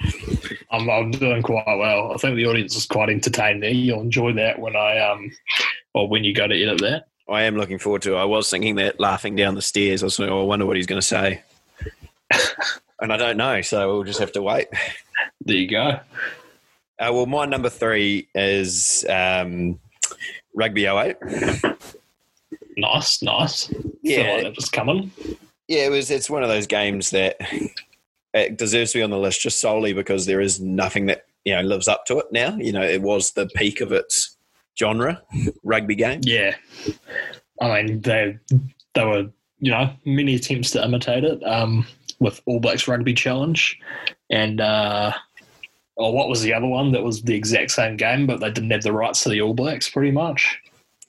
I'm, 0.70 0.90
I'm 0.90 1.11
doing 1.11 1.42
quite 1.42 1.64
well. 1.66 2.12
I 2.12 2.16
think 2.18 2.36
the 2.36 2.46
audience 2.46 2.76
is 2.76 2.86
quite 2.86 3.09
entertained 3.09 3.62
there. 3.62 3.70
You'll 3.70 4.02
enjoy 4.02 4.32
that 4.34 4.59
when 4.59 4.76
I 4.76 4.98
um, 4.98 5.30
or 5.94 6.09
when 6.09 6.24
you 6.24 6.34
go 6.34 6.46
to 6.46 6.62
edit 6.62 6.80
that. 6.80 7.09
I 7.28 7.42
am 7.42 7.56
looking 7.56 7.78
forward 7.78 8.02
to 8.02 8.14
it. 8.14 8.18
I 8.18 8.24
was 8.24 8.50
thinking 8.50 8.76
that 8.76 9.00
laughing 9.00 9.36
down 9.36 9.54
the 9.54 9.62
stairs. 9.62 10.02
I 10.02 10.06
was 10.06 10.16
thinking, 10.16 10.32
oh, 10.32 10.42
I 10.42 10.44
wonder 10.44 10.66
what 10.66 10.76
he's 10.76 10.86
going 10.86 11.00
to 11.00 11.06
say. 11.06 11.42
and 13.00 13.12
I 13.12 13.16
don't 13.16 13.36
know, 13.36 13.61
so 13.62 13.88
we'll 13.88 14.04
just 14.04 14.20
have 14.20 14.32
to 14.32 14.42
wait. 14.42 14.68
There 15.42 15.56
you 15.56 15.68
go. 15.68 16.00
Uh, 16.98 17.11
well, 17.12 17.26
my 17.26 17.44
number 17.44 17.68
three 17.68 18.28
is 18.34 19.04
um, 19.09 19.78
Rugby 20.59 20.86
08. 20.86 21.16
Nice, 22.76 23.22
nice. 23.22 23.72
Yeah. 24.02 24.32
Like 24.34 24.42
that 24.42 24.56
was 24.56 24.68
coming. 24.68 25.12
Yeah, 25.68 25.86
it 25.86 25.90
was. 25.90 26.11
It's 26.11 26.28
one 26.28 26.42
of 26.42 26.48
those 26.48 26.66
games 26.66 27.11
that 27.11 27.36
it 28.34 28.59
deserves 28.59 28.92
to 28.92 28.98
be 28.98 29.02
on 29.02 29.11
the 29.11 29.18
list 29.18 29.40
just 29.40 29.61
solely 29.61 29.92
because 29.92 30.26
there 30.26 30.40
is 30.40 30.61
nothing 30.61 31.06
that 31.06 31.26
you 31.44 31.54
know 31.54 31.62
lives 31.62 31.86
up 31.86 32.06
to 32.06 32.18
it 32.18 32.26
now. 32.32 32.56
You 32.56 32.72
know, 32.72 32.82
it 32.82 33.02
was 33.02 33.32
the 33.32 33.46
peak 33.54 33.80
of 33.80 33.92
its 33.92 34.36
genre, 34.78 35.22
rugby 35.62 35.94
game. 35.94 36.20
Yeah. 36.24 36.56
I 37.61 37.82
mean, 37.82 38.00
they 38.00 38.38
they 38.94 39.04
were 39.04 39.30
you 39.61 39.70
know 39.70 39.90
many 40.04 40.34
attempts 40.34 40.72
to 40.72 40.84
imitate 40.84 41.22
it 41.22 41.40
um, 41.44 41.86
with 42.18 42.40
All 42.46 42.59
Blacks 42.59 42.88
Rugby 42.88 43.14
Challenge, 43.14 43.78
and 44.30 44.61
uh, 44.61 45.12
oh, 45.99 46.11
what 46.11 46.28
was 46.28 46.42
the 46.42 46.55
other 46.55 46.66
one 46.66 46.92
that 46.92 47.03
was 47.03 47.22
the 47.22 47.34
exact 47.34 47.72
same 47.72 47.96
game, 47.96 48.26
but 48.26 48.40
they 48.40 48.51
didn't 48.51 48.70
have 48.70 48.82
the 48.82 48.92
rights 48.92 49.22
to 49.24 49.28
the 49.28 49.40
All 49.40 49.55
Blacks, 49.55 49.88
pretty 49.88 50.12
much. 50.12 50.59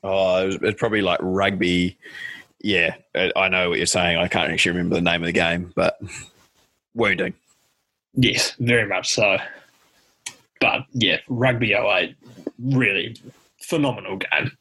Oh, 0.04 0.44
it 0.44 0.46
was, 0.48 0.56
it's 0.62 0.80
probably 0.80 1.02
like 1.02 1.20
rugby. 1.22 1.98
Yeah, 2.62 2.96
I 3.16 3.32
I 3.36 3.50
know 3.50 3.70
what 3.70 3.78
you're 3.78 3.86
saying. 3.86 4.18
I 4.18 4.28
can't 4.28 4.52
actually 4.52 4.74
remember 4.74 4.96
the 4.96 5.02
name 5.02 5.22
of 5.22 5.28
the 5.28 5.34
game, 5.34 5.72
but 5.76 6.00
wounding. 6.94 7.34
Yes, 8.16 8.54
very 8.60 8.88
much 8.88 9.14
so. 9.14 9.38
But 10.60 10.86
yeah, 10.92 11.18
Rugby 11.30 11.74
08, 11.74 12.16
really 12.60 13.16
phenomenal 13.62 14.18
game. 14.18 14.52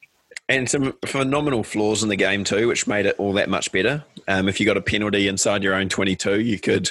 And 0.48 0.70
some 0.70 0.94
phenomenal 1.04 1.62
flaws 1.62 2.02
in 2.02 2.08
the 2.08 2.16
game 2.16 2.44
too, 2.44 2.68
which 2.68 2.86
made 2.86 3.04
it 3.04 3.16
all 3.18 3.32
that 3.34 3.50
much 3.50 3.72
better. 3.72 4.04
Um, 4.28 4.48
if 4.48 4.60
you 4.60 4.66
got 4.66 4.76
a 4.76 4.82
penalty 4.82 5.28
inside 5.28 5.62
your 5.62 5.74
own 5.74 5.88
22, 5.88 6.40
you 6.40 6.58
could 6.58 6.90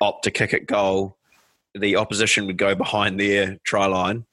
opt 0.00 0.24
to 0.24 0.30
kick 0.30 0.54
it 0.54 0.66
goal. 0.66 1.15
The 1.78 1.96
opposition 1.96 2.46
would 2.46 2.56
go 2.56 2.74
behind 2.74 3.20
their 3.20 3.58
try 3.64 3.86
line, 3.86 4.24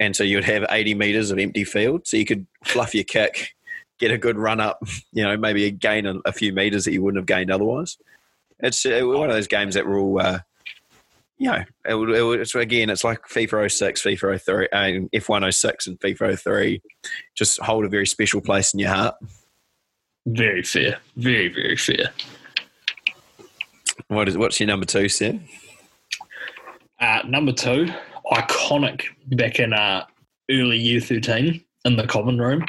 and 0.00 0.14
so 0.14 0.24
you'd 0.24 0.44
have 0.44 0.64
80 0.70 0.94
meters 0.94 1.30
of 1.30 1.38
empty 1.38 1.64
field. 1.64 2.06
So 2.06 2.16
you 2.16 2.24
could 2.24 2.46
fluff 2.64 2.94
your 2.94 3.04
kick, 3.04 3.54
get 3.98 4.10
a 4.10 4.18
good 4.18 4.36
run 4.36 4.60
up. 4.60 4.82
You 5.12 5.24
know, 5.24 5.36
maybe 5.36 5.70
gain 5.70 6.06
a, 6.06 6.16
a 6.24 6.32
few 6.32 6.52
meters 6.52 6.84
that 6.84 6.92
you 6.92 7.02
wouldn't 7.02 7.18
have 7.18 7.26
gained 7.26 7.50
otherwise. 7.50 7.98
It's 8.60 8.84
uh, 8.84 9.00
one 9.04 9.28
of 9.28 9.34
those 9.34 9.48
games 9.48 9.74
that 9.74 9.86
were 9.86 9.98
all. 9.98 10.20
Uh, 10.20 10.38
you 11.38 11.48
know, 11.50 11.64
it, 11.84 11.94
it, 11.94 12.40
it's 12.40 12.54
again, 12.56 12.90
it's 12.90 13.04
like 13.04 13.22
FIFA 13.28 13.70
06, 13.70 14.02
FIFA 14.02 14.40
03, 14.40 14.68
and 14.72 15.10
F1 15.12 15.54
06 15.54 15.86
and 15.86 16.00
FIFA 16.00 16.36
03 16.38 16.82
just 17.36 17.60
hold 17.60 17.84
a 17.84 17.88
very 17.88 18.06
special 18.06 18.40
place 18.40 18.74
in 18.74 18.80
your 18.80 18.90
heart. 18.90 19.14
Very 20.26 20.62
fair. 20.62 20.98
Very, 21.16 21.48
very 21.48 21.76
fair. 21.76 22.10
What 24.08 24.28
is 24.28 24.36
what's 24.36 24.58
your 24.58 24.66
number 24.66 24.86
two, 24.86 25.08
Sam? 25.08 25.44
Uh, 27.00 27.20
number 27.26 27.52
two, 27.52 27.88
iconic 28.32 29.04
back 29.32 29.58
in 29.58 29.72
uh, 29.72 30.04
early 30.50 30.78
year 30.78 31.00
13 31.00 31.62
in 31.84 31.96
the 31.96 32.06
common 32.06 32.38
room. 32.38 32.64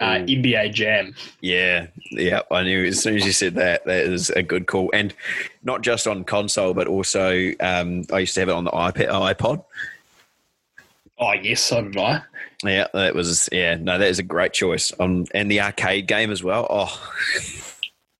Uh. 0.00 0.18
NBA 0.26 0.74
Jam. 0.74 1.14
Yeah, 1.40 1.86
yeah, 2.10 2.40
I 2.50 2.64
knew 2.64 2.86
as 2.86 3.00
soon 3.00 3.16
as 3.16 3.24
you 3.24 3.30
said 3.30 3.54
that, 3.54 3.84
that 3.84 4.04
is 4.04 4.30
a 4.30 4.42
good 4.42 4.66
call, 4.66 4.90
and 4.92 5.14
not 5.62 5.82
just 5.82 6.08
on 6.08 6.24
console, 6.24 6.74
but 6.74 6.88
also 6.88 7.52
um, 7.60 8.04
I 8.12 8.20
used 8.20 8.34
to 8.34 8.40
have 8.40 8.48
it 8.48 8.52
on 8.52 8.64
the 8.64 8.72
iPad, 8.72 9.08
iPod. 9.08 9.64
Oh, 11.18 11.32
yes, 11.34 11.62
so 11.62 11.82
did 11.82 11.96
I. 11.96 12.22
Yeah, 12.64 12.88
that 12.94 13.14
was 13.14 13.48
yeah, 13.52 13.76
no, 13.76 13.96
that 13.98 14.08
is 14.08 14.18
a 14.18 14.24
great 14.24 14.52
choice. 14.52 14.92
Um, 14.98 15.26
and 15.34 15.48
the 15.48 15.60
arcade 15.60 16.08
game 16.08 16.32
as 16.32 16.42
well. 16.42 16.66
Oh, 16.68 17.12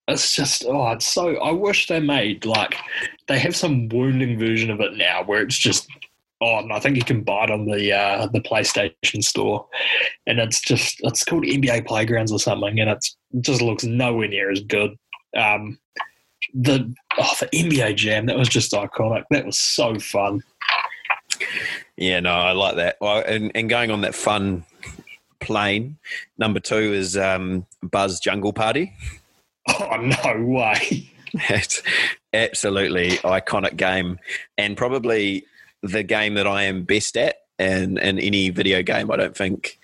It's 0.09 0.35
just, 0.35 0.65
oh, 0.67 0.91
it's 0.93 1.07
so. 1.07 1.37
I 1.37 1.53
wish 1.53 1.87
they 1.87 2.01
made, 2.01 2.45
like, 2.45 2.77
they 3.29 3.39
have 3.39 3.55
some 3.55 3.89
wounding 3.89 4.39
version 4.39 4.71
of 4.71 4.81
it 4.81 4.97
now 4.97 5.23
where 5.23 5.43
it's 5.43 5.57
just, 5.57 5.89
oh, 6.41 6.59
and 6.59 6.73
I 6.73 6.81
think 6.81 6.97
you 6.97 7.05
can 7.05 7.23
buy 7.23 7.45
it 7.45 7.51
on 7.51 7.67
the 7.67 7.93
uh, 7.93 8.27
the 8.27 8.41
PlayStation 8.41 9.23
store. 9.23 9.67
And 10.27 10.41
it's 10.41 10.61
just, 10.61 11.01
it's 11.05 11.25
called 11.25 11.45
NBA 11.45 11.87
Playgrounds 11.87 12.33
or 12.33 12.41
something, 12.41 12.81
and 12.81 12.91
it 12.91 13.07
just 13.41 13.63
looks 13.63 13.85
nowhere 13.85 14.29
near 14.29 14.51
as 14.51 14.61
good. 14.61 14.99
Um, 15.37 15.79
the, 16.53 16.93
oh, 17.17 17.35
the 17.41 17.47
NBA 17.47 17.97
Jam, 17.97 18.27
that 18.27 18.37
was 18.37 18.49
just 18.49 18.73
iconic. 18.73 19.25
That 19.31 19.47
was 19.47 19.59
so 19.59 19.99
fun. 20.01 20.43
yeah, 21.97 22.19
no, 22.19 22.33
I 22.33 22.53
like 22.53 22.75
that. 22.77 22.97
Well, 23.01 23.23
and, 23.25 23.53
and 23.55 23.71
going 23.71 23.93
on 23.93 24.01
that 24.01 24.17
fun 24.17 24.65
plane, 25.41 25.97
number 26.39 26.59
two 26.59 26.93
is 26.93 27.17
um, 27.17 27.67
Buzz 27.83 28.19
Jungle 28.19 28.53
Party. 28.53 28.93
Oh, 29.69 29.97
no 29.97 30.45
way. 30.45 31.11
It's 31.35 31.83
absolutely 32.33 33.13
iconic 33.19 33.77
game, 33.77 34.19
and 34.59 34.77
probably 34.77 35.47
the 35.83 36.03
game 36.03 36.35
that 36.35 36.47
I 36.47 36.65
am 36.65 36.83
best 36.83 37.17
at. 37.17 37.37
And 37.59 37.99
in 37.99 38.19
any 38.19 38.51
video 38.51 38.83
game, 38.83 39.11
I 39.11 39.17
don't 39.17 39.37
think 39.37 39.79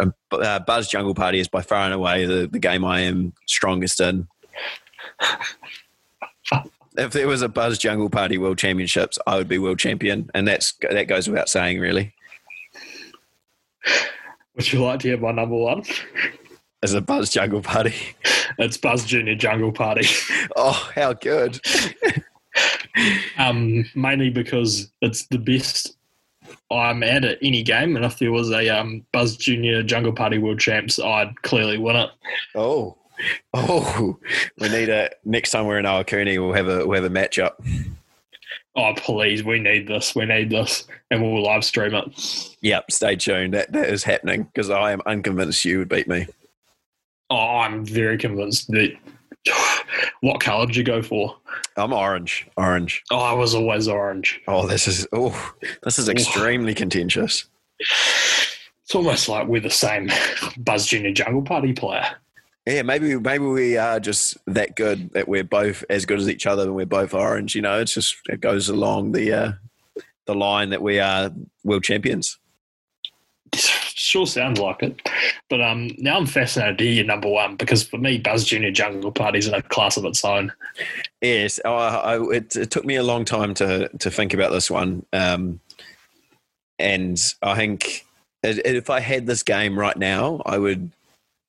uh, 0.00 0.10
uh, 0.32 0.58
Buzz 0.60 0.88
Jungle 0.88 1.14
Party 1.14 1.38
is 1.38 1.48
by 1.48 1.62
far 1.62 1.84
and 1.84 1.94
away 1.94 2.24
the, 2.26 2.46
the 2.46 2.58
game 2.58 2.84
I 2.84 3.00
am 3.00 3.32
strongest 3.46 4.00
in. 4.00 4.26
if 6.98 7.12
there 7.12 7.28
was 7.28 7.42
a 7.42 7.48
Buzz 7.48 7.78
Jungle 7.78 8.10
Party 8.10 8.38
World 8.38 8.58
Championships, 8.58 9.18
I 9.26 9.36
would 9.36 9.48
be 9.48 9.58
world 9.58 9.78
champion, 9.78 10.30
and 10.34 10.48
that's 10.48 10.74
that 10.90 11.08
goes 11.08 11.28
without 11.28 11.48
saying, 11.48 11.80
really. 11.80 12.14
Would 14.54 14.72
you 14.72 14.82
like 14.82 15.00
to 15.00 15.08
hear 15.08 15.18
my 15.18 15.32
number 15.32 15.56
one? 15.56 15.82
As 16.82 16.94
a 16.94 17.00
Buzz 17.00 17.30
Jungle 17.30 17.62
Party, 17.62 17.94
It's 18.58 18.76
Buzz 18.76 19.04
Junior 19.04 19.34
Jungle 19.34 19.72
Party. 19.72 20.06
oh, 20.56 20.90
how 20.94 21.12
good! 21.12 21.60
um, 23.38 23.84
mainly 23.94 24.30
because 24.30 24.90
it's 25.02 25.26
the 25.26 25.38
best 25.38 25.96
I'm 26.70 27.02
at 27.02 27.24
at 27.24 27.38
any 27.42 27.62
game, 27.62 27.96
and 27.96 28.04
if 28.04 28.18
there 28.18 28.32
was 28.32 28.50
a 28.50 28.68
um, 28.68 29.04
Buzz 29.12 29.36
Junior 29.36 29.82
Jungle 29.82 30.12
Party 30.12 30.38
World 30.38 30.58
Champs, 30.58 30.98
I'd 30.98 31.42
clearly 31.42 31.78
win 31.78 31.96
it. 31.96 32.10
Oh, 32.54 32.96
oh, 33.54 34.18
we 34.58 34.68
need 34.68 34.88
a 34.88 35.10
next 35.24 35.50
time 35.50 35.66
we're 35.66 35.78
in 35.78 35.84
Awapuni, 35.84 36.38
we'll 36.38 36.54
have 36.54 36.68
a 36.68 36.86
we'll 36.86 37.02
have 37.02 37.10
a 37.10 37.14
matchup. 37.14 37.52
Oh, 38.78 38.92
please, 38.96 39.42
we 39.42 39.58
need 39.58 39.88
this. 39.88 40.14
We 40.14 40.26
need 40.26 40.50
this, 40.50 40.84
and 41.10 41.22
we'll 41.22 41.42
live 41.42 41.64
stream 41.64 41.94
it. 41.94 42.56
Yep, 42.60 42.90
stay 42.90 43.16
tuned. 43.16 43.54
That 43.54 43.72
that 43.72 43.88
is 43.88 44.04
happening 44.04 44.44
because 44.44 44.70
I 44.70 44.92
am 44.92 45.02
unconvinced 45.06 45.64
you 45.64 45.78
would 45.78 45.88
beat 45.88 46.08
me. 46.08 46.26
Oh, 47.30 47.58
I'm 47.58 47.84
very 47.84 48.18
convinced 48.18 48.68
that. 48.68 48.96
What 50.20 50.40
colour 50.40 50.66
did 50.66 50.76
you 50.76 50.82
go 50.82 51.02
for? 51.02 51.36
I'm 51.76 51.92
orange, 51.92 52.48
orange. 52.56 53.04
Oh, 53.10 53.18
I 53.18 53.32
was 53.32 53.54
always 53.54 53.86
orange. 53.86 54.40
Oh, 54.48 54.66
this 54.66 54.88
is 54.88 55.06
oh, 55.12 55.52
this 55.84 55.98
is 55.98 56.08
extremely 56.08 56.74
contentious. 56.74 57.44
It's 57.78 58.94
almost 58.94 59.28
like 59.28 59.46
we're 59.46 59.60
the 59.60 59.70
same 59.70 60.10
Buzz 60.58 60.86
Junior 60.86 61.12
Jungle 61.12 61.42
Party 61.42 61.72
player. 61.72 62.06
Yeah, 62.66 62.82
maybe 62.82 63.16
maybe 63.16 63.44
we 63.44 63.76
are 63.76 64.00
just 64.00 64.36
that 64.46 64.74
good 64.74 65.10
that 65.12 65.28
we're 65.28 65.44
both 65.44 65.84
as 65.88 66.04
good 66.04 66.18
as 66.18 66.28
each 66.28 66.46
other 66.46 66.64
and 66.64 66.74
we're 66.74 66.86
both 66.86 67.14
orange. 67.14 67.54
You 67.54 67.62
know, 67.62 67.78
it's 67.78 67.94
just 67.94 68.16
it 68.28 68.40
goes 68.40 68.68
along 68.68 69.12
the 69.12 69.32
uh, 69.32 69.52
the 70.26 70.34
line 70.34 70.70
that 70.70 70.82
we 70.82 70.98
are 70.98 71.30
world 71.62 71.84
champions. 71.84 72.38
Sure 73.98 74.26
sounds 74.26 74.60
like 74.60 74.82
it. 74.82 75.08
But 75.48 75.62
um, 75.62 75.90
now 75.96 76.18
I'm 76.18 76.26
fascinated 76.26 76.76
to 76.78 76.84
hear 76.84 76.92
your 76.92 77.04
number 77.06 77.30
one 77.30 77.56
because 77.56 77.82
for 77.82 77.96
me, 77.96 78.18
Buzz 78.18 78.44
Junior 78.44 78.70
Jungle 78.70 79.10
Party 79.10 79.38
is 79.38 79.48
in 79.48 79.54
a 79.54 79.62
class 79.62 79.96
of 79.96 80.04
its 80.04 80.22
own. 80.22 80.52
Yes, 81.22 81.58
I, 81.64 81.70
I, 81.70 82.30
it, 82.30 82.54
it 82.56 82.70
took 82.70 82.84
me 82.84 82.96
a 82.96 83.02
long 83.02 83.24
time 83.24 83.54
to 83.54 83.88
to 83.88 84.10
think 84.10 84.34
about 84.34 84.52
this 84.52 84.70
one, 84.70 85.06
um, 85.14 85.60
and 86.78 87.18
I 87.40 87.54
think 87.54 88.04
if 88.42 88.90
I 88.90 89.00
had 89.00 89.26
this 89.26 89.42
game 89.42 89.78
right 89.78 89.96
now, 89.96 90.42
I 90.44 90.58
would 90.58 90.90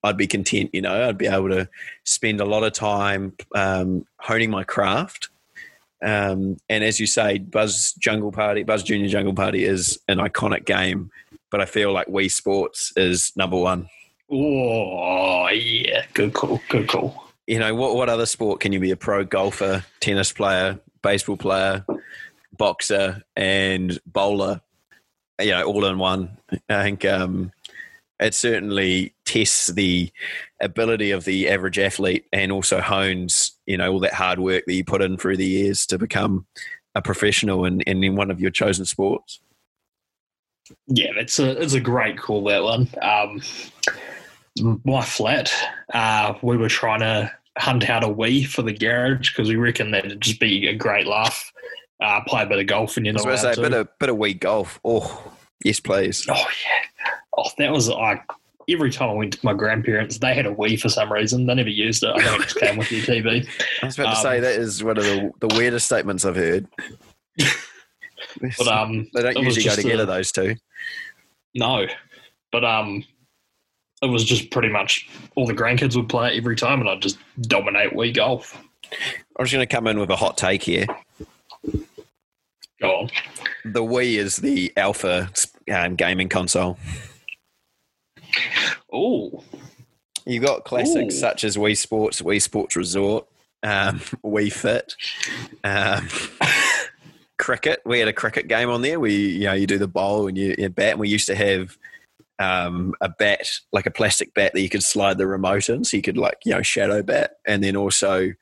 I'd 0.02 0.16
be 0.16 0.26
content. 0.26 0.70
You 0.72 0.80
know, 0.80 1.06
I'd 1.06 1.18
be 1.18 1.26
able 1.26 1.50
to 1.50 1.68
spend 2.04 2.40
a 2.40 2.46
lot 2.46 2.64
of 2.64 2.72
time 2.72 3.34
um, 3.54 4.06
honing 4.20 4.48
my 4.48 4.64
craft. 4.64 5.28
Um, 6.00 6.56
and 6.70 6.82
as 6.82 6.98
you 6.98 7.06
say, 7.06 7.38
Buzz 7.38 7.92
Jungle 7.98 8.32
Party, 8.32 8.62
Buzz 8.62 8.82
Junior 8.82 9.08
Jungle 9.08 9.34
Party 9.34 9.66
is 9.66 9.98
an 10.08 10.16
iconic 10.16 10.64
game, 10.64 11.10
but 11.50 11.60
I 11.60 11.64
feel 11.64 11.92
like 11.92 12.06
Wii 12.08 12.30
Sports 12.30 12.92
is 12.96 13.32
number 13.36 13.56
one. 13.56 13.88
Oh 14.30 15.48
yeah, 15.48 16.04
good 16.14 16.34
call, 16.34 16.60
good 16.68 16.88
call. 16.88 17.24
You 17.46 17.58
know, 17.58 17.74
what 17.74 17.94
what 17.94 18.08
other 18.08 18.26
sport 18.26 18.60
can 18.60 18.72
you 18.72 18.80
be 18.80 18.90
a 18.90 18.96
pro 18.96 19.24
golfer, 19.24 19.84
tennis 20.00 20.32
player, 20.32 20.78
baseball 21.02 21.36
player, 21.36 21.84
boxer, 22.56 23.22
and 23.36 23.98
bowler? 24.06 24.60
You 25.40 25.52
know, 25.52 25.62
all 25.64 25.84
in 25.86 25.98
one. 25.98 26.36
I 26.68 26.82
think 26.82 27.04
um, 27.04 27.52
it 28.20 28.34
certainly 28.34 29.14
tests 29.24 29.68
the 29.68 30.10
ability 30.60 31.10
of 31.10 31.24
the 31.24 31.48
average 31.48 31.78
athlete 31.78 32.26
and 32.32 32.50
also 32.50 32.80
hones 32.80 33.52
you 33.66 33.76
know 33.76 33.92
all 33.92 34.00
that 34.00 34.14
hard 34.14 34.38
work 34.38 34.64
that 34.66 34.74
you 34.74 34.84
put 34.84 35.02
in 35.02 35.16
through 35.16 35.36
the 35.36 35.46
years 35.46 35.86
to 35.86 35.98
become 35.98 36.46
a 36.94 37.02
professional 37.02 37.64
and 37.64 37.82
in, 37.82 38.02
in 38.02 38.16
one 38.16 38.30
of 38.30 38.40
your 38.40 38.50
chosen 38.50 38.84
sports 38.84 39.40
yeah 40.86 41.10
it's 41.16 41.38
a 41.38 41.60
it's 41.60 41.74
a 41.74 41.80
great 41.80 42.18
call 42.18 42.44
that 42.44 42.62
one 42.62 42.88
um, 43.02 43.40
my 44.84 45.02
flat 45.02 45.52
uh, 45.92 46.34
we 46.42 46.56
were 46.56 46.68
trying 46.68 47.00
to 47.00 47.30
hunt 47.58 47.88
out 47.90 48.04
a 48.04 48.08
wii 48.08 48.46
for 48.46 48.62
the 48.62 48.72
garage 48.72 49.30
because 49.30 49.48
we 49.48 49.56
reckon 49.56 49.90
that'd 49.90 50.20
just 50.20 50.40
be 50.40 50.68
a 50.68 50.74
great 50.74 51.06
laugh 51.06 51.52
uh, 52.00 52.20
play 52.26 52.42
a 52.42 52.46
bit 52.46 52.58
of 52.58 52.66
golf 52.66 52.96
and 52.96 53.06
you 53.06 53.12
know 53.12 53.22
a 53.22 53.56
bit 53.56 53.74
of 53.74 53.88
bit 53.98 54.08
of 54.08 54.16
wii 54.16 54.38
golf 54.38 54.78
oh 54.84 55.32
yes 55.64 55.80
please 55.80 56.24
oh 56.28 56.34
yeah 56.34 57.10
oh 57.36 57.48
that 57.58 57.72
was 57.72 57.88
like 57.88 58.22
every 58.68 58.90
time 58.90 59.08
I 59.08 59.14
went 59.14 59.32
to 59.32 59.38
my 59.42 59.54
grandparents, 59.54 60.18
they 60.18 60.34
had 60.34 60.46
a 60.46 60.54
Wii 60.54 60.80
for 60.80 60.88
some 60.88 61.12
reason. 61.12 61.46
They 61.46 61.54
never 61.54 61.68
used 61.68 62.02
it. 62.02 62.10
I 62.10 62.22
think 62.22 62.40
it 62.40 62.42
just 62.44 62.56
came 62.56 62.76
with 62.76 62.92
your 62.92 63.00
TV. 63.00 63.48
I 63.82 63.86
was 63.86 63.98
about 63.98 64.08
um, 64.08 64.14
to 64.14 64.20
say 64.20 64.36
um, 64.36 64.42
that 64.42 64.54
is 64.56 64.84
one 64.84 64.98
of 64.98 65.04
the, 65.04 65.32
the 65.40 65.48
weirdest 65.56 65.86
statements 65.86 66.24
I've 66.24 66.36
heard. 66.36 66.68
but 68.58 68.68
um, 68.68 69.08
they 69.14 69.22
don't 69.22 69.38
usually 69.38 69.64
go 69.64 69.74
together. 69.74 70.02
A, 70.04 70.06
those 70.06 70.32
two. 70.32 70.56
No, 71.54 71.86
but 72.52 72.64
um, 72.64 73.04
it 74.02 74.06
was 74.06 74.24
just 74.24 74.50
pretty 74.50 74.68
much 74.68 75.08
all 75.34 75.46
the 75.46 75.54
grandkids 75.54 75.96
would 75.96 76.08
play 76.08 76.34
it 76.34 76.36
every 76.36 76.56
time, 76.56 76.80
and 76.80 76.88
I'd 76.88 77.02
just 77.02 77.18
dominate 77.40 77.92
Wii 77.92 78.14
golf. 78.14 78.56
I'm 79.38 79.44
just 79.44 79.52
going 79.52 79.66
to 79.66 79.74
come 79.74 79.86
in 79.86 79.98
with 79.98 80.10
a 80.10 80.16
hot 80.16 80.36
take 80.36 80.62
here. 80.62 80.86
Go 82.80 82.90
on. 82.90 83.10
The 83.64 83.82
Wii 83.82 84.18
is 84.18 84.36
the 84.36 84.72
alpha 84.76 85.30
um, 85.72 85.96
gaming 85.96 86.28
console. 86.28 86.78
Oh. 88.92 89.44
You 90.24 90.40
got 90.40 90.64
classics 90.64 91.14
Ooh. 91.14 91.18
such 91.18 91.44
as 91.44 91.56
Wii 91.56 91.76
Sports, 91.76 92.20
Wii 92.20 92.40
Sports 92.40 92.76
Resort, 92.76 93.26
um, 93.62 93.98
Wii 94.24 94.52
Fit, 94.52 94.94
um, 95.64 96.06
cricket. 97.48 97.80
We 97.86 97.98
had 97.98 98.08
a 98.08 98.12
cricket 98.12 98.46
game 98.46 98.68
on 98.68 98.82
there. 98.82 99.00
We, 99.00 99.14
you 99.14 99.44
know, 99.44 99.54
you 99.54 99.66
do 99.66 99.78
the 99.78 99.88
bowl 99.88 100.28
and 100.28 100.36
you, 100.36 100.54
you 100.58 100.68
bat. 100.68 100.90
And 100.90 101.00
we 101.00 101.08
used 101.08 101.26
to 101.28 101.34
have 101.34 101.78
um, 102.38 102.94
a 103.00 103.08
bat, 103.08 103.48
like 103.72 103.86
a 103.86 103.90
plastic 103.90 104.34
bat 104.34 104.52
that 104.52 104.60
you 104.60 104.68
could 104.68 104.82
slide 104.82 105.16
the 105.16 105.26
remote 105.26 105.70
in, 105.70 105.82
so 105.82 105.96
you 105.96 106.02
could 106.02 106.18
like, 106.18 106.36
you 106.44 106.52
know, 106.52 106.60
shadow 106.60 107.02
bat, 107.02 107.36
and 107.46 107.64
then 107.64 107.74
also 107.74 108.32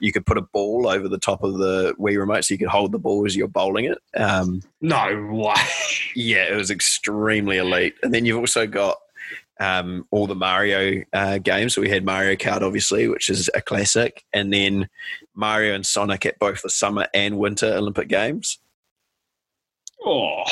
you 0.00 0.10
could 0.10 0.24
put 0.24 0.38
a 0.38 0.42
ball 0.42 0.88
over 0.88 1.06
the 1.06 1.18
top 1.18 1.42
of 1.42 1.58
the 1.58 1.94
Wii 2.00 2.18
remote 2.18 2.46
so 2.46 2.54
you 2.54 2.58
could 2.58 2.68
hold 2.68 2.92
the 2.92 2.98
ball 2.98 3.26
as 3.26 3.36
you're 3.36 3.46
bowling 3.46 3.84
it. 3.84 3.98
Um, 4.16 4.62
no 4.80 5.28
way. 5.30 5.54
Yeah, 6.18 6.44
it 6.50 6.56
was 6.56 6.70
extremely 6.70 7.58
elite. 7.58 7.92
And 8.02 8.14
then 8.14 8.24
you've 8.24 8.38
also 8.38 8.66
got 8.66 8.96
um, 9.60 10.06
all 10.10 10.26
the 10.26 10.34
Mario 10.34 11.02
uh, 11.12 11.38
games. 11.38 11.74
So 11.74 11.80
we 11.80 11.88
had 11.88 12.04
Mario 12.04 12.34
Kart, 12.36 12.62
obviously, 12.62 13.08
which 13.08 13.28
is 13.28 13.50
a 13.54 13.60
classic, 13.60 14.24
and 14.32 14.52
then 14.52 14.88
Mario 15.34 15.74
and 15.74 15.84
Sonic 15.84 16.26
at 16.26 16.38
both 16.38 16.62
the 16.62 16.70
summer 16.70 17.06
and 17.14 17.38
winter 17.38 17.72
Olympic 17.74 18.08
Games. 18.08 18.58
Oh, 20.04 20.44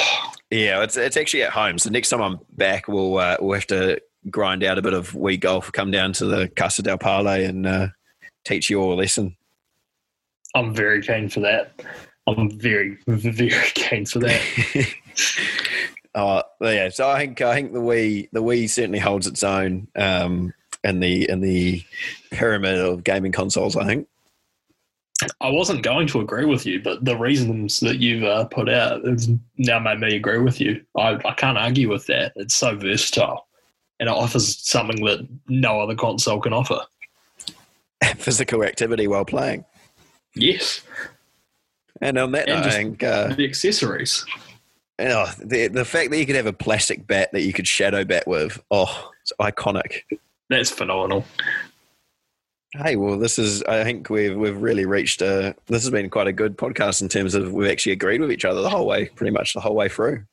yeah, 0.51 0.83
it's 0.83 0.97
it's 0.97 1.17
actually 1.17 1.43
at 1.43 1.51
home. 1.51 1.79
So 1.79 1.91
next 1.91 2.11
time 2.11 2.23
I'm 2.23 2.41
back, 2.53 2.89
we'll 2.89 3.19
uh, 3.19 3.37
we'll 3.41 3.55
have 3.55 3.67
to 3.69 4.01
grind 4.31 4.65
out 4.65 4.79
a 4.79 4.83
bit 4.83 4.95
of 4.95 5.13
Wii 5.13 5.39
golf. 5.39 5.71
Come 5.73 5.91
down 5.91 6.13
to 6.15 6.27
the 6.27 6.49
Casa 6.57 6.83
del 6.83 6.99
Pale 6.99 7.29
and 7.29 7.67
uh, 7.67 7.89
teach 8.45 8.71
you 8.71 8.81
all 8.81 8.95
a 8.95 8.97
lesson. 8.97 9.37
I'm 10.55 10.75
very 10.75 11.03
keen 11.03 11.29
for 11.29 11.41
that. 11.41 11.83
I'm 12.27 12.51
very 12.59 12.99
very 13.07 13.71
keen 13.75 14.07
for 14.07 14.21
that. 14.21 14.41
Oh 16.15 16.43
yeah, 16.61 16.91
so 16.91 17.09
I 17.09 17.19
think 17.19 17.41
I 17.41 17.55
think 17.55 17.73
the 17.73 17.81
Wii 17.81 18.29
the 18.33 18.43
Wii 18.43 18.69
certainly 18.71 19.01
holds 19.01 19.27
its 19.27 19.43
own 19.43 19.89
um, 19.97 20.55
in 20.85 21.01
the 21.01 21.29
in 21.29 21.41
the 21.41 21.83
pyramid 22.31 22.79
of 22.79 23.03
gaming 23.03 23.33
consoles. 23.33 23.77
I 23.77 23.85
think. 23.85 24.07
I 25.41 25.49
wasn't 25.49 25.83
going 25.83 26.09
to 26.09 26.21
agree 26.21 26.45
with 26.45 26.67
you, 26.67 26.83
but 26.83 27.05
the 27.05 27.17
reasons 27.17 27.81
that 27.81 27.99
you've 27.99 28.25
uh, 28.25 28.45
put 28.47 28.69
out 28.69 29.05
has 29.05 29.31
now 29.57 29.79
made 29.79 30.01
me 30.01 30.17
agree 30.17 30.39
with 30.39 30.61
you. 30.61 30.85
I, 30.97 31.19
I 31.25 31.35
can't 31.35 31.57
argue 31.57 31.89
with 31.89 32.07
that. 32.07 32.33
It's 32.35 32.55
so 32.55 32.77
versatile, 32.77 33.47
and 34.01 34.09
it 34.09 34.12
offers 34.12 34.59
something 34.59 35.05
that 35.05 35.27
no 35.49 35.81
other 35.81 35.95
console 35.95 36.41
can 36.41 36.53
offer. 36.53 36.81
Physical 38.17 38.65
activity 38.65 39.07
while 39.07 39.25
playing. 39.25 39.65
Yes. 40.35 40.83
And 42.01 42.19
on 42.19 42.33
that, 42.33 42.49
and 42.49 42.65
I 42.65 42.71
think 42.71 43.03
uh, 43.03 43.35
the 43.35 43.45
accessories 43.45 44.27
oh, 44.99 45.33
the 45.43 45.69
the 45.69 45.85
fact 45.85 46.11
that 46.11 46.19
you 46.19 46.27
could 46.27 46.37
have 46.37 46.47
a 46.47 46.53
plastic 46.53 47.07
bat 47.07 47.31
that 47.33 47.43
you 47.43 47.53
could 47.53 47.67
shadow 47.67 48.05
bat 48.05 48.27
with, 48.27 48.63
oh, 48.71 49.11
it's 49.23 49.33
iconic. 49.41 50.03
That's 50.51 50.71
phenomenal. 50.71 51.25
Hey, 52.77 52.97
well, 52.97 53.19
this 53.19 53.39
is. 53.39 53.63
I 53.65 53.85
think 53.85 54.11
we've 54.11 54.37
we've 54.37 54.61
really 54.61 54.85
reached 54.85 55.23
a. 55.23 55.55
This 55.67 55.83
has 55.83 55.91
been 55.91 56.11
quite 56.11 56.27
a 56.27 56.33
good 56.33 56.57
podcast 56.59 57.03
in 57.03 57.09
terms 57.09 57.35
of 57.35 57.53
we've 57.53 57.71
actually 57.71 57.93
agreed 57.93 58.21
with 58.21 58.33
each 58.33 58.45
other 58.45 58.63
the 58.63 58.71
whole 58.71 58.87
way, 58.87 59.07
pretty 59.07 59.33
much 59.33 59.55
the 59.55 59.61
whole 59.61 59.77
way 59.77 59.89
through. 59.89 60.25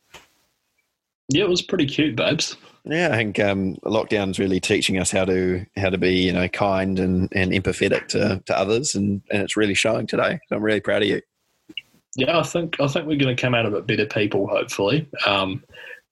Yeah, 1.30 1.43
it 1.43 1.49
was 1.49 1.62
pretty 1.62 1.86
cute, 1.86 2.16
babes. 2.16 2.57
Yeah, 2.84 3.09
I 3.12 3.16
think 3.16 3.39
um, 3.39 3.76
lockdown's 3.86 4.39
really 4.39 4.59
teaching 4.59 4.97
us 4.97 5.12
how 5.12 5.24
to 5.26 5.66
how 5.78 5.91
to 5.91 5.99
be, 5.99 6.16
you 6.16 6.34
know, 6.34 6.47
kind 6.47 6.97
and, 6.97 7.30
and 7.32 7.51
empathetic 7.51 8.07
to, 8.09 8.41
to 8.47 8.57
others, 8.57 8.95
and, 8.95 9.22
and 9.32 9.43
it's 9.43 9.55
really 9.55 9.76
showing 9.76 10.07
today. 10.07 10.39
So 10.49 10.55
I'm 10.55 10.64
really 10.64 10.82
proud 10.82 11.03
of 11.03 11.07
you 11.07 11.22
yeah, 12.16 12.38
I 12.38 12.43
think 12.43 12.80
I 12.80 12.88
think 12.88 13.07
we're 13.07 13.18
going 13.18 13.36
to 13.36 13.41
come 13.41 13.55
out 13.55 13.66
of 13.66 13.74
it 13.74 13.88
better 13.88 14.05
people, 14.05 14.47
hopefully, 14.47 15.07
um, 15.26 15.64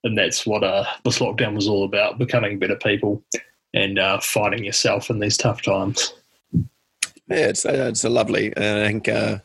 and 0.03 0.17
that's 0.17 0.45
what 0.45 0.63
uh, 0.63 0.85
this 1.03 1.19
lockdown 1.19 1.55
was 1.55 1.67
all 1.67 1.83
about: 1.83 2.17
becoming 2.17 2.59
better 2.59 2.77
people 2.77 3.23
and 3.73 3.99
uh, 3.99 4.19
finding 4.19 4.63
yourself 4.63 5.09
in 5.09 5.19
these 5.19 5.37
tough 5.37 5.61
times. 5.61 6.13
Yeah, 7.29 7.47
it's 7.47 7.65
uh, 7.65 7.87
it's 7.89 8.03
a 8.03 8.09
lovely. 8.09 8.55
I 8.57 8.87
think, 8.87 9.07
uh, 9.07 9.39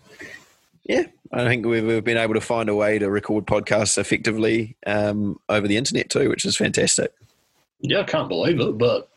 yeah, 0.84 1.04
I 1.32 1.44
think 1.44 1.66
we've, 1.66 1.84
we've, 1.84 2.04
been 2.04 2.16
able 2.16 2.34
to 2.34 2.40
find 2.40 2.68
a 2.68 2.74
way 2.74 2.98
to 2.98 3.10
record 3.10 3.46
podcasts 3.46 3.98
effectively 3.98 4.76
um, 4.86 5.38
over 5.48 5.68
the 5.68 5.76
internet 5.76 6.08
too, 6.08 6.30
which 6.30 6.44
is 6.44 6.56
fantastic. 6.56 7.12
Yeah, 7.80 8.00
I 8.00 8.04
can't 8.04 8.28
believe 8.28 8.60
it, 8.60 8.78
but 8.78 9.10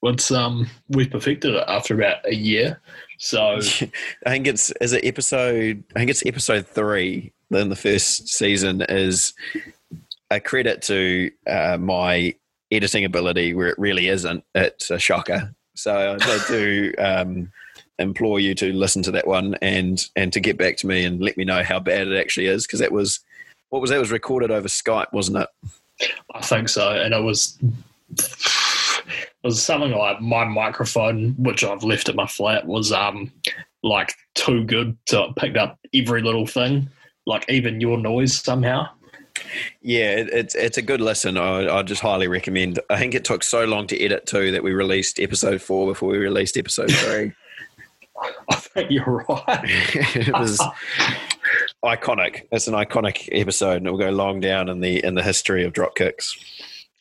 once 0.00 0.30
um, 0.30 0.68
we 0.88 1.06
perfected 1.06 1.54
it 1.54 1.64
after 1.68 1.94
about 1.94 2.26
a 2.26 2.34
year. 2.34 2.80
So 3.18 3.56
I 4.26 4.30
think 4.30 4.46
it's 4.46 4.70
is 4.80 4.92
it 4.92 5.04
episode 5.04 5.84
I 5.94 5.98
think 5.98 6.10
it's 6.10 6.24
episode 6.24 6.66
three 6.66 7.32
in 7.50 7.68
the 7.68 7.76
first 7.76 8.28
season 8.28 8.84
is 8.88 9.34
a 10.30 10.40
credit 10.40 10.82
to 10.82 11.30
uh, 11.46 11.78
my 11.78 12.34
editing 12.70 13.04
ability 13.04 13.54
where 13.54 13.68
it 13.68 13.78
really 13.78 14.08
isn't. 14.08 14.44
It's 14.54 14.90
a 14.90 14.98
shocker. 14.98 15.54
So 15.74 16.18
I 16.20 16.44
do 16.48 16.92
um, 16.98 17.52
implore 17.98 18.40
you 18.40 18.54
to 18.54 18.72
listen 18.72 19.02
to 19.04 19.10
that 19.12 19.26
one 19.26 19.54
and 19.62 20.04
and 20.16 20.32
to 20.32 20.40
get 20.40 20.58
back 20.58 20.76
to 20.78 20.86
me 20.86 21.04
and 21.04 21.20
let 21.20 21.36
me 21.36 21.44
know 21.44 21.62
how 21.62 21.80
bad 21.80 22.08
it 22.08 22.18
actually 22.18 22.46
is 22.46 22.66
because 22.66 22.80
that 22.80 22.92
was 22.92 23.20
what 23.70 23.80
was 23.80 23.90
that 23.90 23.98
was 23.98 24.10
recorded 24.10 24.50
over 24.50 24.68
Skype, 24.68 25.12
wasn't 25.12 25.38
it? 25.38 25.48
I 26.34 26.40
think 26.40 26.68
so, 26.68 26.90
and 26.90 27.12
it 27.12 27.22
was 27.22 27.58
was 29.48 29.62
something 29.62 29.92
like 29.92 30.20
my 30.20 30.44
microphone, 30.44 31.34
which 31.38 31.64
I've 31.64 31.82
left 31.82 32.10
at 32.10 32.14
my 32.14 32.26
flat, 32.26 32.66
was 32.66 32.92
um 32.92 33.32
like 33.82 34.12
too 34.34 34.64
good, 34.64 34.96
so 35.08 35.24
it 35.24 35.36
picked 35.36 35.56
up 35.56 35.78
every 35.94 36.20
little 36.20 36.46
thing, 36.46 36.90
like 37.26 37.48
even 37.48 37.80
your 37.80 37.96
noise 37.96 38.36
somehow. 38.36 38.88
Yeah, 39.80 40.16
it's 40.16 40.54
it's 40.54 40.76
a 40.76 40.82
good 40.82 41.00
listen. 41.00 41.38
I, 41.38 41.78
I 41.78 41.82
just 41.82 42.02
highly 42.02 42.28
recommend. 42.28 42.78
I 42.90 42.98
think 42.98 43.14
it 43.14 43.24
took 43.24 43.42
so 43.42 43.64
long 43.64 43.86
to 43.86 43.98
edit 43.98 44.26
too 44.26 44.50
that 44.52 44.62
we 44.62 44.72
released 44.72 45.18
episode 45.18 45.62
four 45.62 45.86
before 45.86 46.10
we 46.10 46.18
released 46.18 46.58
episode 46.58 46.92
three. 46.92 47.32
I 48.50 48.56
think 48.56 48.90
you're 48.90 49.24
right. 49.28 49.60
it 49.64 50.32
was 50.32 50.60
iconic. 51.84 52.48
It's 52.52 52.66
an 52.66 52.74
iconic 52.74 53.28
episode, 53.32 53.78
and 53.78 53.86
it 53.86 53.90
will 53.90 53.98
go 53.98 54.10
long 54.10 54.40
down 54.40 54.68
in 54.68 54.80
the 54.80 55.02
in 55.02 55.14
the 55.14 55.22
history 55.22 55.64
of 55.64 55.72
drop 55.72 55.94
kicks. 55.94 56.36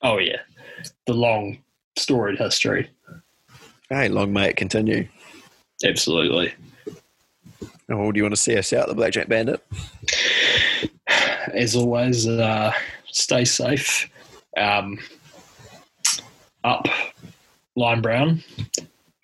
Oh 0.01 0.19
yeah, 0.19 0.41
the 1.07 1.13
long 1.13 1.57
storied 1.97 2.39
history. 2.39 2.89
Hey, 3.89 4.09
long 4.09 4.33
may 4.33 4.49
it 4.49 4.57
continue. 4.57 5.07
Absolutely. 5.83 6.53
Oh, 7.89 8.11
do 8.11 8.17
you 8.17 8.23
want 8.23 8.35
to 8.35 8.41
see 8.41 8.57
us 8.57 8.73
out, 8.73 8.87
the 8.87 8.95
Blackjack 8.95 9.29
Bandit? 9.29 9.65
As 11.53 11.75
always, 11.75 12.27
uh, 12.27 12.73
stay 13.05 13.45
safe. 13.45 14.09
Um, 14.57 14.99
up 16.63 16.87
Lion 17.75 18.01
Brown. 18.01 18.43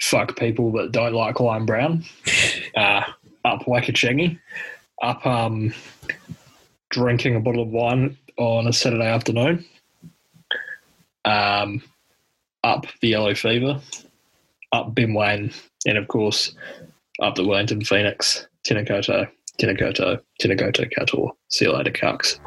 Fuck 0.01 0.37
people 0.37 0.71
that 0.73 0.91
don't 0.91 1.13
like 1.13 1.39
Lion 1.39 1.65
Brown. 1.65 2.03
Uh, 2.75 3.03
up 3.45 3.61
Wakachangi. 3.67 4.39
Up 5.03 5.23
um, 5.27 5.71
drinking 6.89 7.35
a 7.35 7.39
bottle 7.39 7.61
of 7.61 7.67
wine 7.67 8.17
on 8.37 8.65
a 8.65 8.73
Saturday 8.73 9.05
afternoon. 9.05 9.63
Um, 11.23 11.83
up 12.63 12.85
the 13.01 13.09
yellow 13.09 13.35
fever. 13.35 13.79
Up 14.71 14.95
Ben 14.95 15.13
Waine. 15.13 15.51
And 15.85 15.97
of 15.97 16.07
course, 16.07 16.55
up 17.21 17.35
the 17.35 17.45
Wellington 17.45 17.83
Phoenix. 17.83 18.47
Tena 18.65 18.87
koutou, 18.87 19.27
tena 19.59 19.77
koutou, 19.77 20.19
tena 20.41 20.57
koutou 20.57 20.91
katoa. 20.97 21.31
See 21.49 21.65
you 21.65 21.73
later, 21.73 21.91
cucks. 21.91 22.39